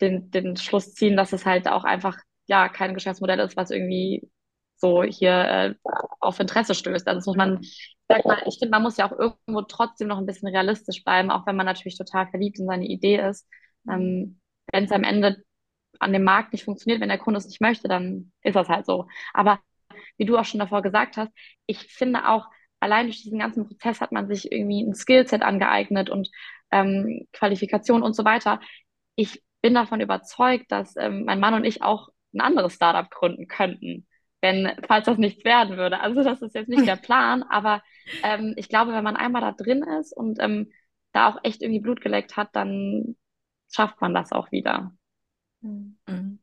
den, 0.00 0.30
den 0.30 0.56
Schluss 0.56 0.94
ziehen, 0.94 1.16
dass 1.16 1.32
es 1.32 1.46
halt 1.46 1.68
auch 1.68 1.84
einfach 1.84 2.16
ja 2.46 2.68
kein 2.68 2.94
Geschäftsmodell 2.94 3.40
ist, 3.40 3.56
was 3.56 3.70
irgendwie 3.70 4.30
so 4.76 5.02
hier 5.02 5.32
äh, 5.32 5.74
auf 6.20 6.38
Interesse 6.40 6.74
stößt. 6.74 7.06
Also 7.08 7.18
das 7.18 7.26
muss 7.26 7.36
man, 7.36 7.60
sag 8.08 8.24
mal, 8.26 8.42
ich 8.46 8.58
finde, 8.58 8.70
man 8.72 8.82
muss 8.82 8.96
ja 8.98 9.06
auch 9.10 9.18
irgendwo 9.18 9.62
trotzdem 9.62 10.08
noch 10.08 10.18
ein 10.18 10.26
bisschen 10.26 10.48
realistisch 10.48 11.02
bleiben, 11.04 11.30
auch 11.30 11.46
wenn 11.46 11.56
man 11.56 11.66
natürlich 11.66 11.96
total 11.96 12.28
verliebt 12.28 12.58
in 12.58 12.66
seine 12.66 12.86
Idee 12.86 13.20
ist. 13.26 13.48
Ähm, 13.90 14.40
wenn 14.72 14.84
es 14.84 14.92
am 14.92 15.04
Ende 15.04 15.42
an 16.00 16.12
dem 16.12 16.24
Markt 16.24 16.52
nicht 16.52 16.64
funktioniert, 16.64 17.00
wenn 17.00 17.08
der 17.08 17.18
Kunde 17.18 17.38
es 17.38 17.46
nicht 17.46 17.60
möchte, 17.60 17.88
dann 17.88 18.32
ist 18.42 18.56
das 18.56 18.68
halt 18.68 18.86
so. 18.86 19.08
Aber 19.32 19.60
wie 20.18 20.24
du 20.26 20.36
auch 20.36 20.44
schon 20.44 20.60
davor 20.60 20.82
gesagt 20.82 21.16
hast, 21.16 21.32
ich 21.66 21.78
finde 21.80 22.28
auch, 22.28 22.46
allein 22.80 23.06
durch 23.06 23.22
diesen 23.22 23.38
ganzen 23.38 23.66
Prozess 23.66 24.00
hat 24.00 24.12
man 24.12 24.28
sich 24.28 24.52
irgendwie 24.52 24.82
ein 24.82 24.94
Skillset 24.94 25.42
angeeignet 25.42 26.10
und 26.10 26.30
ähm, 26.70 27.26
Qualifikation 27.32 28.02
und 28.02 28.14
so 28.14 28.24
weiter. 28.24 28.60
Ich 29.14 29.42
bin 29.62 29.74
davon 29.74 30.00
überzeugt, 30.00 30.70
dass 30.70 30.96
ähm, 30.96 31.24
mein 31.24 31.40
Mann 31.40 31.54
und 31.54 31.64
ich 31.64 31.82
auch 31.82 32.08
ein 32.34 32.40
anderes 32.40 32.74
Startup 32.74 33.10
gründen 33.10 33.48
könnten 33.48 34.06
wenn, 34.40 34.70
falls 34.86 35.06
das 35.06 35.18
nichts 35.18 35.44
werden 35.44 35.76
würde. 35.76 36.00
Also 36.00 36.22
das 36.22 36.42
ist 36.42 36.54
jetzt 36.54 36.68
nicht 36.68 36.86
der 36.86 36.96
Plan, 37.02 37.42
aber 37.42 37.82
ähm, 38.22 38.54
ich 38.56 38.68
glaube, 38.68 38.92
wenn 38.92 39.04
man 39.04 39.16
einmal 39.16 39.42
da 39.42 39.52
drin 39.52 39.82
ist 39.82 40.12
und 40.12 40.38
ähm, 40.40 40.70
da 41.12 41.28
auch 41.28 41.38
echt 41.42 41.62
irgendwie 41.62 41.80
Blut 41.80 42.00
geleckt 42.00 42.36
hat, 42.36 42.50
dann 42.52 43.16
schafft 43.72 44.00
man 44.00 44.14
das 44.14 44.32
auch 44.32 44.52
wieder. 44.52 44.92
Mhm. 46.06 46.38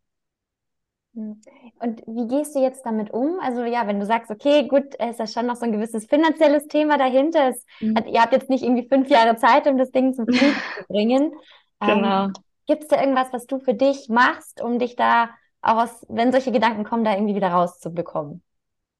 Mhm. 1.13 1.41
Und 1.79 2.01
wie 2.05 2.27
gehst 2.27 2.55
du 2.55 2.59
jetzt 2.59 2.85
damit 2.85 3.11
um? 3.11 3.39
Also 3.41 3.63
ja, 3.63 3.87
wenn 3.87 3.99
du 3.99 4.05
sagst, 4.05 4.31
okay, 4.31 4.67
gut, 4.67 4.95
ist 4.95 5.19
da 5.19 5.27
schon 5.27 5.45
noch 5.45 5.55
so 5.55 5.65
ein 5.65 5.71
gewisses 5.71 6.05
finanzielles 6.05 6.67
Thema 6.67 6.97
dahinter. 6.97 7.49
Es, 7.49 7.65
mhm. 7.79 7.95
ihr 8.07 8.21
habt 8.21 8.33
jetzt 8.33 8.49
nicht 8.49 8.63
irgendwie 8.63 8.87
fünf 8.87 9.09
Jahre 9.09 9.35
Zeit, 9.37 9.67
um 9.67 9.77
das 9.77 9.91
Ding 9.91 10.13
zum 10.13 10.25
Fliegen 10.25 10.55
zu 10.77 10.83
bringen. 10.87 11.33
Genau. 11.79 12.25
Ähm, 12.25 12.33
Gibt 12.65 12.83
es 12.83 12.87
da 12.89 12.99
irgendwas, 13.01 13.33
was 13.33 13.45
du 13.45 13.59
für 13.59 13.73
dich 13.73 14.07
machst, 14.09 14.61
um 14.61 14.79
dich 14.79 14.95
da 14.95 15.29
auch 15.61 15.83
aus, 15.83 16.05
wenn 16.07 16.31
solche 16.31 16.51
Gedanken 16.51 16.83
kommen, 16.85 17.03
da 17.03 17.13
irgendwie 17.13 17.35
wieder 17.35 17.49
rauszubekommen? 17.49 18.41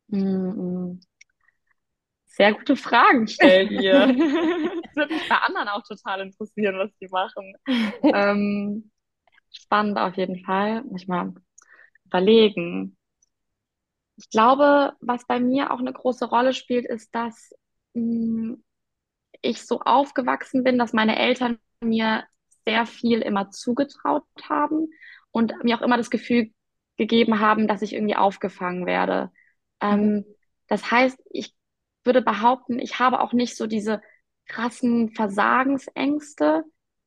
Mhm. 0.07 0.99
Sehr 2.25 2.53
gute 2.53 2.75
Fragen 2.75 3.27
stellen 3.27 3.69
ihr. 3.69 3.93
das 4.07 4.95
würde 4.95 5.13
mich 5.13 5.29
bei 5.29 5.35
anderen 5.35 5.67
auch 5.69 5.83
total 5.83 6.21
interessieren, 6.21 6.77
was 6.77 6.89
die 6.99 7.07
machen. 7.07 7.53
ähm, 8.01 8.91
spannend 9.51 9.97
auf 9.97 10.15
jeden 10.15 10.43
Fall. 10.43 10.83
Muss 10.83 11.07
überlegen. 12.13 12.95
Ich 14.17 14.29
glaube, 14.29 14.93
was 15.01 15.25
bei 15.25 15.39
mir 15.39 15.71
auch 15.71 15.79
eine 15.79 15.91
große 15.91 16.25
Rolle 16.25 16.53
spielt, 16.53 16.85
ist, 16.85 17.13
dass 17.15 17.51
mh, 17.93 18.01
hm, 18.01 18.63
ich 19.41 19.65
so 19.65 19.81
aufgewachsen 19.81 20.63
bin, 20.63 20.77
dass 20.77 20.93
meine 20.93 21.17
Eltern 21.17 21.57
mir 21.81 22.23
sehr 22.65 22.85
viel 22.85 23.21
immer 23.21 23.49
zugetraut 23.49 24.23
haben 24.47 24.89
und 25.31 25.63
mir 25.63 25.77
auch 25.77 25.81
immer 25.81 25.97
das 25.97 26.11
Gefühl 26.11 26.51
gegeben 26.97 27.39
haben, 27.39 27.67
dass 27.67 27.81
ich 27.81 27.93
irgendwie 27.93 28.15
aufgefangen 28.15 28.85
werde. 28.85 29.31
Ähm, 29.81 30.13
mhm. 30.13 30.25
das 30.67 30.91
heißt, 30.91 31.19
ich 31.31 31.53
würde 32.05 32.21
behaupten, 32.21 32.79
ich 32.79 32.99
habe 32.99 33.19
auch 33.19 33.33
nicht 33.33 33.57
so 33.57 33.65
diese 33.67 34.01
krassen 34.45 35.09
Versagensängste, 35.09 36.63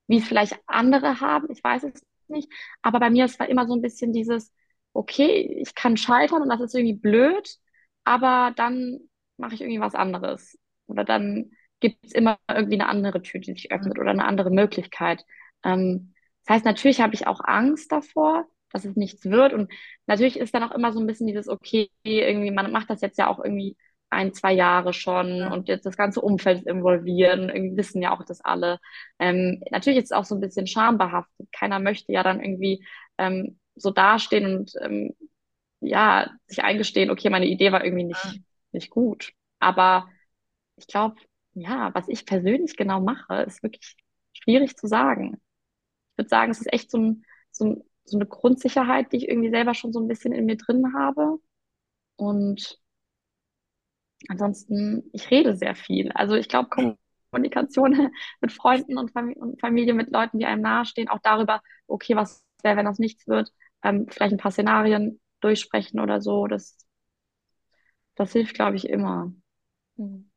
wie 0.09 0.19
es 0.19 0.27
vielleicht 0.27 0.59
andere 0.67 1.21
haben. 1.21 1.51
Ich 1.51 1.63
weiß 1.63 1.85
es 1.85 2.05
nicht. 2.29 2.51
Aber 2.83 2.99
bei 3.01 3.09
mir, 3.09 3.25
es 3.25 3.39
war 3.39 3.49
immer 3.49 3.67
so 3.67 3.75
ein 3.75 3.83
bisschen 3.83 4.13
dieses, 4.13 4.53
okay, 4.97 5.59
ich 5.63 5.75
kann 5.75 5.97
scheitern 5.97 6.43
und 6.43 6.49
das 6.49 6.61
ist 6.61 6.75
irgendwie 6.75 6.99
blöd, 6.99 7.57
aber 8.05 8.53
dann 8.57 9.01
mache 9.37 9.55
ich 9.55 9.61
irgendwie 9.61 9.81
was 9.81 9.95
anderes. 9.95 10.59
Oder 10.87 11.05
dann 11.05 11.51
gibt 11.81 12.05
es 12.05 12.13
immer 12.13 12.39
irgendwie 12.49 12.81
eine 12.81 12.89
andere 12.89 13.23
Tür, 13.23 13.41
die 13.41 13.53
sich 13.53 13.73
öffnet 13.73 13.99
oder 13.99 14.11
eine 14.11 14.25
andere 14.25 14.51
Möglichkeit. 14.51 15.25
Ähm, 15.65 16.15
das 16.45 16.57
heißt, 16.57 16.65
natürlich 16.65 17.01
habe 17.01 17.15
ich 17.15 17.27
auch 17.27 17.41
Angst 17.45 17.93
davor, 17.93 18.47
dass 18.73 18.85
es 18.85 18.97
nichts 18.97 19.25
wird. 19.25 19.53
Und 19.53 19.73
natürlich 20.07 20.39
ist 20.39 20.55
dann 20.55 20.63
auch 20.63 20.73
immer 20.73 20.93
so 20.93 21.01
ein 21.01 21.07
bisschen 21.07 21.27
dieses, 21.27 21.49
okay, 21.49 21.91
irgendwie, 22.05 22.51
man 22.51 22.73
macht 22.73 22.91
das 22.91 23.01
jetzt 23.01 23.19
ja 23.19 23.29
auch 23.29 23.43
irgendwie 23.43 23.77
ein, 24.11 24.33
zwei 24.33 24.53
Jahre 24.53 24.93
schon 24.93 25.37
ja. 25.37 25.53
und 25.53 25.69
jetzt 25.69 25.85
das 25.85 25.97
ganze 25.97 26.21
Umfeld 26.21 26.59
ist 26.59 26.67
involviert 26.67 27.39
und 27.41 27.49
irgendwie 27.51 27.77
wissen 27.77 28.03
ja 28.03 28.13
auch 28.13 28.25
das 28.25 28.41
alle. 28.41 28.79
Ähm, 29.19 29.63
natürlich 29.71 29.99
ist 29.99 30.07
es 30.07 30.13
auch 30.13 30.25
so 30.25 30.35
ein 30.37 30.41
bisschen 30.41 30.67
schambehaftet. 30.67 31.49
Keiner 31.53 31.81
möchte 31.81 32.13
ja 32.13 32.23
dann 32.23 32.41
irgendwie 32.41 32.85
ähm, 33.19 33.59
so 33.77 33.91
dastehen 33.91 34.59
und 34.59 34.73
ähm, 34.81 35.15
ja, 35.81 36.31
sich 36.47 36.63
eingestehen, 36.63 37.11
okay, 37.11 37.31
meine 37.31 37.47
Idee 37.47 37.73
war 37.73 37.85
irgendwie 37.85 38.05
nicht, 38.05 38.25
ja. 38.25 38.33
nicht 38.73 38.91
gut. 38.91 39.33
Aber 39.59 40.09
ich 40.77 40.87
glaube, 40.87 41.17
ja, 41.55 41.95
was 41.95 42.09
ich 42.09 42.27
persönlich 42.27 42.77
genau 42.77 43.01
mache, 43.01 43.43
ist 43.43 43.63
wirklich 43.63 43.97
schwierig 44.33 44.77
zu 44.77 44.87
sagen. 44.87 45.41
Ich 46.13 46.19
würde 46.19 46.29
sagen, 46.29 46.51
es 46.51 46.61
ist 46.61 46.73
echt 46.73 46.91
so 46.91 46.99
ein, 46.99 47.25
so 47.51 47.65
ein, 47.67 47.83
so 48.05 48.19
eine 48.19 48.27
Grundsicherheit, 48.27 49.13
die 49.13 49.19
ich 49.19 49.29
irgendwie 49.29 49.51
selber 49.51 49.75
schon 49.75 49.93
so 49.93 50.01
ein 50.01 50.09
bisschen 50.09 50.33
in 50.33 50.47
mir 50.47 50.57
drin 50.57 50.95
habe. 50.95 51.39
Und 52.17 52.79
ansonsten, 54.29 55.11
ich 55.13 55.31
rede 55.31 55.57
sehr 55.57 55.75
viel. 55.75 56.11
Also 56.13 56.35
ich 56.35 56.49
glaube, 56.49 56.69
Kommunikation 57.31 58.11
mit 58.41 58.53
Freunden 58.53 58.99
und, 58.99 59.13
Fam 59.13 59.33
und, 59.35 59.61
Familie, 59.61 59.95
mit 59.95 60.11
Leuten, 60.11 60.39
die 60.39 60.47
einem 60.47 60.63
nahestehen, 60.63 61.09
auch 61.09 61.21
darüber, 61.23 61.61
okay, 61.87 62.17
was 62.17 62.45
wäre, 62.63 62.77
wenn 62.77 62.87
das 62.87 62.99
nichts 62.99 63.27
wird, 63.27 63.53
ähm, 63.87 64.07
vielleicht 64.09 64.33
ein 64.33 64.39
paar 64.39 64.53
Szenarien 64.53 65.21
durchsprechen 65.41 66.01
oder 66.01 66.21
so, 66.21 66.47
das, 66.47 66.77
das 68.15 68.33
hilft, 68.33 68.55
glaube 68.55 68.77
ich, 68.77 68.89
immer. 68.89 69.33
Mhm. 69.97 70.31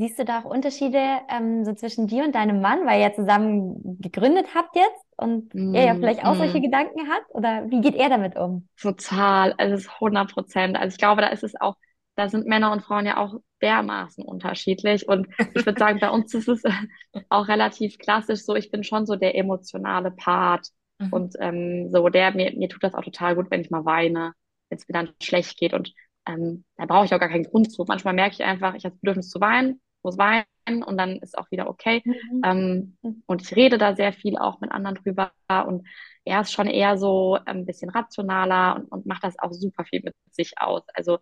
Siehst 0.00 0.16
du 0.16 0.24
da 0.24 0.38
auch 0.38 0.44
Unterschiede 0.44 1.02
ähm, 1.28 1.64
so 1.64 1.74
zwischen 1.74 2.06
dir 2.06 2.22
und 2.22 2.36
deinem 2.36 2.60
Mann, 2.60 2.86
weil 2.86 3.00
ihr 3.00 3.12
zusammen 3.14 3.98
gegründet 4.00 4.54
habt 4.54 4.76
jetzt 4.76 5.04
und 5.16 5.52
mm, 5.52 5.74
er 5.74 5.86
ja 5.86 5.94
vielleicht 5.96 6.24
auch 6.24 6.34
mm. 6.34 6.38
solche 6.38 6.60
Gedanken 6.60 7.08
hat? 7.08 7.22
Oder 7.30 7.68
wie 7.68 7.80
geht 7.80 7.96
er 7.96 8.08
damit 8.08 8.36
um? 8.36 8.68
Total, 8.80 9.54
also 9.58 9.74
es 9.74 9.80
ist 9.86 9.94
100 9.94 10.32
Prozent. 10.32 10.76
Also 10.76 10.94
ich 10.94 10.98
glaube, 10.98 11.22
da 11.22 11.28
ist 11.28 11.42
es 11.42 11.60
auch, 11.60 11.74
da 12.14 12.28
sind 12.28 12.46
Männer 12.46 12.70
und 12.70 12.82
Frauen 12.82 13.06
ja 13.06 13.16
auch 13.16 13.40
dermaßen 13.60 14.24
unterschiedlich. 14.24 15.08
Und 15.08 15.26
ich 15.56 15.66
würde 15.66 15.80
sagen, 15.80 15.98
bei 15.98 16.10
uns 16.10 16.32
ist 16.32 16.46
es 16.46 16.62
auch 17.28 17.48
relativ 17.48 17.98
klassisch 17.98 18.44
so, 18.44 18.54
ich 18.54 18.70
bin 18.70 18.84
schon 18.84 19.04
so 19.04 19.16
der 19.16 19.36
emotionale 19.36 20.12
Part. 20.12 20.68
Mhm. 20.98 21.12
Und 21.12 21.34
ähm, 21.40 21.90
so, 21.90 22.08
der, 22.08 22.32
mir, 22.32 22.52
mir 22.56 22.68
tut 22.68 22.82
das 22.82 22.94
auch 22.94 23.04
total 23.04 23.34
gut, 23.36 23.50
wenn 23.50 23.60
ich 23.60 23.70
mal 23.70 23.84
weine, 23.84 24.32
wenn 24.68 24.78
es 24.78 24.88
mir 24.88 24.94
dann 24.94 25.10
schlecht 25.22 25.58
geht. 25.58 25.74
Und 25.74 25.92
ähm, 26.26 26.64
da 26.76 26.86
brauche 26.86 27.04
ich 27.04 27.14
auch 27.14 27.20
gar 27.20 27.28
keinen 27.28 27.44
Grund 27.44 27.72
zu. 27.72 27.84
Manchmal 27.86 28.14
merke 28.14 28.34
ich 28.34 28.44
einfach, 28.44 28.74
ich 28.74 28.84
habe 28.84 28.94
das 28.94 29.00
Bedürfnis 29.00 29.30
zu 29.30 29.40
weinen 29.40 29.80
muss 30.02 30.18
weinen 30.18 30.82
und 30.84 30.96
dann 30.98 31.18
ist 31.18 31.36
auch 31.36 31.50
wieder 31.50 31.68
okay. 31.68 32.02
Mhm. 32.04 32.42
Ähm, 32.44 33.22
und 33.26 33.42
ich 33.42 33.54
rede 33.56 33.78
da 33.78 33.94
sehr 33.94 34.12
viel 34.12 34.36
auch 34.36 34.60
mit 34.60 34.70
anderen 34.72 34.96
drüber 34.96 35.32
und 35.66 35.86
er 36.24 36.42
ist 36.42 36.52
schon 36.52 36.66
eher 36.66 36.98
so 36.98 37.38
ein 37.46 37.64
bisschen 37.64 37.90
rationaler 37.90 38.76
und, 38.76 38.92
und 38.92 39.06
macht 39.06 39.24
das 39.24 39.38
auch 39.38 39.52
super 39.52 39.84
viel 39.84 40.02
mit 40.04 40.14
sich 40.30 40.54
aus. 40.58 40.82
Also 40.94 41.18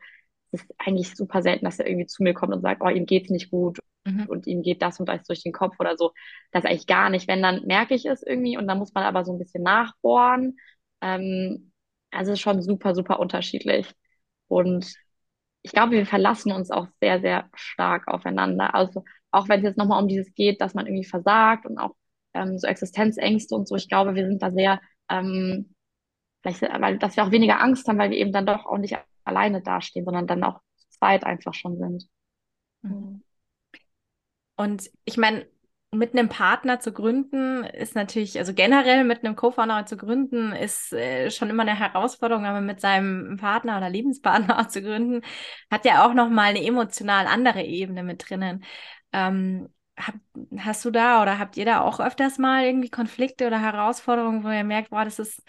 es 0.52 0.62
ist 0.62 0.74
eigentlich 0.78 1.14
super 1.16 1.42
selten, 1.42 1.64
dass 1.64 1.78
er 1.78 1.86
irgendwie 1.86 2.06
zu 2.06 2.22
mir 2.22 2.34
kommt 2.34 2.54
und 2.54 2.62
sagt, 2.62 2.82
oh, 2.82 2.88
ihm 2.88 3.06
geht's 3.06 3.30
nicht 3.30 3.50
gut 3.50 3.78
mhm. 4.06 4.26
und 4.26 4.46
ihm 4.46 4.62
geht 4.62 4.82
das 4.82 5.00
und 5.00 5.08
das 5.08 5.24
durch 5.24 5.42
den 5.42 5.52
Kopf 5.52 5.76
oder 5.78 5.96
so. 5.96 6.12
Das 6.52 6.64
eigentlich 6.64 6.86
gar 6.86 7.10
nicht. 7.10 7.28
Wenn, 7.28 7.42
dann 7.42 7.66
merke 7.66 7.94
ich 7.94 8.06
es 8.06 8.22
irgendwie 8.22 8.56
und 8.56 8.66
dann 8.66 8.78
muss 8.78 8.94
man 8.94 9.04
aber 9.04 9.24
so 9.24 9.32
ein 9.32 9.38
bisschen 9.38 9.62
nachbohren. 9.62 10.56
Ähm, 11.00 11.72
also 12.10 12.32
es 12.32 12.38
ist 12.38 12.42
schon 12.42 12.62
super, 12.62 12.94
super 12.94 13.20
unterschiedlich. 13.20 13.92
Und 14.48 14.94
ich 15.62 15.72
glaube, 15.72 15.92
wir 15.92 16.06
verlassen 16.06 16.52
uns 16.52 16.70
auch 16.70 16.86
sehr, 17.00 17.20
sehr 17.20 17.50
stark 17.54 18.08
aufeinander. 18.08 18.74
Also 18.74 19.04
auch 19.30 19.48
wenn 19.48 19.60
es 19.60 19.64
jetzt 19.64 19.78
nochmal 19.78 20.00
um 20.02 20.08
dieses 20.08 20.34
geht, 20.34 20.60
dass 20.60 20.74
man 20.74 20.86
irgendwie 20.86 21.04
versagt 21.04 21.66
und 21.66 21.78
auch 21.78 21.94
ähm, 22.34 22.58
so 22.58 22.66
Existenzängste 22.66 23.54
und 23.54 23.68
so. 23.68 23.76
Ich 23.76 23.88
glaube, 23.88 24.14
wir 24.14 24.26
sind 24.26 24.42
da 24.42 24.50
sehr, 24.50 24.80
ähm, 25.10 25.74
vielleicht, 26.42 26.62
weil, 26.62 26.98
dass 26.98 27.16
wir 27.16 27.24
auch 27.24 27.30
weniger 27.32 27.60
Angst 27.60 27.88
haben, 27.88 27.98
weil 27.98 28.10
wir 28.10 28.18
eben 28.18 28.32
dann 28.32 28.46
doch 28.46 28.66
auch 28.66 28.78
nicht 28.78 28.96
alleine 29.24 29.62
dastehen, 29.62 30.04
sondern 30.04 30.26
dann 30.26 30.44
auch 30.44 30.60
zu 30.76 30.88
zweit 30.90 31.24
einfach 31.24 31.54
schon 31.54 31.78
sind. 31.78 32.04
Mhm. 32.82 33.22
Und 34.56 34.90
ich 35.04 35.16
meine, 35.16 35.46
mit 35.92 36.12
einem 36.12 36.28
Partner 36.28 36.80
zu 36.80 36.92
gründen 36.92 37.64
ist 37.64 37.94
natürlich, 37.94 38.38
also 38.38 38.52
generell 38.54 39.04
mit 39.04 39.24
einem 39.24 39.36
Co-Founder 39.36 39.86
zu 39.86 39.96
gründen, 39.96 40.52
ist 40.52 40.92
äh, 40.92 41.30
schon 41.30 41.48
immer 41.50 41.62
eine 41.62 41.78
Herausforderung, 41.78 42.44
aber 42.44 42.60
mit 42.60 42.80
seinem 42.80 43.36
Partner 43.38 43.76
oder 43.78 43.88
Lebenspartner 43.90 44.68
zu 44.68 44.82
gründen, 44.82 45.22
hat 45.70 45.84
ja 45.84 46.06
auch 46.06 46.14
nochmal 46.14 46.50
eine 46.50 46.64
emotional 46.64 47.26
andere 47.26 47.62
Ebene 47.62 48.02
mit 48.02 48.28
drinnen. 48.28 48.64
Ähm, 49.12 49.68
hab, 49.98 50.14
hast 50.58 50.84
du 50.84 50.90
da 50.90 51.22
oder 51.22 51.38
habt 51.38 51.56
ihr 51.56 51.64
da 51.64 51.80
auch 51.80 52.00
öfters 52.00 52.36
mal 52.38 52.64
irgendwie 52.64 52.90
Konflikte 52.90 53.46
oder 53.46 53.60
Herausforderungen, 53.60 54.44
wo 54.44 54.50
ihr 54.50 54.64
merkt, 54.64 54.90
boah, 54.90 55.04
das 55.04 55.18
ist 55.18 55.42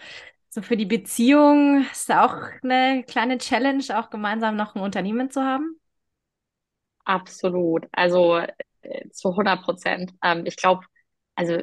so 0.48 0.62
für 0.62 0.76
die 0.78 0.86
Beziehung, 0.86 1.84
ist 1.92 2.10
auch 2.10 2.34
eine 2.62 3.04
kleine 3.06 3.36
Challenge, 3.38 3.84
auch 3.98 4.08
gemeinsam 4.10 4.56
noch 4.56 4.74
ein 4.74 4.80
Unternehmen 4.82 5.30
zu 5.30 5.42
haben? 5.42 5.78
Absolut. 7.04 7.86
Also 7.92 8.42
zu 9.12 9.30
100 9.36 9.62
Prozent. 9.62 10.12
Ähm, 10.22 10.44
ich 10.46 10.56
glaube, 10.56 10.84
also 11.34 11.58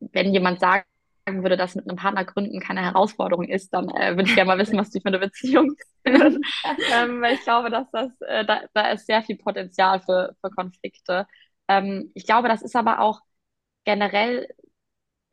wenn 0.00 0.32
jemand 0.32 0.60
sagen 0.60 0.84
würde, 1.26 1.56
dass 1.56 1.74
mit 1.74 1.88
einem 1.88 1.96
Partner 1.96 2.24
gründen 2.24 2.60
keine 2.60 2.82
Herausforderung 2.82 3.48
ist, 3.48 3.70
dann 3.74 3.88
äh, 3.90 4.16
würde 4.16 4.28
ich 4.28 4.34
gerne 4.34 4.48
mal 4.48 4.58
wissen, 4.58 4.78
was 4.78 4.90
die 4.90 5.00
für 5.00 5.08
eine 5.08 5.18
Beziehung 5.18 5.74
sind. 6.04 6.38
ähm, 6.92 7.20
weil 7.20 7.34
ich 7.34 7.42
glaube, 7.42 7.70
dass 7.70 7.90
das, 7.90 8.10
äh, 8.20 8.44
da, 8.44 8.62
da 8.74 8.90
ist 8.92 9.06
sehr 9.06 9.22
viel 9.22 9.36
Potenzial 9.36 10.00
für, 10.00 10.36
für 10.40 10.50
Konflikte. 10.50 11.26
Ähm, 11.68 12.12
ich 12.14 12.26
glaube, 12.26 12.48
das 12.48 12.62
ist 12.62 12.76
aber 12.76 13.00
auch 13.00 13.20
generell 13.84 14.48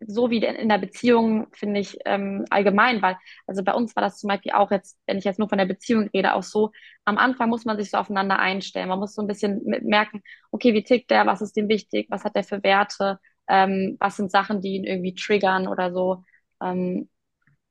so 0.08 0.30
wie 0.30 0.44
in 0.44 0.70
der 0.70 0.78
Beziehung, 0.78 1.48
finde 1.54 1.80
ich, 1.80 1.98
ähm, 2.06 2.46
allgemein, 2.50 3.02
weil, 3.02 3.18
also 3.48 3.64
bei 3.64 3.74
uns 3.74 3.96
war 3.96 4.04
das 4.04 4.20
zum 4.20 4.28
Beispiel 4.30 4.54
auch 4.54 4.72
jetzt, 4.72 4.98
wenn 5.08 5.18
ich 5.18 5.26
jetzt 5.26 5.40
nur 5.40 5.50
von 5.50 5.58
der 5.58 5.66
Beziehung 5.66 6.10
rede, 6.14 6.34
auch 6.36 6.44
so, 6.44 6.72
am 7.06 7.18
Anfang 7.18 7.50
muss 7.50 7.66
man 7.66 7.78
sich 7.78 7.92
so 7.92 7.98
aufeinander 7.98 8.40
einstellen. 8.40 8.90
Man 8.90 9.00
muss 9.00 9.14
so 9.16 9.22
ein 9.22 9.28
bisschen 9.28 9.62
merken, 9.84 10.22
okay, 10.52 10.74
wie 10.74 10.84
tickt 10.84 11.12
der, 11.12 11.26
was 11.26 11.42
ist 11.42 11.56
dem 11.58 11.70
wichtig, 11.70 12.08
was 12.10 12.24
hat 12.24 12.36
der 12.36 12.44
für 12.44 12.64
Werte, 12.64 13.20
ähm, 13.48 13.98
was 14.00 14.18
sind 14.18 14.32
Sachen, 14.32 14.62
die 14.62 14.76
ihn 14.76 14.84
irgendwie 14.86 15.16
triggern 15.16 15.68
oder 15.68 15.92
so. 15.94 16.24
Ähm, 16.62 17.10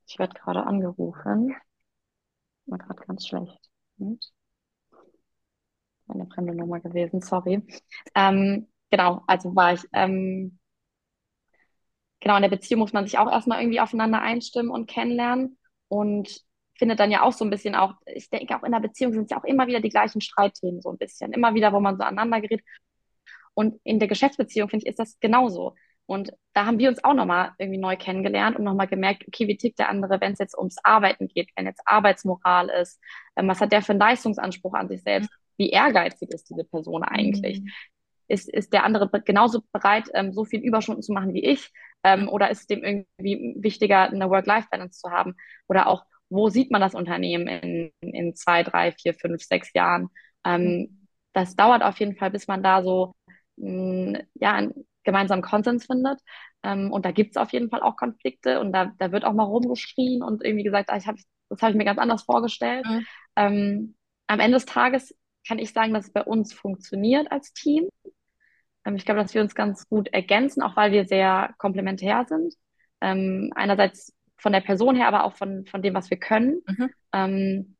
ich 0.06 0.18
werde 0.18 0.34
gerade 0.38 0.64
angerufen. 0.66 1.54
War 2.66 2.78
gerade 2.78 3.04
ganz 3.06 3.26
schlecht. 3.26 3.58
Und? 3.98 4.32
Eine 6.08 6.26
fremde 6.26 6.54
Nummer 6.54 6.80
gewesen, 6.80 7.20
sorry. 7.20 7.62
Ähm, 8.14 8.68
genau, 8.90 9.22
also 9.26 9.54
war 9.54 9.74
ich, 9.74 9.82
ähm, 9.92 10.58
genau, 12.22 12.36
in 12.36 12.42
der 12.42 12.48
Beziehung 12.48 12.80
muss 12.80 12.92
man 12.92 13.04
sich 13.04 13.18
auch 13.18 13.30
erstmal 13.30 13.60
irgendwie 13.60 13.80
aufeinander 13.80 14.22
einstimmen 14.22 14.70
und 14.70 14.88
kennenlernen 14.88 15.58
und 15.88 16.40
findet 16.78 16.98
dann 17.00 17.10
ja 17.10 17.22
auch 17.22 17.32
so 17.32 17.44
ein 17.44 17.50
bisschen 17.50 17.74
auch, 17.74 17.94
ich 18.06 18.30
denke 18.30 18.56
auch 18.56 18.62
in 18.62 18.72
der 18.72 18.80
Beziehung 18.80 19.12
sind 19.12 19.24
es 19.24 19.30
ja 19.30 19.38
auch 19.38 19.44
immer 19.44 19.66
wieder 19.66 19.80
die 19.80 19.90
gleichen 19.90 20.20
Streitthemen 20.20 20.80
so 20.80 20.90
ein 20.90 20.98
bisschen, 20.98 21.32
immer 21.32 21.54
wieder, 21.54 21.72
wo 21.72 21.80
man 21.80 21.96
so 21.96 22.02
aneinander 22.02 22.40
gerät. 22.40 22.62
Und 23.54 23.78
in 23.84 23.98
der 23.98 24.08
Geschäftsbeziehung, 24.08 24.70
finde 24.70 24.84
ich, 24.84 24.90
ist 24.90 24.98
das 24.98 25.20
genauso. 25.20 25.74
Und 26.06 26.32
da 26.54 26.66
haben 26.66 26.78
wir 26.78 26.88
uns 26.88 27.04
auch 27.04 27.14
nochmal 27.14 27.52
irgendwie 27.58 27.78
neu 27.78 27.96
kennengelernt 27.96 28.56
und 28.56 28.64
nochmal 28.64 28.88
gemerkt, 28.88 29.24
okay, 29.28 29.46
wie 29.46 29.56
tickt 29.56 29.78
der 29.78 29.88
andere, 29.88 30.20
wenn 30.20 30.32
es 30.32 30.38
jetzt 30.38 30.56
ums 30.56 30.78
Arbeiten 30.82 31.28
geht, 31.28 31.50
wenn 31.56 31.66
jetzt 31.66 31.82
Arbeitsmoral 31.84 32.68
ist, 32.70 33.00
ähm, 33.36 33.48
was 33.48 33.60
hat 33.60 33.72
der 33.72 33.82
für 33.82 33.92
einen 33.92 34.00
Leistungsanspruch 34.00 34.74
an 34.74 34.88
sich 34.88 35.02
selbst, 35.02 35.30
wie 35.56 35.70
ehrgeizig 35.70 36.30
ist 36.30 36.48
diese 36.50 36.64
Person 36.64 37.04
eigentlich? 37.04 37.60
Mhm. 37.60 37.70
Ist, 38.32 38.48
ist 38.48 38.72
der 38.72 38.84
andere 38.84 39.10
genauso 39.24 39.60
bereit, 39.72 40.08
ähm, 40.14 40.32
so 40.32 40.44
viel 40.46 40.60
Überstunden 40.60 41.02
zu 41.02 41.12
machen 41.12 41.34
wie 41.34 41.44
ich? 41.44 41.70
Ähm, 42.02 42.28
oder 42.28 42.50
ist 42.50 42.60
es 42.60 42.66
dem 42.66 42.82
irgendwie 42.82 43.54
wichtiger, 43.58 44.04
eine 44.04 44.30
Work-Life-Balance 44.30 44.98
zu 45.00 45.10
haben? 45.10 45.34
Oder 45.68 45.86
auch, 45.86 46.04
wo 46.30 46.48
sieht 46.48 46.70
man 46.70 46.80
das 46.80 46.94
Unternehmen 46.94 47.46
in, 47.46 47.92
in 48.00 48.34
zwei, 48.34 48.62
drei, 48.62 48.92
vier, 48.92 49.12
fünf, 49.12 49.42
sechs 49.42 49.72
Jahren? 49.74 50.08
Ähm, 50.46 50.62
mhm. 50.64 51.08
das 51.34 51.56
dauert 51.56 51.82
auf 51.82 52.00
jeden 52.00 52.16
Fall, 52.16 52.30
bis 52.30 52.48
man 52.48 52.62
da 52.62 52.82
so 52.82 53.14
mh, 53.56 54.20
ja, 54.34 54.54
einen 54.54 54.86
gemeinsamen 55.04 55.42
Konsens 55.42 55.84
findet. 55.84 56.18
Ähm, 56.62 56.90
und 56.90 57.04
da 57.04 57.12
gibt 57.12 57.32
es 57.32 57.36
auf 57.36 57.52
jeden 57.52 57.68
Fall 57.68 57.82
auch 57.82 57.96
Konflikte 57.96 58.60
und 58.60 58.72
da, 58.72 58.92
da 58.98 59.12
wird 59.12 59.24
auch 59.26 59.34
mal 59.34 59.44
rumgeschrien 59.44 60.22
und 60.22 60.42
irgendwie 60.42 60.64
gesagt, 60.64 60.88
ah, 60.88 60.96
ich 60.96 61.06
hab, 61.06 61.16
das 61.50 61.60
habe 61.60 61.72
ich 61.72 61.76
mir 61.76 61.84
ganz 61.84 61.98
anders 61.98 62.22
vorgestellt. 62.22 62.86
Mhm. 62.86 63.06
Ähm, 63.36 63.94
am 64.26 64.40
Ende 64.40 64.56
des 64.56 64.64
Tages 64.64 65.14
kann 65.46 65.58
ich 65.58 65.72
sagen, 65.72 65.92
dass 65.92 66.06
es 66.06 66.12
bei 66.12 66.22
uns 66.22 66.54
funktioniert 66.54 67.30
als 67.30 67.52
Team. 67.52 67.88
Ähm, 68.84 68.96
ich 68.96 69.04
glaube, 69.04 69.20
dass 69.20 69.34
wir 69.34 69.42
uns 69.42 69.54
ganz 69.54 69.88
gut 69.88 70.08
ergänzen, 70.08 70.62
auch 70.62 70.76
weil 70.76 70.92
wir 70.92 71.06
sehr 71.06 71.54
komplementär 71.58 72.24
sind. 72.28 72.54
Ähm, 73.00 73.52
einerseits 73.54 74.14
von 74.36 74.52
der 74.52 74.60
Person 74.60 74.96
her, 74.96 75.08
aber 75.08 75.24
auch 75.24 75.34
von, 75.34 75.66
von 75.66 75.82
dem, 75.82 75.94
was 75.94 76.10
wir 76.10 76.18
können. 76.18 76.62
Mhm. 76.66 76.90
Ähm, 77.12 77.76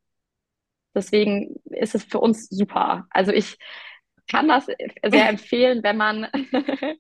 deswegen 0.95 1.57
ist 1.65 1.95
es 1.95 2.05
für 2.05 2.21
uns 2.21 2.49
super. 2.49 3.07
Also 3.11 3.33
ich 3.33 3.59
kann 4.29 4.49
das 4.49 4.67
sehr 4.67 5.29
empfehlen, 5.29 5.83
wenn 5.83 5.97
man, 5.97 6.29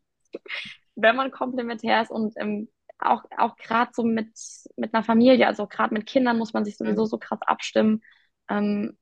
wenn 0.94 1.16
man 1.16 1.30
komplementär 1.30 2.02
ist 2.02 2.10
und 2.10 2.34
ähm, 2.36 2.68
auch, 2.98 3.24
auch 3.36 3.56
gerade 3.56 3.90
so 3.94 4.04
mit, 4.04 4.30
mit 4.76 4.94
einer 4.94 5.04
Familie, 5.04 5.46
also 5.46 5.66
gerade 5.66 5.94
mit 5.94 6.06
Kindern 6.06 6.38
muss 6.38 6.52
man 6.52 6.64
sich 6.64 6.76
sowieso 6.76 7.02
mhm. 7.02 7.06
so 7.06 7.18
krass 7.18 7.40
abstimmen. 7.42 8.02
Ähm, 8.48 8.96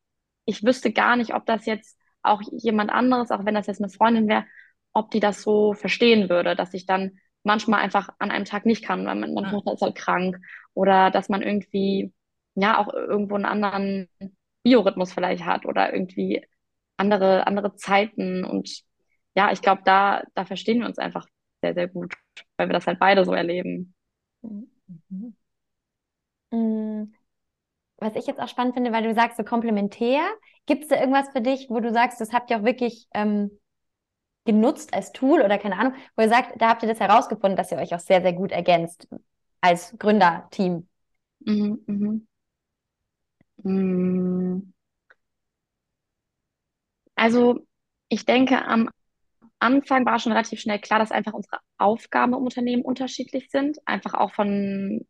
ich 0.45 0.65
wüsste 0.65 0.93
gar 0.93 1.17
nicht, 1.17 1.35
ob 1.35 1.47
das 1.47 1.67
jetzt 1.67 1.99
auch 2.23 2.43
jemand 2.51 2.91
anderes, 2.91 3.31
auch 3.31 3.45
wenn 3.45 3.55
das 3.55 3.67
jetzt 3.67 3.81
eine 3.81 3.91
Freundin 3.91 4.29
wäre, 4.29 4.45
ob 4.93 5.11
die 5.11 5.21
das 5.21 5.43
so 5.43 5.73
verstehen 5.75 6.29
würde, 6.29 6.57
dass 6.57 6.75
ich 6.75 6.87
dann 6.87 7.19
manchmal 7.43 7.81
einfach 7.81 8.11
an 8.19 8.31
einem 8.31 8.45
Tag 8.45 8.67
nicht 8.67 8.85
kann, 8.85 9.07
weil 9.07 9.15
man, 9.17 9.35
ja. 9.35 9.73
ist 9.73 9.83
halt 9.83 9.95
krank 9.95 10.39
oder 10.75 11.11
dass 11.11 11.29
man 11.29 11.43
irgendwie 11.43 12.13
ja 12.55 12.79
auch 12.79 12.93
irgendwo 12.93 13.35
einen 13.35 13.47
anderen 13.47 14.09
Biorhythmus 14.63 15.13
vielleicht 15.13 15.45
hat 15.45 15.65
oder 15.65 15.93
irgendwie 15.93 16.47
andere, 16.97 17.47
andere 17.47 17.75
Zeiten 17.77 18.45
und 18.45 18.83
ja, 19.35 19.53
ich 19.53 19.63
glaube, 19.63 19.83
da, 19.85 20.23
da 20.35 20.45
verstehen 20.45 20.81
wir 20.81 20.87
uns 20.87 20.99
einfach 20.99 21.27
sehr, 21.63 21.75
sehr 21.75 21.89
gut, 21.89 22.15
weil 22.57 22.69
wir 22.69 22.73
das 22.73 22.87
halt 22.87 22.99
beide 22.99 23.25
so 23.25 23.33
erleben. 23.33 23.95
Mhm. 24.43 25.37
Mhm. 26.51 27.15
Was 27.99 28.17
ich 28.17 28.27
jetzt 28.27 28.41
auch 28.41 28.49
spannend 28.49 28.75
finde, 28.75 28.93
weil 28.93 29.05
du 29.05 29.15
sagst, 29.15 29.37
so 29.37 29.45
komplementär, 29.45 30.23
gibt 30.67 30.83
es 30.83 30.89
da 30.89 30.99
irgendwas 30.99 31.29
für 31.31 31.41
dich, 31.41 31.69
wo 31.69 31.81
du 31.81 31.93
sagst, 31.93 32.21
das 32.21 32.33
habt 32.33 32.51
ihr 32.51 32.59
auch 32.59 32.65
wirklich 32.65 33.07
ähm, 33.15 33.60
genutzt 34.45 34.95
als 34.95 35.13
Tool 35.13 35.43
oder 35.43 35.59
keine 35.59 35.77
Ahnung, 35.79 35.95
wo 36.17 36.23
ihr 36.23 36.29
sagt, 36.29 36.61
da 36.61 36.71
habt 36.71 36.83
ihr 36.83 36.89
das 36.89 37.01
herausgefunden, 37.01 37.57
dass 37.57 37.71
ihr 37.71 37.79
euch 37.79 37.95
auch 37.95 38.01
sehr, 38.01 38.23
sehr 38.23 38.33
gut 38.33 38.53
ergänzt 38.53 39.09
als 39.61 39.97
Gründerteam? 39.99 40.89
Mhm, 41.41 41.81
mhm. 41.87 42.27
Mm. 43.63 44.73
Also 47.15 47.67
ich 48.09 48.25
denke, 48.25 48.65
am 48.65 48.89
Anfang 49.59 50.07
war 50.07 50.19
schon 50.19 50.33
relativ 50.33 50.61
schnell 50.61 50.79
klar, 50.81 50.99
dass 50.99 51.13
einfach 51.13 51.35
unsere 51.35 51.59
Aufgaben 51.77 52.33
im 52.33 52.43
Unternehmen 52.43 52.83
unterschiedlich 52.83 53.51
sind. 53.51 53.79
Einfach 53.87 54.15
auch 54.15 54.33
von 54.33 55.07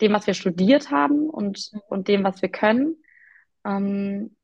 dem, 0.00 0.12
was 0.12 0.26
wir 0.26 0.34
studiert 0.34 0.90
haben 0.90 1.28
und, 1.28 1.72
und 1.88 2.08
dem, 2.08 2.22
was 2.22 2.40
wir 2.40 2.50
können. 2.50 3.02
Ähm, 3.64 4.36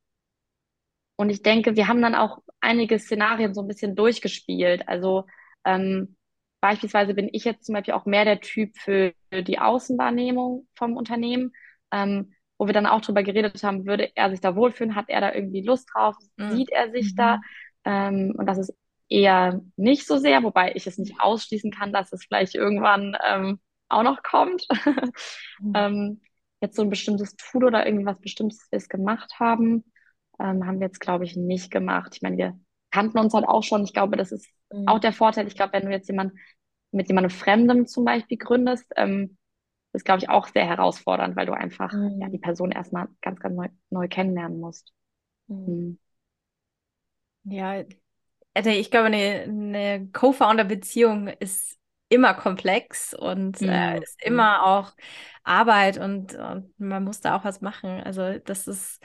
und 1.16 1.30
ich 1.30 1.42
denke, 1.42 1.76
wir 1.76 1.88
haben 1.88 2.02
dann 2.02 2.14
auch 2.14 2.40
einige 2.66 2.98
Szenarien 2.98 3.54
so 3.54 3.62
ein 3.62 3.68
bisschen 3.68 3.94
durchgespielt. 3.94 4.88
Also 4.88 5.24
ähm, 5.64 6.16
beispielsweise 6.60 7.14
bin 7.14 7.28
ich 7.32 7.44
jetzt 7.44 7.64
zum 7.64 7.74
Beispiel 7.74 7.94
auch 7.94 8.06
mehr 8.06 8.24
der 8.24 8.40
Typ 8.40 8.76
für 8.76 9.14
die 9.32 9.58
Außenwahrnehmung 9.58 10.66
vom 10.74 10.96
Unternehmen, 10.96 11.52
ähm, 11.92 12.34
wo 12.58 12.66
wir 12.66 12.74
dann 12.74 12.86
auch 12.86 13.00
drüber 13.00 13.22
geredet 13.22 13.62
haben, 13.62 13.86
würde 13.86 14.10
er 14.14 14.30
sich 14.30 14.40
da 14.40 14.56
wohlfühlen, 14.56 14.96
hat 14.96 15.08
er 15.08 15.20
da 15.20 15.32
irgendwie 15.32 15.62
Lust 15.62 15.88
drauf, 15.94 16.16
mhm. 16.36 16.50
sieht 16.50 16.70
er 16.70 16.90
sich 16.90 17.12
mhm. 17.12 17.16
da? 17.16 17.40
Ähm, 17.84 18.34
und 18.36 18.46
das 18.46 18.58
ist 18.58 18.74
eher 19.08 19.60
nicht 19.76 20.06
so 20.06 20.16
sehr, 20.16 20.42
wobei 20.42 20.72
ich 20.74 20.86
es 20.86 20.98
nicht 20.98 21.20
ausschließen 21.20 21.70
kann, 21.70 21.92
dass 21.92 22.12
es 22.12 22.24
vielleicht 22.24 22.56
irgendwann 22.56 23.16
ähm, 23.24 23.60
auch 23.88 24.02
noch 24.02 24.22
kommt. 24.22 24.66
mhm. 25.60 25.72
ähm, 25.74 26.20
jetzt 26.60 26.74
so 26.74 26.82
ein 26.82 26.90
bestimmtes 26.90 27.36
Tool 27.36 27.64
oder 27.64 27.86
irgendwas 27.86 28.20
Bestimmtes, 28.20 28.66
wir 28.70 28.78
es 28.78 28.88
gemacht 28.88 29.34
haben, 29.38 29.84
ähm, 30.40 30.66
haben 30.66 30.80
wir 30.80 30.86
jetzt, 30.86 31.00
glaube 31.00 31.24
ich, 31.24 31.36
nicht 31.36 31.70
gemacht. 31.70 32.14
Ich 32.16 32.22
meine, 32.22 32.36
wir 32.36 32.58
kannten 32.90 33.18
uns 33.18 33.34
halt 33.34 33.46
auch 33.46 33.62
schon. 33.62 33.84
Ich 33.84 33.92
glaube, 33.92 34.16
das 34.16 34.32
ist 34.32 34.48
Mhm. 34.72 34.86
auch 34.86 35.00
der 35.00 35.12
Vorteil. 35.12 35.46
Ich 35.46 35.56
glaube, 35.56 35.72
wenn 35.74 35.86
du 35.86 35.90
jetzt 35.92 36.08
jemand 36.08 36.32
mit 36.92 37.08
jemandem 37.08 37.30
Fremdem 37.30 37.86
zum 37.86 38.04
Beispiel 38.04 38.38
gründest, 38.38 38.86
ähm, 38.96 39.36
ist, 39.92 40.04
glaube 40.04 40.20
ich, 40.20 40.28
auch 40.30 40.48
sehr 40.48 40.66
herausfordernd, 40.66 41.36
weil 41.36 41.46
du 41.46 41.52
einfach 41.54 41.98
ja, 42.20 42.28
die 42.28 42.38
Mhm. 42.38 42.40
Person 42.40 42.72
erstmal 42.72 43.08
ganz, 43.22 43.40
ganz 43.40 43.56
neu, 43.56 43.68
neu 43.90 44.08
kennenlernen 44.08 44.60
musst. 44.60 44.92
Mhm. 45.48 45.66
Mhm. 45.66 45.98
Ja, 47.44 47.84
also 48.54 48.70
ich 48.70 48.90
glaube, 48.90 49.06
eine, 49.06 49.44
eine 49.44 50.08
Co-Founder-Beziehung 50.12 51.28
ist 51.28 51.78
immer 52.10 52.34
komplex 52.34 53.14
und 53.14 53.62
äh, 53.62 53.70
Mhm. 53.70 54.04
ist 54.04 54.22
immer 54.24 54.64
auch 54.66 54.94
Arbeit 55.44 55.98
und, 55.98 56.34
und 56.34 56.78
man 56.80 57.04
muss 57.04 57.20
da 57.20 57.36
auch 57.38 57.44
was 57.44 57.60
machen. 57.62 58.02
Also 58.02 58.38
das 58.40 58.68
ist, 58.68 59.02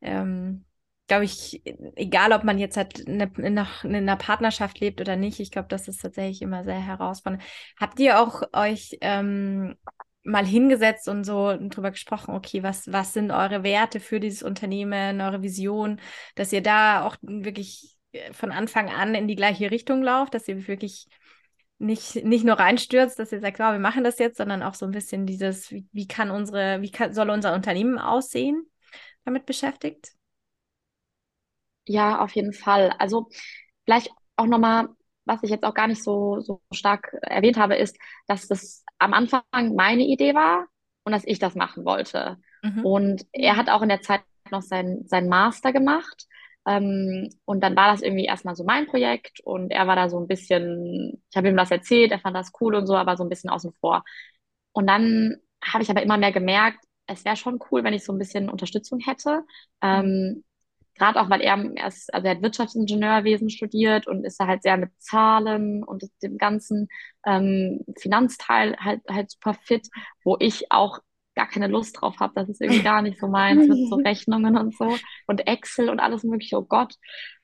ähm, 0.00 0.64
glaube 1.06 1.24
ich, 1.24 1.62
egal 1.96 2.32
ob 2.32 2.44
man 2.44 2.58
jetzt 2.58 2.76
halt 2.76 2.98
in 3.00 3.20
einer, 3.20 3.38
in 3.38 3.46
einer- 3.58 3.68
in 3.84 3.94
einer 3.96 4.16
Partnerschaft 4.16 4.78
lebt 4.80 5.00
oder 5.00 5.16
nicht, 5.16 5.40
ich 5.40 5.50
glaube, 5.50 5.68
das 5.68 5.88
ist 5.88 6.02
tatsächlich 6.02 6.42
immer 6.42 6.64
sehr 6.64 6.80
herausfordernd. 6.80 7.42
Habt 7.80 7.98
ihr 8.00 8.20
auch 8.20 8.42
euch 8.52 8.98
ähm, 9.00 9.76
mal 10.24 10.44
hingesetzt 10.44 11.08
und 11.08 11.24
so 11.24 11.56
drüber 11.58 11.90
gesprochen, 11.90 12.34
okay, 12.34 12.62
was, 12.62 12.92
was 12.92 13.12
sind 13.14 13.30
eure 13.30 13.62
Werte 13.62 14.00
für 14.00 14.20
dieses 14.20 14.42
Unternehmen, 14.42 15.20
eure 15.20 15.42
Vision? 15.42 16.00
dass 16.34 16.52
ihr 16.52 16.62
da 16.62 17.04
auch 17.06 17.16
wirklich 17.22 17.96
äh, 18.12 18.32
von 18.32 18.52
Anfang 18.52 18.90
an 18.90 19.14
in 19.14 19.28
die 19.28 19.36
gleiche 19.36 19.70
Richtung 19.70 20.02
lauft, 20.02 20.34
dass 20.34 20.46
ihr 20.48 20.66
wirklich 20.68 21.08
nicht, 21.78 22.24
nicht 22.24 22.44
nur 22.44 22.58
reinstürzt, 22.58 23.18
dass 23.18 23.32
ihr 23.32 23.40
sagt, 23.40 23.58
wow, 23.58 23.72
wir 23.72 23.78
machen 23.78 24.04
das 24.04 24.18
jetzt, 24.18 24.36
sondern 24.38 24.62
auch 24.62 24.74
so 24.74 24.84
ein 24.84 24.90
bisschen 24.92 25.26
dieses, 25.26 25.70
wie, 25.70 25.86
wie 25.92 26.08
kann 26.08 26.30
unsere, 26.30 26.82
wie 26.82 26.90
kann, 26.90 27.14
soll 27.14 27.30
unser 27.30 27.54
Unternehmen 27.54 27.98
aussehen, 27.98 28.66
damit 29.28 29.46
beschäftigt? 29.46 30.12
Ja, 31.86 32.20
auf 32.20 32.32
jeden 32.32 32.52
Fall. 32.52 32.92
Also 32.98 33.28
vielleicht 33.84 34.10
auch 34.36 34.46
nochmal, 34.46 34.88
was 35.24 35.42
ich 35.42 35.50
jetzt 35.50 35.64
auch 35.64 35.74
gar 35.74 35.86
nicht 35.86 36.02
so, 36.02 36.40
so 36.40 36.60
stark 36.72 37.14
erwähnt 37.22 37.56
habe, 37.56 37.76
ist, 37.76 37.98
dass 38.26 38.48
das 38.48 38.84
am 38.98 39.14
Anfang 39.14 39.42
meine 39.74 40.02
Idee 40.02 40.34
war 40.34 40.66
und 41.04 41.12
dass 41.12 41.26
ich 41.26 41.38
das 41.38 41.54
machen 41.54 41.84
wollte. 41.84 42.38
Mhm. 42.62 42.84
Und 42.84 43.26
er 43.32 43.56
hat 43.56 43.70
auch 43.70 43.82
in 43.82 43.88
der 43.88 44.02
Zeit 44.02 44.22
noch 44.50 44.62
sein, 44.62 45.02
sein 45.06 45.28
Master 45.28 45.72
gemacht. 45.72 46.26
Ähm, 46.66 47.30
und 47.44 47.62
dann 47.62 47.76
war 47.76 47.90
das 47.90 48.02
irgendwie 48.02 48.26
erstmal 48.26 48.56
so 48.56 48.64
mein 48.64 48.86
Projekt 48.86 49.40
und 49.40 49.70
er 49.70 49.86
war 49.86 49.96
da 49.96 50.10
so 50.10 50.18
ein 50.20 50.26
bisschen, 50.26 51.22
ich 51.30 51.36
habe 51.36 51.48
ihm 51.48 51.56
das 51.56 51.70
erzählt, 51.70 52.12
er 52.12 52.18
fand 52.18 52.36
das 52.36 52.52
cool 52.60 52.74
und 52.74 52.86
so, 52.86 52.96
aber 52.96 53.16
so 53.16 53.24
ein 53.24 53.30
bisschen 53.30 53.50
außen 53.50 53.72
vor. 53.80 54.04
Und 54.72 54.86
dann 54.86 55.36
habe 55.64 55.82
ich 55.82 55.90
aber 55.90 56.02
immer 56.02 56.18
mehr 56.18 56.32
gemerkt, 56.32 56.84
es 57.08 57.24
wäre 57.24 57.36
schon 57.36 57.58
cool, 57.70 57.82
wenn 57.82 57.94
ich 57.94 58.04
so 58.04 58.12
ein 58.12 58.18
bisschen 58.18 58.48
Unterstützung 58.48 59.00
hätte. 59.00 59.42
Ähm, 59.82 60.44
Gerade 60.94 61.20
auch, 61.20 61.30
weil 61.30 61.40
er 61.40 61.56
erst, 61.76 62.12
also 62.12 62.26
er 62.26 62.34
hat 62.34 62.42
Wirtschaftsingenieurwesen 62.42 63.50
studiert 63.50 64.08
und 64.08 64.24
ist 64.24 64.40
da 64.40 64.48
halt 64.48 64.64
sehr 64.64 64.76
mit 64.76 64.90
Zahlen 64.98 65.84
und 65.84 66.02
dem 66.22 66.38
ganzen 66.38 66.88
ähm, 67.24 67.84
Finanzteil 67.98 68.76
halt, 68.80 69.00
halt 69.08 69.30
super 69.30 69.54
fit, 69.54 69.88
wo 70.24 70.36
ich 70.40 70.72
auch 70.72 70.98
gar 71.36 71.48
keine 71.48 71.68
Lust 71.68 72.00
drauf 72.00 72.16
habe. 72.18 72.32
Das 72.34 72.48
ist 72.48 72.60
irgendwie 72.60 72.82
gar 72.82 73.00
nicht 73.00 73.20
so 73.20 73.28
meins 73.28 73.68
mit 73.68 73.88
so 73.88 73.94
Rechnungen 74.04 74.56
und 74.56 74.76
so 74.76 74.96
und 75.28 75.46
Excel 75.46 75.88
und 75.88 76.00
alles 76.00 76.24
mögliche, 76.24 76.58
oh 76.58 76.64
Gott. 76.64 76.94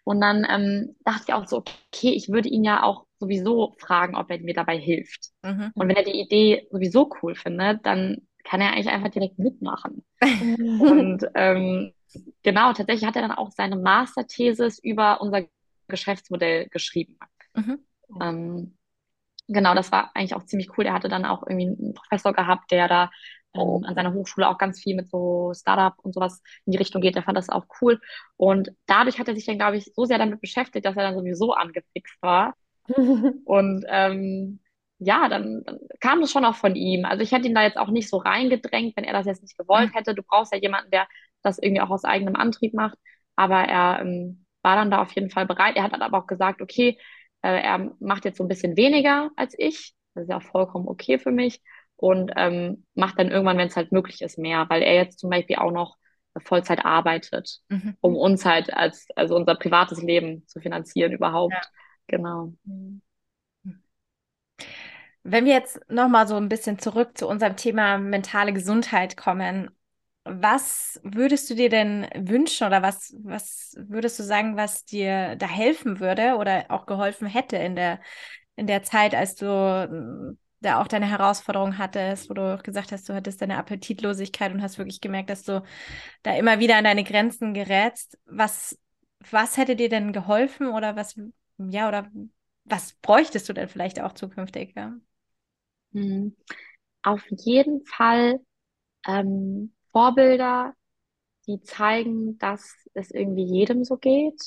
Und 0.03 0.21
dann 0.21 0.45
ähm, 0.51 0.97
dachte 1.05 1.25
ich 1.29 1.35
auch 1.35 1.47
so, 1.47 1.59
okay, 1.59 2.11
ich 2.11 2.29
würde 2.29 2.49
ihn 2.49 2.65
ja 2.65 2.83
auch 2.83 3.07
sowieso 3.21 3.77
fragen, 3.79 4.17
ob 4.17 4.31
er 4.33 4.41
mir 4.41 4.53
dabei 4.53 4.77
hilft. 4.77 5.31
Mhm. 5.43 5.71
Und 5.75 5.89
wenn 5.89 5.97
er 5.97 6.03
die 6.03 6.21
Idee 6.21 6.67
sowieso 6.73 7.09
cool 7.23 7.37
findet, 7.37 7.87
dann 7.87 8.27
kann 8.45 8.61
er 8.61 8.73
eigentlich 8.73 8.89
einfach 8.89 9.11
direkt 9.11 9.39
mitmachen. 9.39 10.05
Und 10.21 11.27
ähm, 11.35 11.93
genau, 12.43 12.73
tatsächlich 12.73 13.07
hat 13.07 13.17
er 13.17 13.23
dann 13.23 13.33
auch 13.33 13.51
seine 13.51 13.77
Masterthesis 13.77 14.79
über 14.79 15.21
unser 15.21 15.43
Geschäftsmodell 15.89 16.69
geschrieben. 16.69 17.19
Mhm. 17.55 17.79
Ähm, 18.21 18.79
genau, 19.49 19.75
das 19.75 19.91
war 19.93 20.11
eigentlich 20.15 20.35
auch 20.35 20.45
ziemlich 20.45 20.77
cool. 20.77 20.87
Er 20.87 20.95
hatte 20.95 21.09
dann 21.09 21.25
auch 21.25 21.43
irgendwie 21.47 21.67
einen 21.67 21.95
Professor 21.95 22.33
gehabt, 22.33 22.71
der 22.71 22.89
da 22.89 23.11
ähm, 23.55 23.85
an 23.85 23.95
seiner 23.95 24.13
Hochschule 24.13 24.49
auch 24.49 24.59
ganz 24.59 24.81
viel 24.81 24.97
mit 24.97 25.09
so 25.09 25.53
Startup 25.55 25.95
und 26.03 26.13
sowas 26.13 26.43
in 26.67 26.73
die 26.73 26.79
Richtung 26.79 27.01
geht. 27.01 27.15
Der 27.15 27.23
fand 27.23 27.39
das 27.39 27.49
auch 27.49 27.67
cool. 27.81 28.01
Und 28.37 28.71
dadurch 28.87 29.19
hat 29.19 29.29
er 29.29 29.35
sich 29.35 29.47
dann, 29.47 29.59
glaube 29.59 29.77
ich, 29.77 29.93
so 29.95 30.05
sehr 30.05 30.19
damit 30.19 30.41
beschäftigt, 30.41 30.85
dass 30.85 30.97
er 30.97 31.05
dann 31.05 31.15
sowieso 31.15 31.53
angefixt 31.53 32.21
war. 32.21 32.55
Und 33.45 33.85
ähm, 33.89 34.61
ja, 34.99 35.29
dann, 35.29 35.63
dann 35.65 35.79
kam 36.01 36.21
das 36.21 36.31
schon 36.31 36.45
auch 36.45 36.55
von 36.55 36.77
ihm. 36.77 37.05
Also 37.05 37.23
ich 37.23 37.33
hätte 37.33 37.49
ihn 37.49 37.55
da 37.55 37.63
jetzt 37.63 37.77
auch 37.79 37.89
nicht 37.91 38.09
so 38.09 38.17
reingedrängt, 38.19 38.97
wenn 38.97 39.05
er 39.05 39.13
das 39.13 39.27
jetzt 39.27 39.43
nicht 39.43 39.59
gewollt 39.59 39.91
Mhm. 39.91 39.95
hätte. 39.95 40.15
Du 40.15 40.23
brauchst 40.23 40.53
ja 40.53 40.59
jemanden, 40.59 40.91
der 40.91 41.07
das 41.43 41.59
irgendwie 41.59 41.83
auch 41.83 41.91
aus 41.91 42.05
eigenem 42.05 42.37
Antrieb 42.37 42.75
macht. 42.75 42.99
Aber 43.37 43.57
er 43.65 44.01
ähm, 44.01 44.47
war 44.63 44.77
dann 44.77 44.91
da 44.91 45.03
auf 45.03 45.13
jeden 45.13 45.31
Fall 45.31 45.47
bereit. 45.47 45.77
Er 45.77 45.83
hat 45.83 45.93
dann 45.93 46.03
aber 46.03 46.19
auch 46.19 46.27
gesagt, 46.27 46.63
okay, 46.63 46.99
äh, 47.43 47.61
er 47.63 47.91
macht 48.01 48.25
jetzt 48.25 48.39
so 48.39 48.45
ein 48.45 48.49
bisschen 48.49 48.77
weniger 48.77 49.31
als 49.37 49.55
ich. 49.59 49.95
Das 50.15 50.25
ist 50.25 50.31
ja 50.31 50.39
auch 50.39 50.43
vollkommen 50.43 50.89
okay 50.89 51.19
für 51.19 51.33
mich. 51.33 51.61
Und 51.97 52.33
ähm, 52.37 52.87
macht 52.95 53.19
dann 53.19 53.31
irgendwann, 53.31 53.59
wenn 53.59 53.69
es 53.69 53.77
halt 53.77 53.93
möglich 53.93 54.21
ist, 54.23 54.39
mehr, 54.39 54.67
weil 54.69 54.83
er 54.83 54.95
jetzt 54.95 55.19
zum 55.19 55.31
Beispiel 55.31 55.57
auch 55.57 55.71
noch 55.73 55.97
Vollzeit 56.45 56.85
arbeitet, 56.85 57.61
Mhm. 57.69 57.97
um 58.01 58.17
uns 58.17 58.45
halt 58.45 58.73
als, 58.75 59.07
also 59.15 59.37
unser 59.37 59.55
privates 59.55 60.03
Leben 60.03 60.45
zu 60.47 60.61
finanzieren 60.61 61.13
überhaupt. 61.13 61.53
Ja. 61.55 61.61
Genau. 62.09 62.53
Wenn 65.23 65.47
wir 65.47 65.55
jetzt 65.55 65.81
nochmal 65.89 66.29
so 66.29 66.37
ein 66.37 66.49
bisschen 66.49 66.79
zurück 66.79 67.17
zu 67.17 67.27
unserem 67.29 67.57
Thema 67.57 67.99
mentale 67.99 68.53
Gesundheit 68.53 69.17
kommen, 69.17 69.71
was 70.25 71.01
würdest 71.03 71.49
du 71.51 71.55
dir 71.55 71.69
denn 71.69 72.09
wünschen 72.15 72.67
oder 72.67 72.83
was, 72.83 73.15
was 73.23 73.75
würdest 73.79 74.19
du 74.19 74.23
sagen, 74.23 74.57
was 74.57 74.85
dir 74.85 75.37
da 75.37 75.47
helfen 75.47 76.01
würde 76.01 76.37
oder 76.37 76.67
auch 76.71 76.87
geholfen 76.87 77.27
hätte 77.27 77.57
in 77.57 77.77
der, 77.77 78.01
in 78.57 78.67
der 78.67 78.83
Zeit, 78.83 79.15
als 79.15 79.35
du 79.37 79.47
mm, 79.47 80.39
da 80.61 80.81
auch 80.81 80.89
deine 80.89 81.07
Herausforderung 81.09 81.77
hattest, 81.79 82.31
wo 82.31 82.35
du 82.35 82.59
gesagt 82.63 82.93
hast, 82.93 83.09
du 83.09 83.15
hattest 83.15 83.43
deine 83.43 83.59
Appetitlosigkeit 83.59 84.53
und 84.53 84.63
hast 84.63 84.79
wirklich 84.79 85.01
gemerkt, 85.03 85.29
dass 85.31 85.43
du 85.43 85.63
da 86.23 86.37
immer 86.37 86.59
wieder 86.59 86.77
an 86.77 86.85
deine 86.85 87.05
Grenzen 87.05 87.55
gerätst. 87.55 88.19
Was, 88.27 88.79
was 89.31 89.57
hätte 89.59 89.77
dir 89.77 89.89
denn 89.91 90.13
geholfen 90.13 90.69
oder 90.69 90.97
was, 90.97 91.19
ja, 91.59 91.89
oder 91.89 92.11
was 92.65 92.93
bräuchtest 92.95 93.49
du 93.49 93.53
denn 93.55 93.69
vielleicht 93.69 94.01
auch 94.01 94.12
zukünftig? 94.15 94.75
Ja? 94.77 94.95
Mhm. 95.93 96.37
Auf 97.03 97.23
jeden 97.31 97.85
Fall 97.87 98.41
ähm, 99.07 99.75
Vorbilder, 99.93 100.75
die 101.47 101.61
zeigen, 101.62 102.39
dass 102.39 102.77
es 102.95 103.11
irgendwie 103.12 103.45
jedem 103.45 103.85
so 103.85 103.97
geht 103.99 104.41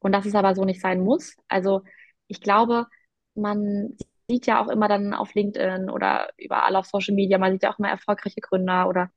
und 0.00 0.12
dass 0.12 0.26
es 0.26 0.34
aber 0.34 0.54
so 0.54 0.64
nicht 0.64 0.80
sein 0.80 1.00
muss. 1.00 1.36
Also 1.48 1.82
ich 2.28 2.40
glaube, 2.40 2.86
man 3.34 3.96
sieht 4.28 4.46
ja 4.46 4.62
auch 4.64 4.68
immer 4.68 4.88
dann 4.88 5.14
auf 5.14 5.34
LinkedIn 5.34 5.90
oder 5.90 6.30
überall 6.38 6.76
auf 6.76 6.86
Social 6.86 7.14
Media, 7.14 7.38
man 7.38 7.52
sieht 7.52 7.62
ja 7.62 7.72
auch 7.72 7.78
immer 7.78 7.90
erfolgreiche 7.90 8.40
Gründer 8.40 8.88
oder 8.88 9.10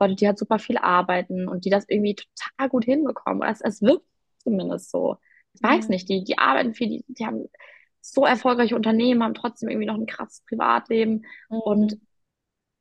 Leute, 0.00 0.14
die 0.16 0.26
halt 0.26 0.38
super 0.38 0.58
viel 0.58 0.78
arbeiten 0.78 1.48
und 1.48 1.64
die 1.64 1.70
das 1.70 1.86
irgendwie 1.88 2.16
total 2.16 2.68
gut 2.70 2.84
hinbekommen. 2.84 3.42
Es, 3.48 3.60
es 3.62 3.82
wirkt 3.82 4.06
zumindest 4.38 4.90
so. 4.90 5.18
Ich 5.54 5.62
weiß 5.62 5.88
Mhm. 5.88 5.90
nicht, 5.90 6.08
die, 6.08 6.24
die 6.24 6.38
arbeiten 6.38 6.74
viel, 6.74 6.88
die, 6.88 7.04
die 7.08 7.26
haben 7.26 7.48
so 8.00 8.26
erfolgreiche 8.26 8.76
Unternehmen, 8.76 9.22
haben 9.22 9.34
trotzdem 9.34 9.68
irgendwie 9.70 9.86
noch 9.86 9.96
ein 9.96 10.06
krasses 10.06 10.42
Privatleben 10.42 11.24
und 11.58 11.96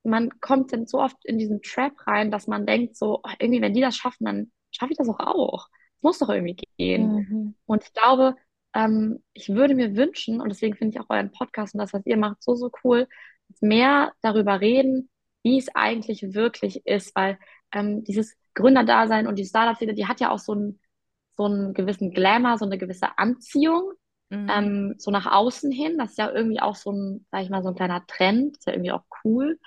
man 0.04 0.40
kommt 0.42 0.74
dann 0.74 0.86
so 0.88 1.00
oft 1.00 1.24
in 1.26 1.38
diesen 1.38 1.62
Trap 1.62 1.94
rein, 2.08 2.32
dass 2.32 2.48
man 2.48 2.66
denkt 2.66 2.98
so, 2.98 3.22
oh, 3.24 3.30
irgendwie, 3.40 3.62
wenn 3.62 3.74
die 3.74 3.82
das 3.82 3.96
schaffen, 3.96 4.26
dann 4.26 4.52
schaffe 4.72 4.92
ich 4.92 4.98
das 4.98 5.10
auch 5.10 5.20
auch. 5.20 5.68
Es 5.98 6.04
muss 6.04 6.20
doch 6.20 6.30
irgendwie 6.30 6.58
gehen. 6.78 7.16
Mhm. 7.16 7.56
Und 7.66 7.84
ich 7.84 7.94
glaube, 7.94 8.36
ähm, 8.74 9.24
ich 9.34 9.50
würde 9.50 9.76
mir 9.76 9.96
wünschen, 9.96 10.42
und 10.42 10.50
deswegen 10.50 10.76
finde 10.76 10.96
ich 10.98 11.02
auch 11.02 11.10
euren 11.10 11.32
Podcast 11.32 11.74
und 11.74 11.80
das, 11.80 11.94
was 11.94 12.06
ihr 12.06 12.18
macht, 12.18 12.44
so, 12.44 12.56
so 12.56 12.70
cool, 12.84 13.08
mehr 13.62 14.14
darüber 14.22 14.60
reden, 14.62 15.10
wie 15.44 15.58
es 15.58 15.74
eigentlich 15.76 16.34
wirklich 16.34 16.86
ist, 16.86 17.16
weil 17.16 17.38
ähm, 17.72 18.04
dieses 18.04 18.36
Gründerdasein 18.56 19.28
und 19.28 19.38
die 19.40 19.46
Startup-Szene, 19.46 19.94
die 19.94 20.08
hat 20.08 20.20
ja 20.20 20.32
auch 20.32 20.40
so 20.40 20.54
einen, 20.54 20.80
so 21.38 21.46
einen 21.46 21.74
gewissen 21.74 22.12
Glamour, 22.12 22.58
so 22.58 22.66
eine 22.66 22.78
gewisse 22.78 23.18
Anziehung, 23.18 23.92
Mhm. 24.30 24.50
ähm, 24.50 24.96
so 24.98 25.12
nach 25.12 25.26
außen 25.32 25.72
hin. 25.72 25.98
Das 25.98 26.12
ist 26.12 26.18
ja 26.18 26.32
irgendwie 26.32 26.60
auch 26.62 26.76
so 26.76 26.92
ein, 26.92 27.26
sag 27.32 27.44
ich 27.44 27.50
mal, 27.50 27.64
so 27.64 27.70
ein 27.70 27.76
kleiner 27.76 28.06
Trend, 28.08 28.58
ist 28.58 28.68
ja 28.68 28.74
irgendwie 28.74 28.92
auch 28.92 29.04
cool. 29.24 29.60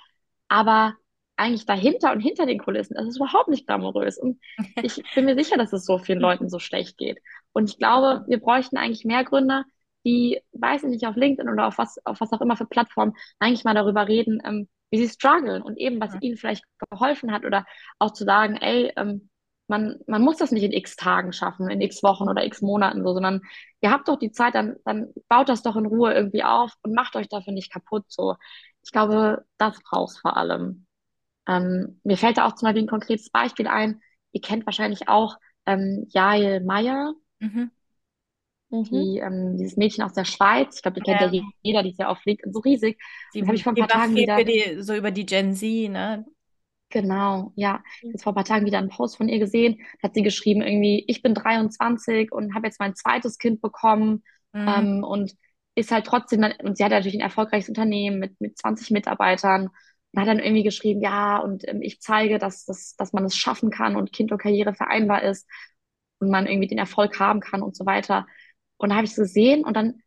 Aber 0.48 0.94
eigentlich 1.36 1.66
dahinter 1.66 2.12
und 2.12 2.20
hinter 2.20 2.46
den 2.46 2.58
Kulissen, 2.58 2.94
das 2.94 3.06
ist 3.06 3.16
überhaupt 3.16 3.48
nicht 3.48 3.66
glamourös. 3.66 4.18
Und 4.18 4.40
ich 4.80 5.04
bin 5.14 5.24
mir 5.26 5.34
sicher, 5.36 5.56
dass 5.58 5.72
es 5.72 5.84
so 5.84 5.98
vielen 5.98 6.20
Leuten 6.20 6.48
so 6.48 6.58
schlecht 6.58 6.96
geht. 6.98 7.18
Und 7.52 7.70
ich 7.70 7.78
glaube, 7.78 8.24
wir 8.28 8.40
bräuchten 8.40 8.76
eigentlich 8.76 9.04
mehr 9.04 9.24
Gründer, 9.24 9.64
die, 10.04 10.40
weiß 10.52 10.84
ich 10.84 10.90
nicht, 10.90 11.06
auf 11.06 11.16
LinkedIn 11.16 11.50
oder 11.52 11.66
auf 11.66 11.78
was, 11.78 11.98
auf 12.04 12.20
was 12.20 12.32
auch 12.32 12.40
immer 12.40 12.56
für 12.56 12.66
Plattformen, 12.66 13.14
eigentlich 13.38 13.64
mal 13.64 13.74
darüber 13.74 14.06
reden, 14.08 14.40
ähm, 14.44 14.68
wie 14.90 14.98
sie 15.04 15.08
strugglen 15.12 15.62
und 15.62 15.76
eben, 15.78 16.00
was 16.00 16.14
Mhm. 16.14 16.20
ihnen 16.22 16.36
vielleicht 16.36 16.64
geholfen 16.90 17.32
hat 17.32 17.44
oder 17.44 17.66
auch 17.98 18.12
zu 18.12 18.24
sagen, 18.24 18.56
ey, 18.56 18.92
ähm, 18.96 19.28
man, 19.68 19.98
man 20.06 20.22
muss 20.22 20.36
das 20.36 20.52
nicht 20.52 20.62
in 20.62 20.72
x 20.72 20.96
Tagen 20.96 21.32
schaffen, 21.32 21.68
in 21.70 21.80
x 21.80 22.02
Wochen 22.02 22.28
oder 22.28 22.44
x 22.44 22.62
Monaten 22.62 23.02
so, 23.02 23.12
sondern 23.12 23.42
ihr 23.80 23.90
habt 23.90 24.08
doch 24.08 24.18
die 24.18 24.30
Zeit, 24.30 24.54
dann, 24.54 24.76
dann 24.84 25.12
baut 25.28 25.48
das 25.48 25.62
doch 25.62 25.76
in 25.76 25.86
Ruhe 25.86 26.14
irgendwie 26.14 26.44
auf 26.44 26.72
und 26.82 26.94
macht 26.94 27.16
euch 27.16 27.28
dafür 27.28 27.52
nicht 27.52 27.72
kaputt 27.72 28.04
so. 28.08 28.36
Ich 28.84 28.92
glaube, 28.92 29.44
das 29.58 29.80
braucht's 29.82 30.18
vor 30.18 30.36
allem. 30.36 30.86
Ähm, 31.48 32.00
mir 32.04 32.16
fällt 32.16 32.38
da 32.38 32.46
auch 32.46 32.54
zum 32.54 32.66
Beispiel 32.66 32.84
ein 32.84 32.88
konkretes 32.88 33.30
Beispiel 33.30 33.66
ein. 33.66 34.00
Ihr 34.32 34.40
kennt 34.40 34.66
wahrscheinlich 34.66 35.08
auch 35.08 35.36
ähm, 35.66 36.06
Jael 36.08 36.60
Meyer. 36.60 37.14
Mhm. 37.40 37.70
mhm. 38.70 38.84
die, 38.84 39.18
ähm, 39.18 39.56
dieses 39.58 39.76
Mädchen 39.76 40.04
aus 40.04 40.12
der 40.12 40.24
Schweiz. 40.24 40.76
Ich 40.76 40.82
glaube, 40.82 41.00
die 41.00 41.02
kennt 41.02 41.32
ja. 41.32 41.42
jeder, 41.62 41.82
die 41.82 41.90
ist 41.90 41.98
ja 41.98 42.08
auf 42.08 42.24
LinkedIn 42.24 42.52
so 42.52 42.60
riesig. 42.60 43.00
Die 43.34 43.42
habe 43.42 43.54
ich 43.54 43.64
vor 43.64 43.72
ein 43.72 43.76
paar 43.76 43.88
Tagen 43.88 44.14
wieder. 44.14 44.42
Die, 44.44 44.82
so 44.82 44.94
über 44.94 45.10
die 45.10 45.26
Gen 45.26 45.54
Z, 45.54 45.90
ne? 45.90 46.24
Genau, 46.90 47.52
ja. 47.56 47.82
Mhm. 48.02 48.10
Jetzt 48.12 48.22
vor 48.22 48.32
ein 48.32 48.36
paar 48.36 48.44
Tagen 48.44 48.66
wieder 48.66 48.78
einen 48.78 48.88
Post 48.88 49.16
von 49.16 49.28
ihr 49.28 49.38
gesehen. 49.38 49.78
Da 50.00 50.08
hat 50.08 50.14
sie 50.14 50.22
geschrieben, 50.22 50.62
irgendwie, 50.62 51.04
ich 51.08 51.22
bin 51.22 51.34
23 51.34 52.32
und 52.32 52.54
habe 52.54 52.66
jetzt 52.66 52.80
mein 52.80 52.94
zweites 52.94 53.38
Kind 53.38 53.60
bekommen 53.60 54.22
mhm. 54.52 54.68
ähm, 54.68 55.04
und 55.04 55.34
ist 55.74 55.90
halt 55.92 56.06
trotzdem, 56.06 56.44
und 56.62 56.76
sie 56.76 56.84
hat 56.84 56.92
natürlich 56.92 57.16
ein 57.16 57.20
erfolgreiches 57.20 57.68
Unternehmen 57.68 58.18
mit, 58.18 58.40
mit 58.40 58.56
20 58.56 58.90
Mitarbeitern 58.90 59.68
und 60.12 60.20
hat 60.20 60.28
dann 60.28 60.38
irgendwie 60.38 60.62
geschrieben, 60.62 61.02
ja, 61.02 61.38
und 61.38 61.68
ähm, 61.68 61.82
ich 61.82 62.00
zeige, 62.00 62.38
dass, 62.38 62.64
dass, 62.64 62.96
dass 62.96 63.12
man 63.12 63.24
es 63.24 63.36
schaffen 63.36 63.70
kann 63.70 63.96
und 63.96 64.12
Kind 64.12 64.32
und 64.32 64.38
Karriere 64.38 64.72
vereinbar 64.72 65.22
ist 65.22 65.46
und 66.18 66.30
man 66.30 66.46
irgendwie 66.46 66.68
den 66.68 66.78
Erfolg 66.78 67.18
haben 67.20 67.40
kann 67.40 67.62
und 67.62 67.76
so 67.76 67.84
weiter. 67.84 68.26
Und 68.78 68.90
da 68.90 68.96
habe 68.96 69.04
ich 69.04 69.10
es 69.10 69.16
gesehen 69.16 69.64
und 69.64 69.74
dann, 69.74 70.02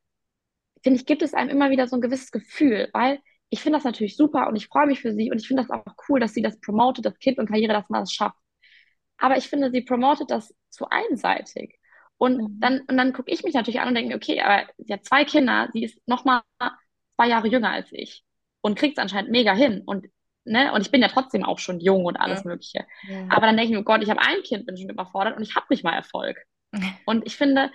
finde 0.84 1.00
ich, 1.00 1.06
gibt 1.06 1.22
es 1.22 1.34
einem 1.34 1.50
immer 1.50 1.70
wieder 1.70 1.88
so 1.88 1.98
ein 1.98 2.02
gewisses 2.02 2.32
Gefühl, 2.32 2.90
weil 2.94 3.20
ich 3.50 3.62
finde 3.62 3.78
das 3.78 3.84
natürlich 3.84 4.16
super 4.16 4.48
und 4.48 4.56
ich 4.56 4.68
freue 4.68 4.88
mich 4.88 5.02
für 5.02 5.14
sie 5.14 5.32
und 5.32 5.40
ich 5.40 5.48
finde 5.48 5.64
das 5.64 5.72
auch 5.72 5.84
cool, 6.08 6.20
dass 6.20 6.34
sie 6.34 6.42
das 6.42 6.60
promotet, 6.60 7.06
das 7.06 7.18
Kind 7.20 7.40
und 7.40 7.48
Karriere, 7.48 7.74
dass 7.74 7.90
man 7.90 8.02
das 8.02 8.14
schafft. 8.14 8.38
Aber 9.18 9.38
ich 9.38 9.50
finde, 9.50 9.72
sie 9.72 9.82
promotet 9.82 10.30
das 10.32 10.54
zu 10.70 10.88
einseitig. 10.90 11.80
Und 12.18 12.38
mhm. 12.38 12.60
dann, 12.60 12.82
und 12.82 12.98
dann 12.98 13.14
gucke 13.14 13.32
ich 13.32 13.44
mich 13.44 13.54
natürlich 13.54 13.80
an 13.80 13.88
und 13.88 13.96
denke, 13.96 14.16
okay, 14.16 14.42
aber 14.42 14.68
sie 14.78 14.94
hat 14.94 15.06
zwei 15.06 15.26
Kinder, 15.26 15.70
sie 15.74 15.84
ist 15.84 16.00
noch 16.08 16.26
mal 16.26 16.42
zwei 17.16 17.28
Jahre 17.28 17.48
jünger 17.48 17.72
als 17.72 17.90
ich 17.92 18.24
und 18.62 18.78
kriegt 18.78 18.98
es 18.98 19.02
anscheinend 19.02 19.32
mega 19.32 19.54
hin. 19.54 19.82
Und, 19.86 20.08
ne, 20.44 20.72
und 20.74 20.82
ich 20.82 20.92
bin 20.92 21.02
ja 21.02 21.08
trotzdem 21.08 21.44
auch 21.44 21.60
schon 21.60 21.80
jung 21.80 22.06
und 22.06 22.18
alles 22.18 22.44
ja. 22.44 22.50
Mögliche. 22.50 22.86
Ja. 23.08 23.26
Aber 23.30 23.48
dann 23.48 23.58
denke 23.58 23.72
ich 23.72 23.72
mir, 23.72 23.82
oh 23.82 23.84
Gott, 23.84 24.04
ich 24.04 24.10
habe 24.10 24.22
ein 24.22 24.44
Kind, 24.44 24.66
bin 24.66 24.78
schon 24.78 24.90
überfordert 24.90 25.38
und 25.38 25.44
ich 25.44 25.56
habe 25.56 25.66
nicht 25.70 25.84
mal 25.84 25.96
Erfolg. 25.96 26.38
und 27.06 27.26
ich 27.26 27.36
finde, 27.36 27.72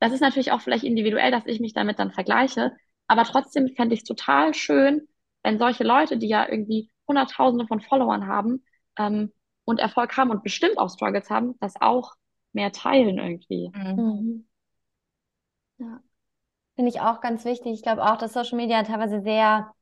das 0.00 0.12
ist 0.12 0.20
natürlich 0.20 0.52
auch 0.52 0.60
vielleicht 0.60 0.84
individuell, 0.84 1.30
dass 1.30 1.46
ich 1.46 1.60
mich 1.60 1.74
damit 1.74 1.98
dann 1.98 2.12
vergleiche. 2.12 2.72
Aber 3.08 3.24
trotzdem 3.24 3.68
fände 3.68 3.94
ich 3.94 4.00
es 4.00 4.06
total 4.06 4.54
schön, 4.54 5.08
wenn 5.48 5.58
solche 5.58 5.82
Leute, 5.82 6.18
die 6.18 6.28
ja 6.28 6.46
irgendwie 6.46 6.90
Hunderttausende 7.08 7.66
von 7.66 7.80
Followern 7.80 8.26
haben 8.26 8.62
ähm, 8.98 9.32
und 9.64 9.80
Erfolg 9.80 10.14
haben 10.18 10.30
und 10.30 10.42
bestimmt 10.42 10.76
auch 10.76 10.90
Struggles 10.90 11.30
haben, 11.30 11.54
das 11.60 11.80
auch 11.80 12.12
mehr 12.52 12.70
teilen 12.70 13.18
irgendwie. 13.18 13.70
Mhm. 13.74 13.94
mhm. 13.96 14.48
Ja. 15.78 16.00
Finde 16.74 16.90
ich 16.90 17.00
auch 17.00 17.20
ganz 17.20 17.44
wichtig. 17.44 17.72
Ich 17.72 17.82
glaube 17.82 18.04
auch, 18.04 18.18
dass 18.18 18.34
Social 18.34 18.56
Media 18.56 18.82
teilweise 18.82 19.22
sehr 19.22 19.72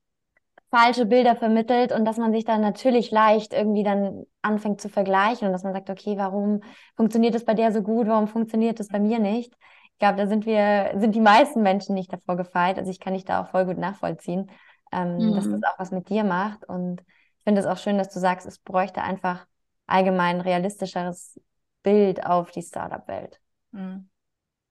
falsche 0.70 1.04
Bilder 1.04 1.34
vermittelt 1.34 1.90
und 1.90 2.04
dass 2.04 2.16
man 2.16 2.32
sich 2.32 2.44
dann 2.44 2.60
natürlich 2.60 3.10
leicht 3.10 3.52
irgendwie 3.52 3.82
dann 3.82 4.24
anfängt 4.42 4.80
zu 4.80 4.88
vergleichen 4.88 5.48
und 5.48 5.52
dass 5.52 5.64
man 5.64 5.72
sagt, 5.72 5.90
okay, 5.90 6.16
warum 6.16 6.60
funktioniert 6.96 7.34
das 7.34 7.44
bei 7.44 7.54
der 7.54 7.72
so 7.72 7.82
gut, 7.82 8.06
warum 8.06 8.28
funktioniert 8.28 8.78
das 8.78 8.88
bei 8.88 9.00
mir 9.00 9.18
nicht? 9.18 9.52
Ich 9.92 9.98
glaube, 9.98 10.16
da 10.16 10.26
sind 10.26 10.46
wir, 10.46 10.92
sind 10.96 11.14
die 11.14 11.20
meisten 11.20 11.62
Menschen 11.62 11.94
nicht 11.94 12.12
davor 12.12 12.36
gefeit. 12.36 12.78
Also 12.78 12.90
ich 12.90 13.00
kann 13.00 13.14
dich 13.14 13.24
da 13.24 13.42
auch 13.42 13.48
voll 13.48 13.64
gut 13.64 13.78
nachvollziehen, 13.78 14.50
ähm, 14.92 15.16
mhm. 15.18 15.34
dass 15.34 15.44
das 15.44 15.58
mhm. 15.58 15.64
auch 15.64 15.78
was 15.78 15.90
mit 15.90 16.08
dir 16.08 16.24
macht. 16.24 16.64
Und 16.64 17.00
ich 17.00 17.44
finde 17.44 17.60
es 17.60 17.66
auch 17.66 17.78
schön, 17.78 17.98
dass 17.98 18.12
du 18.12 18.18
sagst, 18.18 18.46
es 18.46 18.58
bräuchte 18.58 19.02
einfach 19.02 19.46
allgemein 19.86 20.40
realistischeres 20.40 21.40
Bild 21.82 22.26
auf 22.26 22.50
die 22.50 22.62
Startup-Welt. 22.62 23.40
Mhm. 23.72 24.08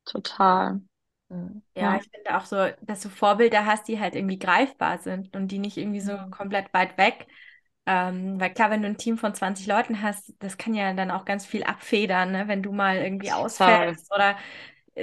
Total. 0.06 0.82
Mhm. 1.30 1.64
Ja, 1.76 1.96
ich 1.96 2.10
finde 2.10 2.38
auch 2.38 2.46
so, 2.46 2.68
dass 2.82 3.02
du 3.02 3.10
Vorbilder 3.10 3.66
hast, 3.66 3.88
die 3.88 4.00
halt 4.00 4.16
irgendwie 4.16 4.40
greifbar 4.40 5.00
sind 5.00 5.36
und 5.36 5.48
die 5.50 5.60
nicht 5.60 5.78
irgendwie 5.78 6.02
so 6.02 6.18
mhm. 6.18 6.32
komplett 6.32 6.74
weit 6.74 6.98
weg. 6.98 7.28
Ähm, 7.88 8.40
weil 8.40 8.54
klar, 8.54 8.72
wenn 8.72 8.82
du 8.82 8.88
ein 8.88 8.98
Team 8.98 9.18
von 9.18 9.34
20 9.34 9.68
Leuten 9.68 10.02
hast, 10.02 10.34
das 10.40 10.58
kann 10.58 10.74
ja 10.74 10.94
dann 10.94 11.12
auch 11.12 11.24
ganz 11.24 11.46
viel 11.46 11.64
abfedern, 11.64 12.32
ne? 12.32 12.48
wenn 12.48 12.64
du 12.64 12.72
mal 12.72 12.98
irgendwie 12.98 13.32
ausfällst 13.32 14.12
oder 14.14 14.36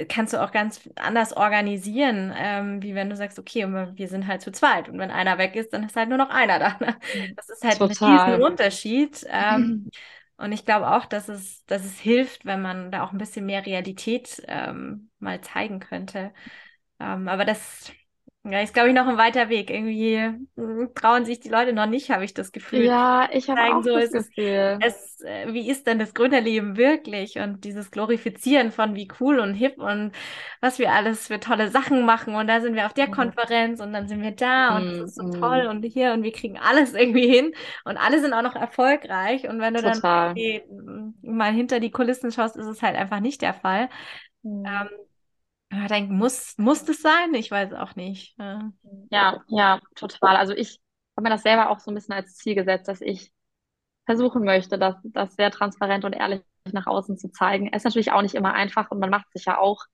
kannst 0.09 0.33
du 0.33 0.41
auch 0.43 0.51
ganz 0.51 0.89
anders 0.95 1.33
organisieren, 1.33 2.33
ähm, 2.35 2.81
wie 2.81 2.95
wenn 2.95 3.09
du 3.09 3.15
sagst, 3.15 3.39
okay, 3.39 3.65
wir 3.95 4.07
sind 4.07 4.27
halt 4.27 4.41
zu 4.41 4.51
zweit 4.51 4.89
und 4.89 4.97
wenn 4.99 5.11
einer 5.11 5.37
weg 5.37 5.55
ist, 5.55 5.73
dann 5.73 5.83
ist 5.83 5.95
halt 5.95 6.09
nur 6.09 6.17
noch 6.17 6.29
einer 6.29 6.59
da. 6.59 6.77
Ne? 6.79 6.97
Das 7.35 7.49
ist 7.49 7.63
halt 7.63 7.79
Total. 7.79 8.09
ein 8.09 8.11
riesen 8.11 8.43
Unterschied. 8.43 9.25
Ähm, 9.29 9.89
Und 10.35 10.51
ich 10.51 10.65
glaube 10.65 10.91
auch, 10.91 11.05
dass 11.05 11.29
es, 11.29 11.63
dass 11.67 11.85
es 11.85 11.99
hilft, 11.99 12.43
wenn 12.45 12.61
man 12.61 12.91
da 12.91 13.03
auch 13.03 13.11
ein 13.11 13.17
bisschen 13.19 13.45
mehr 13.45 13.65
Realität 13.65 14.41
ähm, 14.47 15.11
mal 15.19 15.39
zeigen 15.41 15.79
könnte. 15.79 16.33
Ähm, 16.99 17.27
aber 17.27 17.45
das 17.45 17.91
ja, 18.45 18.59
ist, 18.59 18.73
glaube 18.73 18.89
ich, 18.89 18.95
noch 18.95 19.07
ein 19.07 19.17
weiter 19.17 19.47
Weg. 19.47 19.69
Irgendwie 19.69 20.17
hm, 20.55 20.89
trauen 20.95 21.23
sich 21.23 21.39
die 21.39 21.47
Leute 21.47 21.71
noch 21.71 21.85
nicht, 21.85 22.09
habe 22.09 22.25
ich 22.25 22.33
das 22.33 22.51
Gefühl. 22.51 22.83
Ja, 22.83 23.29
ich 23.31 23.49
habe 23.49 23.73
auch 23.73 23.81
so, 23.81 23.97
das 23.97 24.11
Gefühl. 24.11 24.79
Es, 24.81 25.21
äh, 25.21 25.53
wie 25.53 25.69
ist 25.69 25.87
denn 25.87 25.97
das 25.97 26.13
Gründerleben 26.13 26.75
wirklich? 26.75 27.39
Und 27.39 27.63
dieses 27.63 27.89
Glorifizieren 27.89 28.71
von 28.71 28.95
wie 28.95 29.07
cool 29.21 29.39
und 29.39 29.53
hip 29.53 29.77
und 29.77 30.11
was 30.59 30.77
wir 30.77 30.91
alles 30.91 31.27
für 31.27 31.39
tolle 31.39 31.69
Sachen 31.69 32.05
machen. 32.05 32.35
Und 32.35 32.47
da 32.47 32.59
sind 32.59 32.75
wir 32.75 32.85
auf 32.85 32.93
der 32.93 33.07
mhm. 33.07 33.13
Konferenz 33.13 33.79
und 33.79 33.93
dann 33.93 34.09
sind 34.09 34.21
wir 34.21 34.31
da 34.31 34.75
und 34.75 34.87
es 34.87 34.97
mhm. 34.97 35.05
ist 35.05 35.15
so 35.15 35.29
toll 35.39 35.67
und 35.67 35.81
hier 35.83 36.11
und 36.11 36.23
wir 36.23 36.33
kriegen 36.33 36.57
alles 36.57 36.93
irgendwie 36.93 37.27
hin 37.27 37.53
und 37.85 37.95
alle 37.95 38.19
sind 38.19 38.33
auch 38.33 38.41
noch 38.41 38.55
erfolgreich. 38.55 39.47
Und 39.47 39.61
wenn 39.61 39.73
du 39.73 39.81
Total. 39.81 40.01
dann 40.01 40.31
okay, 40.31 40.65
mal 41.21 41.53
hinter 41.53 41.79
die 41.79 41.91
Kulissen 41.91 42.29
schaust, 42.29 42.57
ist 42.57 42.67
es 42.67 42.81
halt 42.81 42.97
einfach 42.97 43.21
nicht 43.21 43.41
der 43.41 43.53
Fall. 43.53 43.87
Mhm. 44.41 44.65
Ähm, 44.65 44.89
ich 45.81 45.87
denke, 45.87 46.13
muss, 46.13 46.57
muss 46.57 46.85
das 46.85 47.01
sein? 47.01 47.33
Ich 47.33 47.51
weiß 47.51 47.73
auch 47.73 47.95
nicht. 47.95 48.35
Ja, 49.09 49.43
ja, 49.47 49.79
total. 49.95 50.35
Also 50.35 50.53
ich 50.53 50.79
habe 51.15 51.23
mir 51.23 51.29
das 51.29 51.43
selber 51.43 51.69
auch 51.69 51.79
so 51.79 51.91
ein 51.91 51.95
bisschen 51.95 52.13
als 52.15 52.35
Ziel 52.35 52.55
gesetzt, 52.55 52.87
dass 52.87 53.01
ich 53.01 53.31
versuchen 54.05 54.43
möchte, 54.43 54.77
das, 54.77 54.95
das 55.03 55.35
sehr 55.35 55.51
transparent 55.51 56.05
und 56.05 56.13
ehrlich 56.13 56.41
nach 56.71 56.87
außen 56.87 57.17
zu 57.17 57.29
zeigen. 57.31 57.69
Es 57.71 57.77
ist 57.77 57.85
natürlich 57.85 58.11
auch 58.11 58.21
nicht 58.21 58.35
immer 58.35 58.53
einfach 58.53 58.91
und 58.91 58.99
man 58.99 59.09
macht 59.09 59.31
sich 59.31 59.45
ja 59.45 59.57
auch 59.57 59.85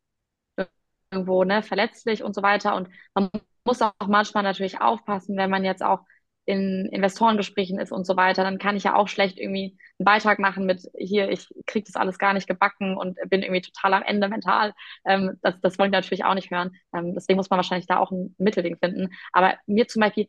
irgendwo 1.12 1.44
ne, 1.44 1.64
verletzlich 1.64 2.24
und 2.24 2.36
so 2.36 2.42
weiter. 2.42 2.76
Und 2.76 2.90
man 3.14 3.30
muss 3.66 3.82
auch 3.82 3.94
manchmal 4.08 4.44
natürlich 4.44 4.82
aufpassen, 4.82 5.38
wenn 5.38 5.50
man 5.50 5.66
jetzt 5.66 5.84
auch 5.84 6.02
in 6.50 6.88
Investorengesprächen 6.88 7.78
ist 7.80 7.92
und 7.92 8.08
so 8.08 8.18
weiter, 8.18 8.44
dann 8.44 8.58
kann 8.58 8.76
ich 8.76 8.84
ja 8.84 8.96
auch 8.96 9.08
schlecht 9.08 9.38
irgendwie 9.38 9.78
einen 10.00 10.06
Beitrag 10.06 10.40
machen 10.40 10.66
mit 10.66 10.82
hier, 10.98 11.30
ich 11.30 11.48
kriege 11.68 11.86
das 11.86 11.96
alles 11.96 12.18
gar 12.18 12.34
nicht 12.34 12.48
gebacken 12.48 12.98
und 12.98 13.20
bin 13.30 13.44
irgendwie 13.44 13.62
total 13.62 13.94
am 13.94 14.02
Ende 14.02 14.28
mental. 14.30 14.74
Ähm, 15.06 15.38
das, 15.44 15.62
das 15.62 15.78
wollen 15.78 15.92
die 15.92 15.98
natürlich 15.98 16.26
auch 16.26 16.34
nicht 16.34 16.50
hören. 16.50 16.72
Ähm, 16.92 17.14
deswegen 17.14 17.38
muss 17.38 17.52
man 17.52 17.58
wahrscheinlich 17.58 17.86
da 17.86 18.00
auch 18.00 18.10
ein 18.10 18.34
Mittelding 18.40 18.78
finden. 18.78 19.10
Aber 19.32 19.58
mir 19.68 19.88
zum 19.88 20.00
Beispiel, 20.00 20.28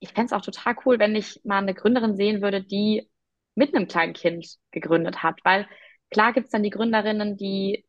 ich 0.00 0.10
fände 0.10 0.26
es 0.26 0.32
auch 0.34 0.44
total 0.44 0.76
cool, 0.84 0.98
wenn 0.98 1.16
ich 1.16 1.40
mal 1.42 1.58
eine 1.58 1.72
Gründerin 1.74 2.16
sehen 2.16 2.42
würde, 2.42 2.62
die 2.62 3.08
mit 3.54 3.74
einem 3.74 3.88
kleinen 3.88 4.12
Kind 4.12 4.46
gegründet 4.72 5.22
hat. 5.22 5.40
Weil 5.42 5.66
klar 6.10 6.34
gibt 6.34 6.46
es 6.46 6.52
dann 6.52 6.62
die 6.62 6.70
Gründerinnen, 6.70 7.38
die 7.38 7.86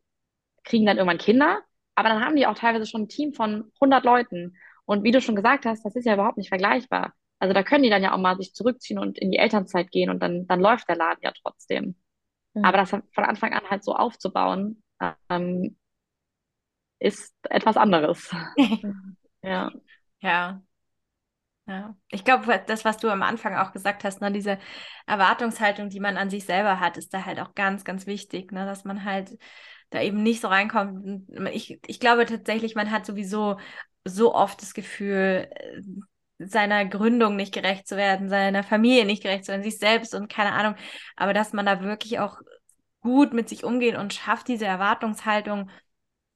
kriegen 0.64 0.86
dann 0.86 0.98
irgendwann 0.98 1.18
Kinder, 1.18 1.62
aber 1.96 2.10
dann 2.10 2.24
haben 2.24 2.38
die 2.38 2.48
auch 2.48 2.58
teilweise 2.58 2.86
schon 2.86 3.04
ein 3.04 3.10
Team 3.10 3.34
von 3.34 3.72
100 3.82 4.06
Leuten. 4.06 4.56
Und 4.86 5.04
wie 5.04 5.12
du 5.12 5.22
schon 5.22 5.36
gesagt 5.36 5.66
hast, 5.66 5.84
das 5.84 5.96
ist 5.98 6.06
ja 6.06 6.14
überhaupt 6.14 6.38
nicht 6.38 6.50
vergleichbar. 6.50 7.14
Also 7.40 7.54
da 7.54 7.64
können 7.64 7.84
die 7.84 7.90
dann 7.90 8.04
ja 8.04 8.14
auch 8.14 8.18
mal 8.20 8.38
sich 8.38 8.54
zurückziehen 8.54 9.00
und 9.00 9.18
in 9.18 9.32
die 9.32 9.38
Elternzeit 9.38 9.92
gehen 9.92 10.10
und 10.10 10.22
dann, 10.22 10.48
dann 10.48 10.62
läuft 10.62 10.88
der 10.90 10.96
Laden 10.96 11.20
ja 11.24 11.32
trotzdem. 11.44 11.96
Mhm. 12.54 12.66
Aber 12.66 12.78
das 12.78 12.92
von 12.92 13.04
Anfang 13.26 13.54
an 13.54 13.70
halt 13.70 13.84
so 13.84 13.96
aufzubauen, 13.96 14.84
ähm, 15.30 15.78
ist 17.00 17.34
etwas 17.50 17.78
anderes. 17.78 18.30
ja. 19.44 19.72
Ja. 20.22 20.64
Ja, 21.66 21.96
ich 22.10 22.26
glaube, 22.26 22.62
das, 22.68 22.84
was 22.84 22.98
du 22.98 23.10
am 23.10 23.22
Anfang 23.24 23.56
auch 23.56 23.72
gesagt 23.72 24.04
hast, 24.04 24.20
ne, 24.20 24.32
diese 24.34 24.60
Erwartungshaltung, 25.08 25.90
die 25.90 26.02
man 26.02 26.18
an 26.18 26.30
sich 26.30 26.44
selber 26.46 26.82
hat, 26.82 26.98
ist 26.98 27.14
da 27.14 27.24
halt 27.26 27.40
auch 27.40 27.56
ganz, 27.56 27.86
ganz 27.86 28.06
wichtig, 28.06 28.52
ne, 28.52 28.66
dass 28.66 28.84
man 28.84 29.06
halt 29.06 29.38
da 29.90 30.02
eben 30.02 30.24
nicht 30.24 30.42
so 30.42 30.50
reinkommt. 30.50 31.30
Ich, 31.54 31.80
ich 31.88 32.00
glaube 32.02 32.26
tatsächlich, 32.26 32.76
man 32.76 32.92
hat 32.92 33.06
sowieso 33.06 33.58
so 34.06 34.36
oft 34.36 34.62
das 34.62 34.74
Gefühl, 34.74 35.50
seiner 36.40 36.86
Gründung 36.86 37.36
nicht 37.36 37.54
gerecht 37.54 37.88
zu 37.88 37.96
werden, 37.96 38.30
seiner 38.30 38.64
Familie 38.64 39.06
nicht 39.06 39.24
gerecht 39.24 39.46
zu 39.46 39.52
werden, 39.52 39.64
sich 39.64 39.78
selbst 39.78 40.16
und 40.16 40.30
keine 40.30 40.52
Ahnung. 40.54 40.76
Aber 41.16 41.34
dass 41.34 41.54
man 41.54 41.66
da 41.66 41.82
wirklich 41.82 42.20
auch 42.20 42.40
gut 43.02 43.34
mit 43.34 43.50
sich 43.50 43.64
umgeht 43.64 43.96
und 43.96 44.14
schafft, 44.14 44.48
diese 44.48 44.66
Erwartungshaltung 44.66 45.70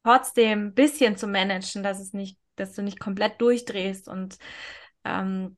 trotzdem 0.03 0.67
ein 0.67 0.73
bisschen 0.73 1.17
zu 1.17 1.27
managen, 1.27 1.83
dass 1.83 1.99
es 1.99 2.13
nicht, 2.13 2.37
dass 2.55 2.73
du 2.73 2.81
nicht 2.81 2.99
komplett 2.99 3.41
durchdrehst 3.41 4.07
und 4.07 4.37
ähm, 5.03 5.57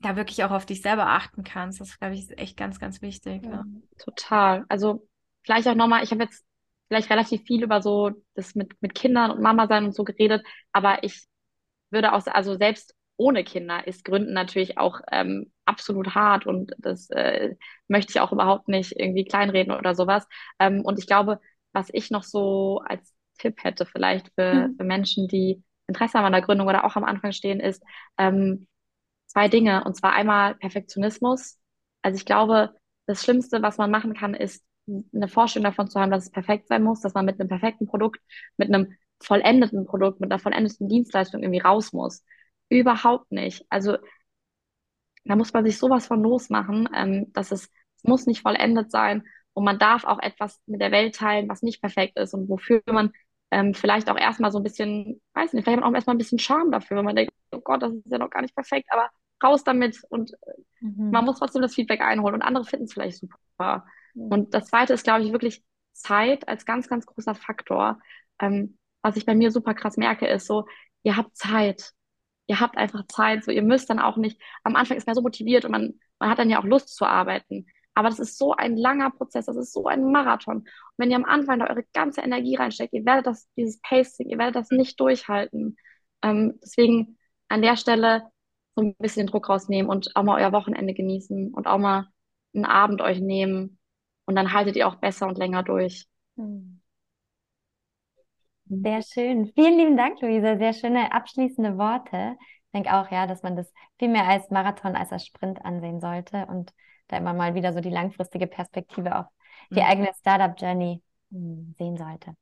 da 0.00 0.16
wirklich 0.16 0.44
auch 0.44 0.50
auf 0.50 0.66
dich 0.66 0.82
selber 0.82 1.08
achten 1.08 1.44
kannst. 1.44 1.80
Das, 1.80 1.98
glaube 1.98 2.14
ich, 2.14 2.22
ist 2.22 2.38
echt 2.38 2.56
ganz, 2.56 2.78
ganz 2.78 3.02
wichtig. 3.02 3.44
Ja, 3.44 3.50
ja. 3.50 3.64
Total. 3.98 4.64
Also 4.68 5.06
vielleicht 5.42 5.68
auch 5.68 5.74
nochmal, 5.74 6.02
ich 6.04 6.10
habe 6.10 6.24
jetzt 6.24 6.44
vielleicht 6.88 7.10
relativ 7.10 7.42
viel 7.42 7.62
über 7.62 7.82
so 7.82 8.10
das 8.34 8.54
mit, 8.54 8.80
mit 8.80 8.94
Kindern 8.94 9.30
und 9.30 9.40
Mama 9.40 9.66
sein 9.66 9.84
und 9.84 9.94
so 9.94 10.04
geredet, 10.04 10.44
aber 10.72 11.02
ich 11.02 11.26
würde 11.90 12.12
auch, 12.12 12.24
also 12.26 12.56
selbst 12.56 12.94
ohne 13.16 13.44
Kinder 13.44 13.86
ist 13.86 14.04
Gründen 14.04 14.32
natürlich 14.32 14.78
auch 14.78 15.00
ähm, 15.10 15.50
absolut 15.64 16.14
hart 16.14 16.46
und 16.46 16.72
das 16.78 17.10
äh, 17.10 17.56
möchte 17.88 18.10
ich 18.10 18.20
auch 18.20 18.32
überhaupt 18.32 18.68
nicht 18.68 18.92
irgendwie 18.98 19.24
kleinreden 19.24 19.72
oder 19.74 19.94
sowas. 19.94 20.26
Ähm, 20.58 20.82
und 20.82 20.98
ich 20.98 21.06
glaube, 21.06 21.40
was 21.72 21.88
ich 21.92 22.10
noch 22.10 22.22
so 22.22 22.82
als 22.86 23.14
Tipp 23.38 23.62
hätte 23.62 23.86
vielleicht 23.86 24.32
für, 24.34 24.68
mhm. 24.68 24.76
für 24.76 24.84
Menschen, 24.84 25.28
die 25.28 25.62
Interesse 25.86 26.18
haben 26.18 26.26
an 26.26 26.32
der 26.32 26.42
Gründung 26.42 26.68
oder 26.68 26.84
auch 26.84 26.96
am 26.96 27.04
Anfang 27.04 27.32
stehen, 27.32 27.60
ist 27.60 27.82
ähm, 28.18 28.66
zwei 29.26 29.48
Dinge. 29.48 29.84
Und 29.84 29.96
zwar 29.96 30.12
einmal 30.12 30.54
Perfektionismus. 30.56 31.58
Also 32.02 32.16
ich 32.16 32.24
glaube, 32.24 32.74
das 33.06 33.22
Schlimmste, 33.22 33.62
was 33.62 33.78
man 33.78 33.90
machen 33.90 34.14
kann, 34.14 34.34
ist 34.34 34.64
eine 35.14 35.28
Vorstellung 35.28 35.64
davon 35.64 35.88
zu 35.88 36.00
haben, 36.00 36.10
dass 36.10 36.24
es 36.24 36.30
perfekt 36.30 36.68
sein 36.68 36.82
muss, 36.82 37.00
dass 37.00 37.14
man 37.14 37.24
mit 37.24 37.40
einem 37.40 37.48
perfekten 37.48 37.86
Produkt, 37.86 38.20
mit 38.56 38.72
einem 38.72 38.94
vollendeten 39.20 39.86
Produkt, 39.86 40.20
mit 40.20 40.30
einer 40.30 40.38
vollendeten 40.38 40.88
Dienstleistung 40.88 41.42
irgendwie 41.42 41.60
raus 41.60 41.92
muss. 41.92 42.22
Überhaupt 42.68 43.30
nicht. 43.30 43.64
Also 43.68 43.96
da 45.24 45.36
muss 45.36 45.52
man 45.52 45.64
sich 45.64 45.78
sowas 45.78 46.06
von 46.06 46.22
losmachen, 46.22 46.88
ähm, 46.94 47.32
dass 47.32 47.52
es, 47.52 47.70
es 47.96 48.04
muss 48.04 48.26
nicht 48.26 48.42
vollendet 48.42 48.90
sein 48.90 49.24
und 49.54 49.64
man 49.64 49.78
darf 49.78 50.04
auch 50.04 50.18
etwas 50.20 50.60
mit 50.66 50.80
der 50.80 50.92
Welt 50.92 51.16
teilen, 51.16 51.48
was 51.48 51.62
nicht 51.62 51.80
perfekt 51.80 52.18
ist 52.18 52.34
und 52.34 52.48
wofür 52.48 52.82
man 52.86 53.12
ähm, 53.50 53.74
vielleicht 53.74 54.10
auch 54.10 54.18
erstmal 54.18 54.52
so 54.52 54.58
ein 54.58 54.64
bisschen, 54.64 55.20
weiß 55.34 55.52
nicht, 55.52 55.64
vielleicht 55.64 55.78
hat 55.78 55.84
man 55.84 55.92
auch 55.92 55.94
erstmal 55.94 56.14
ein 56.14 56.18
bisschen 56.18 56.38
Charme 56.38 56.70
dafür, 56.70 56.98
wenn 56.98 57.04
man 57.04 57.16
denkt, 57.16 57.32
oh 57.52 57.60
Gott, 57.60 57.82
das 57.82 57.92
ist 57.92 58.10
ja 58.10 58.18
noch 58.18 58.30
gar 58.30 58.42
nicht 58.42 58.54
perfekt, 58.54 58.88
aber 58.90 59.08
raus 59.42 59.64
damit 59.64 60.00
und 60.08 60.32
mhm. 60.80 61.10
man 61.10 61.24
muss 61.24 61.38
trotzdem 61.38 61.62
das 61.62 61.74
Feedback 61.74 62.00
einholen 62.00 62.34
und 62.34 62.42
andere 62.42 62.64
finden 62.64 62.86
es 62.86 62.92
vielleicht 62.92 63.18
super. 63.18 63.84
Mhm. 64.14 64.28
Und 64.28 64.54
das 64.54 64.66
zweite 64.66 64.94
ist, 64.94 65.04
glaube 65.04 65.24
ich, 65.24 65.32
wirklich 65.32 65.62
Zeit 65.92 66.48
als 66.48 66.64
ganz, 66.64 66.88
ganz 66.88 67.06
großer 67.06 67.34
Faktor. 67.34 67.98
Ähm, 68.40 68.78
was 69.02 69.16
ich 69.16 69.26
bei 69.26 69.34
mir 69.34 69.50
super 69.50 69.74
krass 69.74 69.96
merke, 69.96 70.26
ist 70.26 70.46
so, 70.46 70.66
ihr 71.02 71.16
habt 71.16 71.36
Zeit. 71.36 71.92
Ihr 72.46 72.60
habt 72.60 72.76
einfach 72.76 73.06
Zeit. 73.08 73.44
So, 73.44 73.50
ihr 73.50 73.62
müsst 73.62 73.90
dann 73.90 73.98
auch 73.98 74.16
nicht, 74.16 74.40
am 74.64 74.76
Anfang 74.76 74.96
ist 74.96 75.06
man 75.06 75.14
so 75.16 75.22
motiviert 75.22 75.64
und 75.64 75.72
man, 75.72 75.94
man 76.18 76.30
hat 76.30 76.38
dann 76.38 76.50
ja 76.50 76.60
auch 76.60 76.64
Lust 76.64 76.94
zu 76.94 77.04
arbeiten. 77.04 77.66
Aber 77.94 78.10
das 78.10 78.18
ist 78.18 78.36
so 78.36 78.52
ein 78.52 78.76
langer 78.76 79.10
Prozess, 79.10 79.46
das 79.46 79.56
ist 79.56 79.72
so 79.72 79.86
ein 79.86 80.12
Marathon. 80.12 80.58
Und 80.58 80.68
wenn 80.98 81.10
ihr 81.10 81.16
am 81.16 81.24
Anfang 81.24 81.58
da 81.58 81.66
eure 81.66 81.84
ganze 81.94 82.20
Energie 82.20 82.54
reinsteckt, 82.54 82.92
ihr 82.92 83.06
werdet 83.06 83.26
das, 83.26 83.48
dieses 83.56 83.80
Pacing, 83.80 84.28
ihr 84.28 84.38
werdet 84.38 84.56
das 84.56 84.70
nicht 84.70 85.00
durchhalten. 85.00 85.76
Ähm, 86.22 86.58
deswegen 86.62 87.16
an 87.48 87.62
der 87.62 87.76
Stelle 87.76 88.30
so 88.74 88.82
ein 88.82 88.94
bisschen 88.96 89.26
den 89.26 89.30
Druck 89.30 89.48
rausnehmen 89.48 89.90
und 89.90 90.14
auch 90.14 90.22
mal 90.22 90.40
euer 90.40 90.52
Wochenende 90.52 90.92
genießen 90.92 91.54
und 91.54 91.66
auch 91.66 91.78
mal 91.78 92.08
einen 92.54 92.66
Abend 92.66 93.00
euch 93.00 93.20
nehmen. 93.20 93.78
Und 94.26 94.36
dann 94.36 94.52
haltet 94.52 94.76
ihr 94.76 94.88
auch 94.88 94.96
besser 94.96 95.26
und 95.26 95.38
länger 95.38 95.62
durch. 95.62 96.06
Hm. 96.36 96.75
Sehr 98.68 99.02
schön. 99.02 99.52
Vielen 99.54 99.78
lieben 99.78 99.96
Dank, 99.96 100.20
Luisa. 100.20 100.56
Sehr 100.58 100.72
schöne 100.72 101.12
abschließende 101.12 101.78
Worte. 101.78 102.36
Ich 102.40 102.72
denke 102.72 102.94
auch, 102.94 103.10
ja, 103.10 103.26
dass 103.26 103.42
man 103.42 103.56
das 103.56 103.72
viel 103.98 104.08
mehr 104.08 104.26
als 104.26 104.50
Marathon 104.50 104.96
als 104.96 105.12
als 105.12 105.24
Sprint 105.24 105.64
ansehen 105.64 106.00
sollte 106.00 106.46
und 106.46 106.72
da 107.08 107.18
immer 107.18 107.32
mal 107.32 107.54
wieder 107.54 107.72
so 107.72 107.80
die 107.80 107.90
langfristige 107.90 108.48
Perspektive 108.48 109.16
auf 109.16 109.26
die 109.70 109.80
mhm. 109.80 109.86
eigene 109.86 110.10
Startup-Journey 110.18 111.00
hm, 111.30 111.74
sehen 111.78 111.96
sollte. 111.96 112.34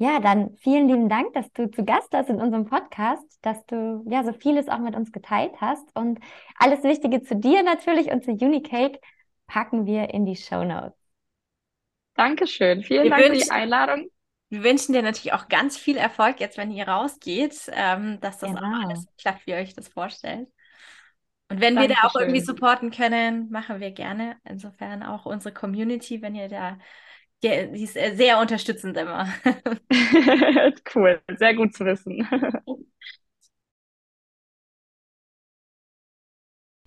Ja, 0.00 0.20
dann 0.20 0.56
vielen 0.58 0.88
lieben 0.88 1.08
Dank, 1.08 1.32
dass 1.32 1.50
du 1.52 1.70
zu 1.70 1.84
Gast 1.84 2.12
warst 2.12 2.30
in 2.30 2.40
unserem 2.40 2.66
Podcast, 2.66 3.38
dass 3.42 3.66
du 3.66 4.04
ja 4.08 4.22
so 4.22 4.32
vieles 4.32 4.68
auch 4.68 4.78
mit 4.78 4.94
uns 4.94 5.10
geteilt 5.10 5.60
hast 5.60 5.84
und 5.94 6.20
alles 6.56 6.84
Wichtige 6.84 7.22
zu 7.22 7.34
dir 7.34 7.64
natürlich 7.64 8.10
und 8.10 8.24
zu 8.24 8.30
Unicake 8.30 9.00
packen 9.48 9.86
wir 9.86 10.14
in 10.14 10.24
die 10.24 10.36
Show 10.36 10.62
Notes. 10.62 10.96
Dankeschön, 12.14 12.82
vielen 12.82 13.04
wir 13.04 13.10
Dank 13.10 13.24
für 13.24 13.32
die 13.32 13.50
Einladung. 13.50 14.08
Wir 14.50 14.62
wünschen 14.62 14.92
dir 14.94 15.02
natürlich 15.02 15.34
auch 15.34 15.48
ganz 15.48 15.76
viel 15.76 15.96
Erfolg 15.96 16.40
jetzt, 16.40 16.56
wenn 16.56 16.70
ihr 16.70 16.88
rausgeht, 16.88 17.70
ähm, 17.72 18.18
dass 18.20 18.38
das 18.38 18.50
genau. 18.50 18.62
auch 18.62 18.84
alles 18.84 19.06
klappt, 19.18 19.46
wie 19.46 19.50
ihr 19.50 19.56
euch 19.58 19.74
das 19.74 19.88
vorstellt. 19.88 20.48
Und 21.50 21.60
wenn 21.60 21.74
Dankeschön. 21.74 21.88
wir 21.88 21.96
da 21.96 22.08
auch 22.08 22.14
irgendwie 22.14 22.40
supporten 22.40 22.90
können, 22.90 23.50
machen 23.50 23.80
wir 23.80 23.90
gerne. 23.90 24.36
Insofern 24.44 25.02
auch 25.02 25.26
unsere 25.26 25.52
Community, 25.52 26.22
wenn 26.22 26.34
ihr 26.34 26.48
da 26.48 26.78
ja, 27.42 27.66
die 27.66 27.84
ist 27.84 27.96
äh, 27.96 28.16
sehr 28.16 28.40
unterstützend 28.40 28.96
immer. 28.96 29.32
cool, 30.94 31.22
sehr 31.38 31.54
gut 31.54 31.74
zu 31.74 31.84
wissen. 31.84 32.26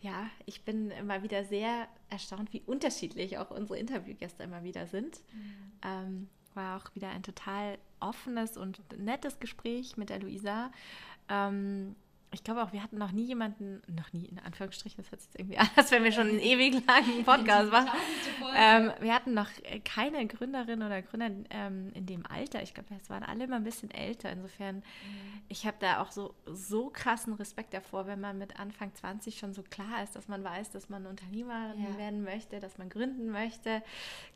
Ja, 0.03 0.31
ich 0.47 0.65
bin 0.65 0.89
immer 0.89 1.21
wieder 1.21 1.45
sehr 1.45 1.87
erstaunt, 2.09 2.51
wie 2.53 2.61
unterschiedlich 2.61 3.37
auch 3.37 3.51
unsere 3.51 3.77
Interviewgäste 3.77 4.41
immer 4.41 4.63
wieder 4.63 4.87
sind. 4.87 5.21
Mhm. 5.31 5.71
Ähm, 5.83 6.29
war 6.55 6.77
auch 6.77 6.95
wieder 6.95 7.09
ein 7.09 7.23
total 7.23 7.77
offenes 7.99 8.57
und 8.57 8.79
nettes 8.97 9.39
Gespräch 9.39 9.97
mit 9.97 10.09
der 10.09 10.19
Luisa. 10.19 10.71
Ähm, 11.29 11.95
ich 12.33 12.45
glaube 12.45 12.63
auch, 12.63 12.71
wir 12.71 12.81
hatten 12.81 12.97
noch 12.97 13.11
nie 13.11 13.25
jemanden, 13.25 13.81
noch 13.87 14.13
nie 14.13 14.25
in 14.25 14.39
Anführungsstrichen, 14.39 15.03
das 15.03 15.11
hört 15.11 15.21
sich 15.21 15.37
irgendwie 15.37 15.57
an, 15.57 15.67
als 15.75 15.91
wenn 15.91 16.03
wir 16.03 16.11
schon 16.11 16.29
einen 16.29 16.39
ewig 16.39 16.85
langen 16.87 17.25
Podcast 17.25 17.71
machen. 17.71 17.89
Ähm, 18.55 18.91
wir 19.01 19.13
hatten 19.13 19.33
noch 19.33 19.49
keine 19.83 20.25
Gründerin 20.27 20.81
oder 20.81 21.01
Gründer 21.01 21.29
ähm, 21.49 21.91
in 21.93 22.05
dem 22.05 22.25
Alter. 22.25 22.63
Ich 22.63 22.73
glaube, 22.73 22.89
es 23.01 23.09
waren 23.09 23.23
alle 23.23 23.43
immer 23.43 23.57
ein 23.57 23.63
bisschen 23.63 23.91
älter. 23.91 24.31
Insofern, 24.31 24.77
mhm. 24.77 25.41
ich 25.49 25.65
habe 25.65 25.77
da 25.79 26.01
auch 26.01 26.11
so, 26.11 26.33
so 26.45 26.89
krassen 26.89 27.33
Respekt 27.33 27.73
davor, 27.73 28.07
wenn 28.07 28.21
man 28.21 28.37
mit 28.37 28.59
Anfang 28.59 28.93
20 28.93 29.37
schon 29.37 29.53
so 29.53 29.63
klar 29.63 30.01
ist, 30.03 30.15
dass 30.15 30.29
man 30.29 30.43
weiß, 30.43 30.71
dass 30.71 30.89
man 30.89 31.05
Unternehmerin 31.05 31.83
ja. 31.83 31.97
werden 31.97 32.23
möchte, 32.23 32.59
dass 32.61 32.77
man 32.77 32.89
gründen 32.89 33.29
möchte. 33.29 33.83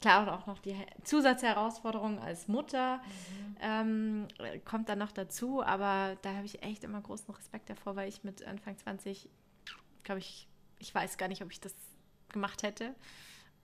Klar, 0.02 0.24
und 0.24 0.30
auch 0.30 0.48
noch 0.48 0.60
die 0.60 0.76
Zusatzherausforderung 1.04 2.20
als 2.20 2.50
Mutter 2.50 2.98
mhm. 2.98 3.56
ähm, 3.62 4.28
kommt 4.66 4.90
dann 4.90 5.00
noch 5.00 5.14
dazu, 5.14 5.64
aber 5.64 6.18
da 6.24 6.34
habe 6.34 6.46
ich 6.46 6.62
echt 6.62 6.84
immer 6.84 7.00
großen 7.00 7.34
Respekt 7.34 7.70
davor 7.70 7.85
vor, 7.86 7.96
weil 7.96 8.10
ich 8.10 8.24
mit 8.24 8.44
Anfang 8.44 8.76
20, 8.78 9.30
glaube 10.04 10.20
ich, 10.20 10.48
ich 10.80 10.94
weiß 10.94 11.18
gar 11.18 11.28
nicht, 11.28 11.44
ob 11.44 11.52
ich 11.52 11.62
das 11.62 11.74
gemacht 12.30 12.64
hätte. 12.64 12.96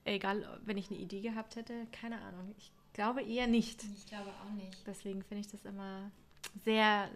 Egal, 0.05 0.59
wenn 0.63 0.77
ich 0.77 0.89
eine 0.89 0.99
Idee 0.99 1.21
gehabt 1.21 1.55
hätte, 1.55 1.87
keine 1.91 2.21
Ahnung. 2.21 2.53
Ich 2.57 2.71
glaube 2.93 3.23
eher 3.23 3.47
nicht. 3.47 3.83
Ich 3.83 4.05
glaube 4.05 4.29
auch 4.29 4.51
nicht. 4.51 4.85
Deswegen 4.85 5.23
finde 5.23 5.41
ich 5.41 5.47
das 5.47 5.65
immer 5.65 6.11
sehr, 6.63 7.09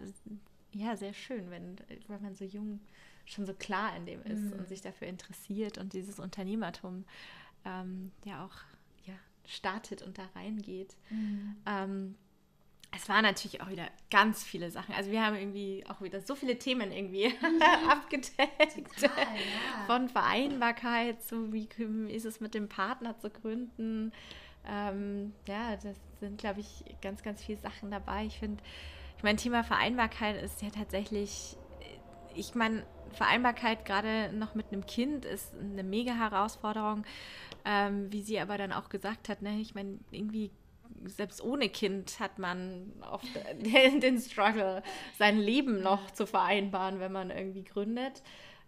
ja, 0.72 0.96
sehr 0.96 1.14
schön, 1.14 1.50
wenn, 1.50 1.76
wenn 2.08 2.22
man 2.22 2.34
so 2.34 2.44
jung 2.44 2.80
schon 3.24 3.46
so 3.46 3.54
klar 3.54 3.96
in 3.96 4.06
dem 4.06 4.22
ist 4.22 4.42
mhm. 4.42 4.52
und 4.52 4.68
sich 4.68 4.80
dafür 4.80 5.08
interessiert 5.08 5.78
und 5.78 5.92
dieses 5.92 6.18
Unternehmertum 6.18 7.04
ähm, 7.64 8.12
ja 8.24 8.44
auch 8.44 8.54
ja, 9.04 9.14
startet 9.46 10.02
und 10.02 10.18
da 10.18 10.26
reingeht. 10.34 10.96
Mhm. 11.10 11.56
Ähm, 11.66 12.14
es 12.96 13.08
waren 13.08 13.22
natürlich 13.22 13.60
auch 13.60 13.68
wieder 13.68 13.88
ganz 14.10 14.42
viele 14.42 14.70
Sachen. 14.70 14.94
Also 14.94 15.10
wir 15.10 15.24
haben 15.24 15.36
irgendwie 15.36 15.84
auch 15.88 16.00
wieder 16.00 16.20
so 16.20 16.34
viele 16.34 16.58
Themen 16.58 16.92
irgendwie 16.92 17.26
abgedeckt. 17.90 19.00
Total, 19.00 19.26
ja. 19.26 19.86
Von 19.86 20.08
Vereinbarkeit 20.08 21.22
zu 21.22 21.52
wie 21.52 21.68
ist 22.08 22.24
es 22.24 22.40
mit 22.40 22.54
dem 22.54 22.68
Partner 22.68 23.18
zu 23.18 23.30
gründen. 23.30 24.12
Ähm, 24.68 25.32
ja, 25.46 25.76
das 25.76 25.96
sind, 26.20 26.38
glaube 26.38 26.60
ich, 26.60 26.84
ganz, 27.02 27.22
ganz 27.22 27.42
viele 27.44 27.58
Sachen 27.58 27.90
dabei. 27.90 28.24
Ich 28.26 28.38
finde, 28.38 28.62
ich 29.16 29.22
meine, 29.22 29.36
Thema 29.36 29.62
Vereinbarkeit 29.62 30.42
ist 30.42 30.62
ja 30.62 30.70
tatsächlich, 30.70 31.56
ich 32.34 32.54
meine, 32.54 32.84
Vereinbarkeit 33.12 33.84
gerade 33.84 34.32
noch 34.32 34.54
mit 34.54 34.72
einem 34.72 34.84
Kind 34.86 35.24
ist 35.24 35.54
eine 35.54 35.84
mega 35.84 36.14
Herausforderung. 36.14 37.04
Ähm, 37.64 38.12
wie 38.12 38.22
sie 38.22 38.38
aber 38.38 38.58
dann 38.58 38.72
auch 38.72 38.88
gesagt 38.88 39.28
hat, 39.28 39.42
ne, 39.42 39.58
ich 39.60 39.74
meine, 39.74 39.98
irgendwie 40.12 40.52
selbst 41.04 41.42
ohne 41.42 41.68
Kind 41.68 42.18
hat 42.20 42.38
man 42.38 42.92
oft 43.10 43.28
den, 43.62 44.00
den 44.00 44.20
Struggle, 44.20 44.82
sein 45.18 45.38
Leben 45.38 45.82
noch 45.82 46.10
zu 46.12 46.26
vereinbaren, 46.26 47.00
wenn 47.00 47.12
man 47.12 47.30
irgendwie 47.30 47.64
gründet. 47.64 48.22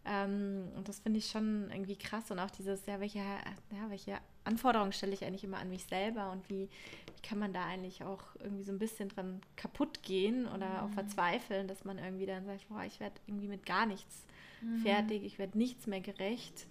Ähm, 0.04 0.68
und 0.76 0.88
das 0.88 1.00
finde 1.00 1.18
ich 1.18 1.26
schon 1.26 1.70
irgendwie 1.70 1.96
krass. 1.96 2.30
Und 2.30 2.38
auch 2.38 2.50
dieses, 2.50 2.86
ja, 2.86 3.00
welche, 3.00 3.18
ja, 3.18 3.88
welche 3.88 4.18
Anforderungen 4.44 4.92
stelle 4.92 5.12
ich 5.12 5.24
eigentlich 5.24 5.44
immer 5.44 5.58
an 5.58 5.68
mich 5.68 5.84
selber 5.84 6.30
und 6.32 6.48
wie, 6.48 6.68
wie 6.68 7.22
kann 7.22 7.38
man 7.38 7.52
da 7.52 7.64
eigentlich 7.64 8.02
auch 8.04 8.22
irgendwie 8.40 8.64
so 8.64 8.72
ein 8.72 8.78
bisschen 8.78 9.10
dran 9.10 9.40
kaputt 9.56 10.02
gehen 10.02 10.46
oder 10.46 10.68
mhm. 10.68 10.76
auch 10.78 10.90
verzweifeln, 10.90 11.68
dass 11.68 11.84
man 11.84 11.98
irgendwie 11.98 12.26
dann 12.26 12.46
sagt, 12.46 12.68
boah, 12.68 12.82
ich 12.84 13.00
werde 13.00 13.16
irgendwie 13.26 13.48
mit 13.48 13.66
gar 13.66 13.84
nichts 13.84 14.24
mhm. 14.62 14.78
fertig, 14.78 15.24
ich 15.24 15.38
werde 15.38 15.58
nichts 15.58 15.86
mehr 15.86 16.00
gerecht. 16.00 16.66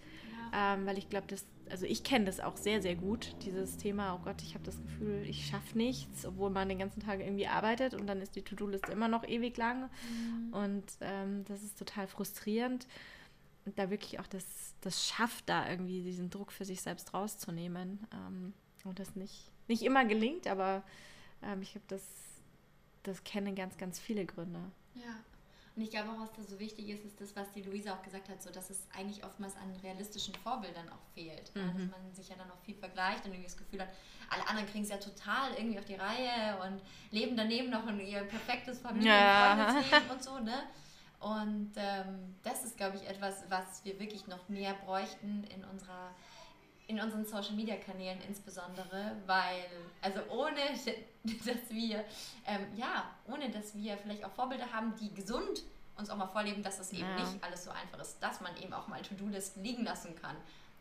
Ja. 0.51 0.73
Ähm, 0.73 0.85
weil 0.87 0.97
ich 0.97 1.09
glaube, 1.09 1.27
das 1.27 1.45
also 1.69 1.85
ich 1.85 2.03
kenne 2.03 2.25
das 2.25 2.39
auch 2.39 2.57
sehr, 2.57 2.81
sehr 2.81 2.95
gut, 2.95 3.35
dieses 3.43 3.77
Thema, 3.77 4.15
oh 4.15 4.19
Gott, 4.23 4.41
ich 4.41 4.53
habe 4.53 4.63
das 4.63 4.81
Gefühl, 4.81 5.23
ich 5.27 5.47
schaffe 5.47 5.77
nichts, 5.77 6.25
obwohl 6.25 6.49
man 6.49 6.69
den 6.69 6.79
ganzen 6.79 7.01
Tag 7.01 7.19
irgendwie 7.19 7.47
arbeitet 7.47 7.93
und 7.93 8.07
dann 8.07 8.21
ist 8.21 8.35
die 8.35 8.41
To-Do-Liste 8.41 8.91
immer 8.91 9.07
noch 9.07 9.27
ewig 9.27 9.57
lang. 9.57 9.89
Mhm. 10.09 10.53
Und 10.53 10.85
ähm, 11.01 11.45
das 11.45 11.63
ist 11.63 11.77
total 11.77 12.07
frustrierend. 12.07 12.87
Und 13.65 13.77
da 13.77 13.89
wirklich 13.89 14.19
auch 14.19 14.27
das, 14.27 14.75
das 14.81 15.05
schafft, 15.05 15.49
da 15.49 15.69
irgendwie 15.69 16.01
diesen 16.01 16.29
Druck 16.29 16.51
für 16.51 16.65
sich 16.65 16.81
selbst 16.81 17.13
rauszunehmen. 17.13 18.07
Ähm, 18.13 18.53
und 18.85 18.99
das 18.99 19.15
nicht, 19.15 19.51
nicht 19.67 19.83
immer 19.83 20.05
gelingt, 20.05 20.47
aber 20.47 20.83
ähm, 21.43 21.61
ich 21.61 21.71
glaube, 21.71 21.87
das, 21.89 22.03
das 23.03 23.23
kennen 23.23 23.55
ganz, 23.55 23.77
ganz 23.77 23.99
viele 23.99 24.25
Gründe. 24.25 24.59
Ja. 24.95 25.15
Und 25.77 25.83
ich 25.83 25.91
glaube 25.91 26.09
auch, 26.09 26.19
was 26.19 26.33
da 26.33 26.41
so 26.41 26.57
wichtig 26.57 26.89
ist, 26.89 27.05
ist 27.05 27.21
das, 27.21 27.35
was 27.35 27.51
die 27.51 27.61
Luisa 27.61 27.93
auch 27.93 28.01
gesagt 28.01 28.29
hat, 28.29 28.41
so 28.41 28.49
dass 28.49 28.71
es 28.71 28.81
eigentlich 28.97 29.23
oftmals 29.23 29.55
an 29.57 29.71
realistischen 29.83 30.33
Vorbildern 30.33 30.89
auch 30.89 31.13
fehlt. 31.13 31.55
Mhm. 31.55 31.67
Dass 31.67 31.91
man 31.91 32.13
sich 32.15 32.29
ja 32.29 32.35
dann 32.35 32.49
auch 32.49 32.59
viel 32.65 32.73
vergleicht 32.73 33.23
und 33.25 33.31
irgendwie 33.31 33.43
das 33.43 33.57
Gefühl 33.57 33.81
hat, 33.81 33.89
alle 34.27 34.47
anderen 34.47 34.67
kriegen 34.67 34.83
es 34.83 34.89
ja 34.89 34.97
total 34.97 35.53
irgendwie 35.55 35.77
auf 35.77 35.85
die 35.85 35.93
Reihe 35.93 36.57
und 36.65 36.81
leben 37.11 37.37
daneben 37.37 37.69
noch 37.69 37.85
in 37.85 37.99
ihr 37.99 38.21
perfektes 38.23 38.79
Familien- 38.79 39.13
ja. 39.13 39.77
und 40.09 40.11
und 40.13 40.23
so, 40.23 40.39
ne? 40.39 40.63
Und 41.19 41.73
ähm, 41.75 42.35
das 42.41 42.65
ist, 42.65 42.75
glaube 42.75 42.97
ich, 42.97 43.07
etwas, 43.07 43.43
was 43.49 43.85
wir 43.85 43.99
wirklich 43.99 44.25
noch 44.25 44.49
mehr 44.49 44.73
bräuchten 44.73 45.43
in 45.55 45.63
unserer 45.63 46.09
in 46.87 46.99
unseren 47.01 47.25
Social 47.25 47.53
Media 47.53 47.75
Kanälen 47.75 48.19
insbesondere, 48.27 49.17
weil, 49.25 49.65
also 50.01 50.21
ohne, 50.29 50.61
dass 51.23 51.69
wir, 51.69 52.03
ähm, 52.45 52.65
ja, 52.75 53.11
ohne 53.27 53.49
dass 53.49 53.75
wir 53.75 53.97
vielleicht 53.97 54.23
auch 54.23 54.31
Vorbilder 54.31 54.71
haben, 54.71 54.95
die 54.95 55.13
gesund 55.13 55.63
uns 55.97 56.09
auch 56.09 56.15
mal 56.15 56.27
vorleben, 56.27 56.63
dass 56.63 56.79
es 56.79 56.91
eben 56.93 57.01
ja. 57.01 57.19
nicht 57.19 57.43
alles 57.43 57.65
so 57.65 57.71
einfach 57.71 57.99
ist, 57.99 58.19
dass 58.21 58.39
man 58.39 58.55
eben 58.57 58.71
auch 58.73 58.87
mal 58.87 59.01
To-Do-Listen 59.01 59.63
liegen 59.63 59.83
lassen 59.83 60.15
kann 60.15 60.35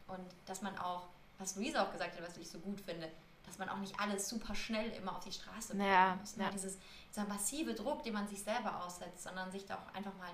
und 0.08 0.26
dass 0.44 0.62
man 0.62 0.76
auch, 0.78 1.08
was 1.38 1.56
Luisa 1.56 1.82
auch 1.82 1.92
gesagt 1.92 2.16
hat, 2.16 2.22
was 2.22 2.36
ich 2.36 2.48
so 2.48 2.58
gut 2.58 2.80
finde, 2.80 3.10
dass 3.44 3.58
man 3.58 3.68
auch 3.68 3.78
nicht 3.78 3.98
alles 3.98 4.28
super 4.28 4.54
schnell 4.54 4.90
immer 4.90 5.16
auf 5.16 5.24
die 5.24 5.32
Straße 5.32 5.74
bringen 5.74 5.88
Ja, 5.88 6.16
muss. 6.20 6.36
Ne? 6.36 6.44
ja. 6.44 6.50
Dieses, 6.50 6.78
dieser 7.10 7.26
massive 7.26 7.74
Druck, 7.74 8.02
den 8.02 8.12
man 8.12 8.28
sich 8.28 8.42
selber 8.42 8.84
aussetzt, 8.84 9.22
sondern 9.22 9.50
sich 9.50 9.64
da 9.64 9.76
auch 9.76 9.94
einfach 9.94 10.14
mal 10.18 10.30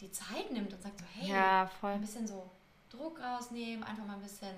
die 0.00 0.10
Zeit 0.10 0.50
nimmt 0.50 0.72
und 0.72 0.82
sagt 0.82 0.98
so, 0.98 1.04
hey, 1.14 1.30
Ja, 1.30 1.70
ein 1.82 2.00
bisschen 2.00 2.26
so 2.26 2.50
Druck 2.90 3.20
rausnehmen, 3.20 3.84
einfach 3.84 4.04
mal 4.04 4.14
ein 4.14 4.22
bisschen 4.22 4.54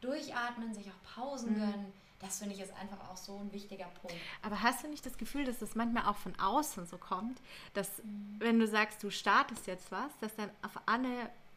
durchatmen, 0.00 0.74
sich 0.74 0.86
auch 0.88 1.14
Pausen 1.14 1.52
Mhm. 1.54 1.58
gönnen. 1.58 1.92
Das 2.20 2.40
finde 2.40 2.54
ich 2.56 2.60
ist 2.60 2.72
einfach 2.74 2.98
auch 3.10 3.16
so 3.16 3.38
ein 3.38 3.52
wichtiger 3.52 3.84
Punkt. 4.02 4.16
Aber 4.42 4.60
hast 4.62 4.82
du 4.82 4.88
nicht 4.88 5.06
das 5.06 5.16
Gefühl, 5.18 5.44
dass 5.44 5.58
das 5.60 5.76
manchmal 5.76 6.04
auch 6.06 6.16
von 6.16 6.34
außen 6.40 6.84
so 6.86 6.98
kommt, 6.98 7.40
dass 7.74 7.88
wenn 8.40 8.58
du 8.58 8.66
sagst, 8.66 9.02
du 9.04 9.10
startest 9.10 9.68
jetzt 9.68 9.92
was, 9.92 10.10
dass 10.20 10.34
dann 10.34 10.50
auf 10.62 10.72
alle 10.86 11.08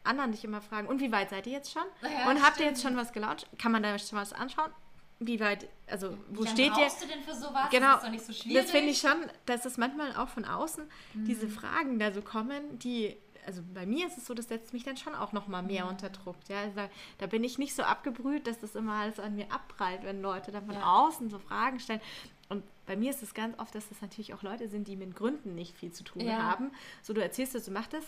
anderen 0.04 0.30
dich 0.32 0.44
immer 0.44 0.60
fragen, 0.60 0.86
und 0.86 1.00
wie 1.00 1.10
weit 1.10 1.30
seid 1.30 1.46
ihr 1.48 1.54
jetzt 1.54 1.72
schon? 1.72 1.82
Ja, 2.02 2.30
und 2.30 2.36
habt 2.42 2.58
ihr 2.58 2.62
stimmt. 2.66 2.70
jetzt 2.70 2.82
schon 2.82 2.96
was 2.96 3.12
gelauncht? 3.12 3.48
Kann 3.58 3.72
man 3.72 3.82
da 3.82 3.98
schon 3.98 4.18
was 4.18 4.32
anschauen? 4.32 4.70
Wie 5.18 5.38
weit, 5.40 5.68
also 5.88 6.16
wo 6.30 6.44
steht 6.46 6.76
ihr? 6.76 6.88
du 7.00 7.06
denn 7.06 7.22
für 7.22 7.34
sowas? 7.34 7.68
Genau, 7.70 7.86
Das 7.94 7.96
ist 7.98 8.04
doch 8.04 8.10
nicht 8.10 8.26
so 8.26 8.32
schwierig. 8.32 8.62
das 8.62 8.70
finde 8.72 8.90
ich 8.90 8.98
schon, 9.00 9.30
dass 9.46 9.64
es 9.64 9.76
manchmal 9.78 10.14
auch 10.16 10.28
von 10.28 10.44
außen 10.44 10.84
Mhm. 11.14 11.24
diese 11.24 11.48
Fragen 11.48 11.98
da 12.00 12.10
so 12.12 12.22
kommen, 12.22 12.78
die, 12.80 13.16
also 13.46 13.62
bei 13.74 13.86
mir 13.86 14.06
ist 14.06 14.18
es 14.18 14.26
so, 14.26 14.34
das 14.34 14.48
setzt 14.48 14.72
mich 14.72 14.84
dann 14.84 14.96
schon 14.96 15.14
auch 15.14 15.32
noch 15.32 15.48
mal 15.48 15.62
Mhm. 15.62 15.68
mehr 15.68 15.86
unter 15.88 16.10
Druck. 16.10 16.36
Ja? 16.48 16.60
Also 16.60 16.76
da, 16.76 16.88
da 17.18 17.26
bin 17.26 17.42
ich 17.44 17.58
nicht 17.58 17.74
so 17.74 17.82
abgebrüht, 17.82 18.46
dass 18.46 18.58
das 18.60 18.74
immer 18.74 18.94
alles 18.94 19.18
an 19.20 19.34
mir 19.36 19.50
abprallt, 19.52 20.04
wenn 20.04 20.22
Leute 20.22 20.52
dann 20.52 20.66
von 20.66 20.74
Ja. 20.74 20.82
außen 20.84 21.30
so 21.30 21.38
Fragen 21.38 21.80
stellen. 21.80 22.00
Und 22.48 22.62
bei 22.86 22.96
mir 22.96 23.10
ist 23.10 23.22
es 23.22 23.32
ganz 23.34 23.58
oft, 23.58 23.74
dass 23.74 23.88
das 23.88 24.00
natürlich 24.02 24.34
auch 24.34 24.42
Leute 24.42 24.68
sind, 24.68 24.86
die 24.88 24.96
mit 24.96 25.16
Gründen 25.16 25.54
nicht 25.54 25.76
viel 25.76 25.90
zu 25.92 26.04
tun 26.04 26.22
Ja. 26.24 26.42
haben. 26.42 26.70
So, 27.02 27.12
du 27.12 27.22
erzählst 27.22 27.54
das, 27.54 27.64
du 27.64 27.70
machst 27.70 27.92
das. 27.92 28.04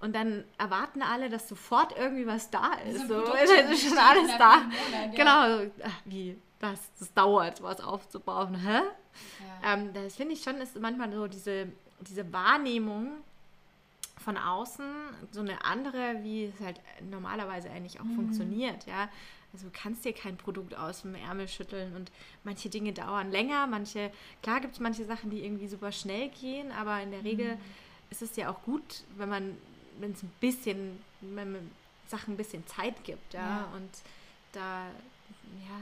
Und 0.00 0.16
dann 0.16 0.42
erwarten 0.58 1.00
alle, 1.02 1.28
dass 1.28 1.48
sofort 1.48 1.96
irgendwie 1.96 2.26
was 2.26 2.50
da 2.50 2.72
ist. 2.74 3.06
So, 3.06 3.24
schon 3.24 3.36
ist 3.70 3.88
schon 3.88 3.98
alles 3.98 4.36
da. 4.36 4.56
Monat, 4.58 4.72
ja. 4.92 5.06
Genau. 5.14 5.64
so, 5.64 5.70
ach, 5.84 6.00
wie, 6.06 6.36
was? 6.58 6.80
Das 6.98 7.12
dauert, 7.14 7.62
was 7.62 7.80
aufzubauen. 7.80 8.56
Hä? 8.56 8.80
Ja. 9.62 9.74
Ähm, 9.74 9.92
das 9.92 10.16
finde 10.16 10.32
ich 10.34 10.42
schon, 10.42 10.56
ist 10.56 10.76
manchmal 10.80 11.12
so 11.12 11.28
diese, 11.28 11.70
diese 12.00 12.32
Wahrnehmung 12.32 13.12
von 14.22 14.36
außen 14.38 14.84
so 15.30 15.40
eine 15.40 15.64
andere, 15.64 16.22
wie 16.22 16.44
es 16.46 16.60
halt 16.60 16.80
normalerweise 17.10 17.70
eigentlich 17.70 18.00
auch 18.00 18.06
funktioniert, 18.14 18.86
ja. 18.86 19.08
Also 19.52 19.66
du 19.66 19.72
kannst 19.74 20.02
dir 20.06 20.14
kein 20.14 20.38
Produkt 20.38 20.74
aus 20.74 21.02
dem 21.02 21.14
Ärmel 21.14 21.46
schütteln 21.46 21.94
und 21.94 22.10
manche 22.42 22.70
Dinge 22.70 22.92
dauern 22.94 23.30
länger, 23.30 23.66
manche, 23.66 24.10
klar 24.42 24.60
gibt 24.60 24.72
es 24.74 24.80
manche 24.80 25.04
Sachen, 25.04 25.28
die 25.28 25.44
irgendwie 25.44 25.68
super 25.68 25.92
schnell 25.92 26.30
gehen, 26.30 26.72
aber 26.72 27.02
in 27.02 27.10
der 27.10 27.22
Regel 27.22 27.58
ist 28.08 28.22
es 28.22 28.34
ja 28.36 28.50
auch 28.50 28.62
gut, 28.62 29.02
wenn 29.18 29.28
man, 29.28 29.58
wenn 30.00 30.12
es 30.12 30.22
ein 30.22 30.32
bisschen, 30.40 30.98
wenn 31.20 31.52
man 31.52 31.70
Sachen 32.08 32.32
ein 32.34 32.36
bisschen 32.38 32.66
Zeit 32.66 33.04
gibt, 33.04 33.34
ja, 33.34 33.40
Ja. 33.46 33.64
und 33.76 33.90
da, 34.52 34.84
ja, 34.86 35.80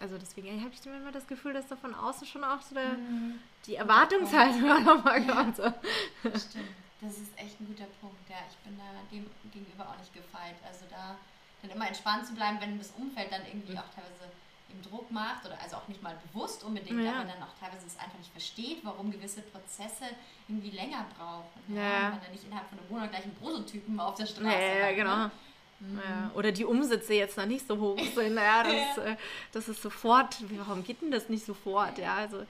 also 0.00 0.18
deswegen 0.18 0.60
habe 0.60 0.70
ich 0.74 0.84
immer 0.84 1.12
das 1.12 1.26
Gefühl, 1.28 1.52
dass 1.52 1.68
da 1.68 1.76
von 1.76 1.94
außen 1.94 2.26
schon 2.26 2.42
auch 2.42 2.60
so 2.60 2.74
der, 2.74 2.94
Mhm. 2.94 3.34
die 3.66 3.76
Erwartungshaltung 3.76 4.62
nochmal 4.84 5.24
kommt. 5.24 5.56
So. 5.56 5.62
Stimmt, 5.62 6.66
das 7.02 7.18
ist 7.18 7.32
echt 7.36 7.60
ein 7.60 7.66
guter 7.66 7.86
Punkt. 8.00 8.16
Ja, 8.30 8.36
ich 8.48 8.56
bin 8.64 8.78
da 8.78 8.84
dem 9.10 9.26
gegenüber 9.52 9.88
auch 9.90 9.98
nicht 9.98 10.14
gefeit. 10.14 10.54
Also 10.66 10.86
da 10.90 11.16
dann 11.62 11.70
immer 11.70 11.86
entspannt 11.86 12.26
zu 12.26 12.34
bleiben, 12.34 12.58
wenn 12.60 12.78
das 12.78 12.90
Umfeld 12.98 13.30
dann 13.30 13.42
irgendwie 13.46 13.76
auch 13.78 13.90
teilweise 13.94 14.32
im 14.72 14.80
Druck 14.82 15.10
macht 15.10 15.44
oder 15.44 15.60
also 15.60 15.76
auch 15.76 15.86
nicht 15.86 16.02
mal 16.02 16.16
bewusst 16.32 16.64
unbedingt, 16.64 17.04
Ja. 17.04 17.16
aber 17.20 17.24
dann 17.28 17.42
auch 17.42 17.52
teilweise 17.60 17.86
es 17.86 17.98
einfach 17.98 18.16
nicht 18.18 18.30
versteht, 18.32 18.78
warum 18.82 19.10
gewisse 19.12 19.42
Prozesse 19.42 20.04
irgendwie 20.48 20.70
länger 20.70 21.04
brauchen. 21.16 21.76
Ja. 21.76 22.06
Und 22.06 22.10
man 22.14 22.20
dann 22.22 22.32
nicht 22.32 22.44
innerhalb 22.44 22.68
von 22.70 22.78
einem 22.78 22.88
Monat 22.88 23.10
gleich 23.10 23.24
einen 23.24 23.34
Prototypen 23.36 24.00
auf 24.00 24.14
der 24.14 24.26
Straße 24.26 24.46
Ja, 24.46 24.60
ja, 24.78 24.86
hat, 24.86 24.94
genau. 24.96 25.16
Ne? 25.16 26.00
Ja, 26.08 26.30
oder 26.34 26.52
die 26.52 26.64
Umsätze 26.64 27.12
jetzt 27.14 27.36
noch 27.36 27.44
nicht 27.46 27.66
so 27.66 27.76
hoch 27.78 27.98
sind. 28.14 28.34
Ja, 28.36 28.62
das, 28.62 28.96
Ja. 28.96 29.04
äh, 29.04 29.16
das 29.52 29.68
ist 29.68 29.82
sofort, 29.82 30.36
warum 30.56 30.82
geht 30.84 31.02
denn 31.02 31.10
das 31.10 31.28
nicht 31.28 31.44
sofort? 31.44 31.98
Ja, 31.98 32.14
also 32.14 32.44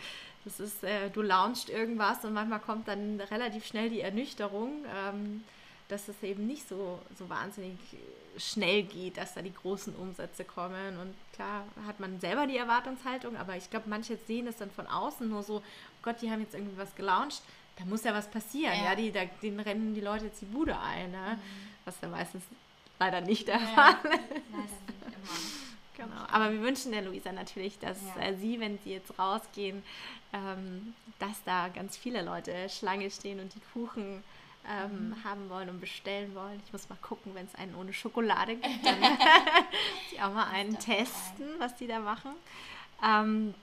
das 0.45 0.61
ist, 0.61 0.83
äh, 0.85 1.09
du 1.11 1.23
launchst 1.23 1.69
irgendwas 1.71 2.25
und 2.25 2.33
manchmal 2.33 2.61
kommt 2.61 2.89
dann 2.89 3.21
relativ 3.21 3.65
schnell 3.67 3.91
die 3.91 4.01
Ernüchterung, 4.01 4.85
ähm, 4.97 5.45
dass 5.89 6.09
es 6.09 6.23
eben 6.23 6.47
nicht 6.47 6.69
so, 6.69 6.99
so 7.19 7.29
wahnsinnig 7.29 7.77
schnell 8.39 8.83
geht, 8.85 9.19
dass 9.19 9.35
da 9.35 9.43
die 9.43 9.53
großen 9.53 9.95
Umsätze 9.95 10.45
kommen. 10.45 10.99
Und 10.99 11.15
klar 11.35 11.65
hat 11.87 12.01
man 12.01 12.19
selber 12.19 12.47
die 12.47 12.57
Erwartungshaltung, 12.57 13.37
aber 13.37 13.57
ich 13.57 13.69
glaube, 13.69 13.89
manche 13.91 14.17
sehen 14.27 14.47
es 14.47 14.57
dann 14.57 14.71
von 14.71 14.87
außen 14.87 15.29
nur 15.29 15.43
so, 15.43 15.57
oh 15.59 15.63
Gott, 16.03 16.17
die 16.23 16.31
haben 16.31 16.41
jetzt 16.41 16.55
irgendwie 16.55 16.79
was 16.79 16.95
gelauncht, 16.95 17.43
da 17.77 17.85
muss 17.85 18.05
ja 18.05 18.15
was 18.15 18.31
passieren. 18.31 18.75
Ja, 18.79 18.85
Ja. 18.91 18.95
die, 18.95 19.13
da, 19.13 19.21
denen 19.43 19.61
rennen 19.61 19.95
die 19.95 20.01
Leute 20.01 20.27
jetzt 20.27 20.41
die 20.41 20.47
Bude 20.47 20.79
ein, 20.79 21.11
ne? 21.11 21.39
was 21.85 22.01
ja 22.01 22.09
meistens 22.09 22.43
leider 22.99 23.21
nicht 23.21 23.49
der 23.49 23.59
Ja, 23.61 23.67
Fall 23.67 23.97
leider 24.05 24.23
nicht 24.23 24.73
immer. 25.07 25.39
Genau. 25.97 26.23
Aber 26.31 26.51
wir 26.53 26.63
wünschen 26.63 26.93
der 26.93 27.03
Luisa 27.03 27.33
natürlich, 27.33 27.79
dass 27.79 27.99
Ja. 28.17 28.23
äh, 28.23 28.37
sie, 28.37 28.59
wenn 28.61 28.79
sie 28.79 28.93
jetzt 28.93 29.19
rausgehen, 29.19 29.83
ähm, 30.33 30.95
dass 31.19 31.43
da 31.45 31.69
ganz 31.69 31.97
viele 31.97 32.23
Leute 32.23 32.69
Schlange 32.69 33.11
stehen 33.11 33.41
und 33.41 33.55
die 33.55 33.61
Kuchen 33.73 34.25
ähm, 34.69 35.09
Mhm. 35.11 35.25
haben 35.25 35.51
wollen 35.51 35.69
und 35.69 35.81
bestellen 35.81 36.35
wollen. 36.37 36.61
Ich 36.65 36.73
muss 36.73 36.89
mal 36.89 36.99
gucken, 37.03 37.35
wenn 37.35 37.47
es 37.47 37.55
einen 37.57 37.75
ohne 37.75 37.93
Schokolade 37.93 38.55
gibt, 38.57 38.87
dann 38.87 38.97
die 40.13 40.21
auch 40.21 40.33
mal 40.33 40.47
einen 40.51 40.79
testen, 40.79 41.47
was 41.59 41.75
die 41.75 41.87
da 41.89 41.99
machen. 41.99 42.31
Ähm, 43.05 43.55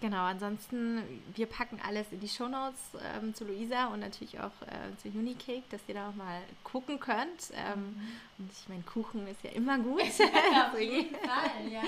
Genau, 0.00 0.24
ansonsten, 0.24 1.02
wir 1.34 1.46
packen 1.46 1.80
alles 1.86 2.06
in 2.12 2.20
die 2.20 2.28
Shownotes 2.28 2.78
ähm, 3.16 3.34
zu 3.34 3.44
Luisa 3.44 3.86
und 3.88 4.00
natürlich 4.00 4.38
auch 4.40 4.52
äh, 4.62 4.96
zu 5.02 5.08
Unicake, 5.08 5.62
dass 5.70 5.80
ihr 5.88 5.94
da 5.94 6.10
auch 6.10 6.14
mal 6.14 6.40
gucken 6.62 7.00
könnt. 7.00 7.50
Ähm, 7.54 7.96
Und 8.38 8.50
ich 8.52 8.68
meine, 8.68 8.82
Kuchen 8.82 9.26
ist 9.28 9.42
ja 9.42 9.50
immer 9.50 9.78
gut. 9.78 10.02
Ja, 10.52 10.70
auf 10.72 10.78
jeden 10.80 11.14
Fall, 11.16 11.68
ja. 11.70 11.82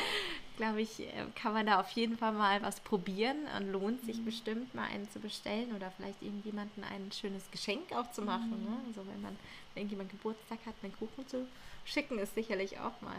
glaube 0.57 0.81
ich, 0.83 1.01
äh, 1.01 1.13
kann 1.35 1.53
man 1.53 1.67
da 1.67 1.81
auf 1.81 1.91
jeden 1.91 2.17
Fall 2.17 2.33
mal 2.33 2.63
was 2.63 2.81
probieren 2.81 3.37
und 3.59 3.73
lohnt 3.73 4.05
sich 4.05 4.25
bestimmt 4.25 4.75
mal 4.75 4.85
einen 4.89 5.11
zu 5.11 5.19
bestellen 5.21 5.75
oder 5.75 5.91
vielleicht 5.91 6.23
irgendjemanden 6.23 6.85
ein 6.85 7.11
schönes 7.13 7.51
Geschenk 7.51 7.93
auch 7.93 8.11
zu 8.13 8.23
machen. 8.23 8.51
Ne? 8.65 8.77
Also 8.87 9.07
wenn 9.07 9.21
man 9.23 9.37
wenn 9.75 9.83
irgendjemand 9.83 10.11
Geburtstag 10.11 10.59
hat, 10.65 10.75
einen 10.83 10.97
Kuchen 10.97 11.27
zu 11.29 11.47
schicken, 11.85 12.19
ist 12.19 12.35
sicherlich 12.35 12.79
auch 12.79 12.99
mal 13.03 13.17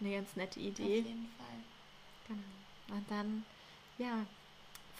eine 0.00 0.12
ganz 0.14 0.36
nette 0.36 0.60
Auf 0.60 0.66
Idee. 0.66 0.96
jeden 1.00 1.28
Fall. 1.36 1.56
Genau. 2.28 2.96
Und 2.98 3.10
dann, 3.10 3.44
ja, 3.98 4.26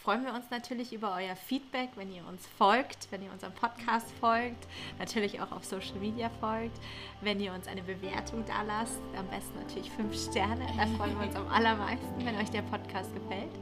freuen 0.02 0.24
wir 0.24 0.34
uns 0.34 0.50
natürlich 0.50 0.92
über 0.92 1.14
euer 1.16 1.34
Feedback, 1.34 1.90
wenn 1.96 2.12
ihr 2.12 2.24
uns 2.26 2.46
folgt, 2.58 3.08
wenn 3.10 3.22
ihr 3.22 3.32
unserem 3.32 3.52
Podcast 3.52 4.06
folgt, 4.20 4.66
natürlich 4.98 5.40
auch 5.40 5.50
auf 5.52 5.64
Social 5.64 5.96
Media 5.96 6.30
folgt, 6.40 6.78
wenn 7.22 7.40
ihr 7.40 7.52
uns 7.52 7.66
eine 7.66 7.82
Bewertung 7.82 8.44
da 8.46 8.62
lasst, 8.62 9.00
am 9.18 9.26
besten 9.26 9.58
natürlich 9.58 9.90
fünf 9.90 10.14
Sterne, 10.16 10.64
da 10.76 10.86
freuen 10.96 11.18
wir 11.18 11.26
uns 11.26 11.34
am 11.34 11.48
allermeisten, 11.48 12.24
wenn 12.24 12.36
euch 12.36 12.50
der 12.50 12.62
Podcast 12.62 13.12
gefällt. 13.14 13.52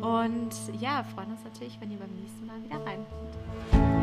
Und 0.00 0.80
ja, 0.80 1.04
freuen 1.04 1.32
uns 1.32 1.44
natürlich, 1.44 1.78
wenn 1.80 1.90
ihr 1.90 1.98
beim 1.98 2.12
nächsten 2.14 2.46
Mal 2.46 2.62
wieder 2.62 2.84
reinhört. 2.84 3.95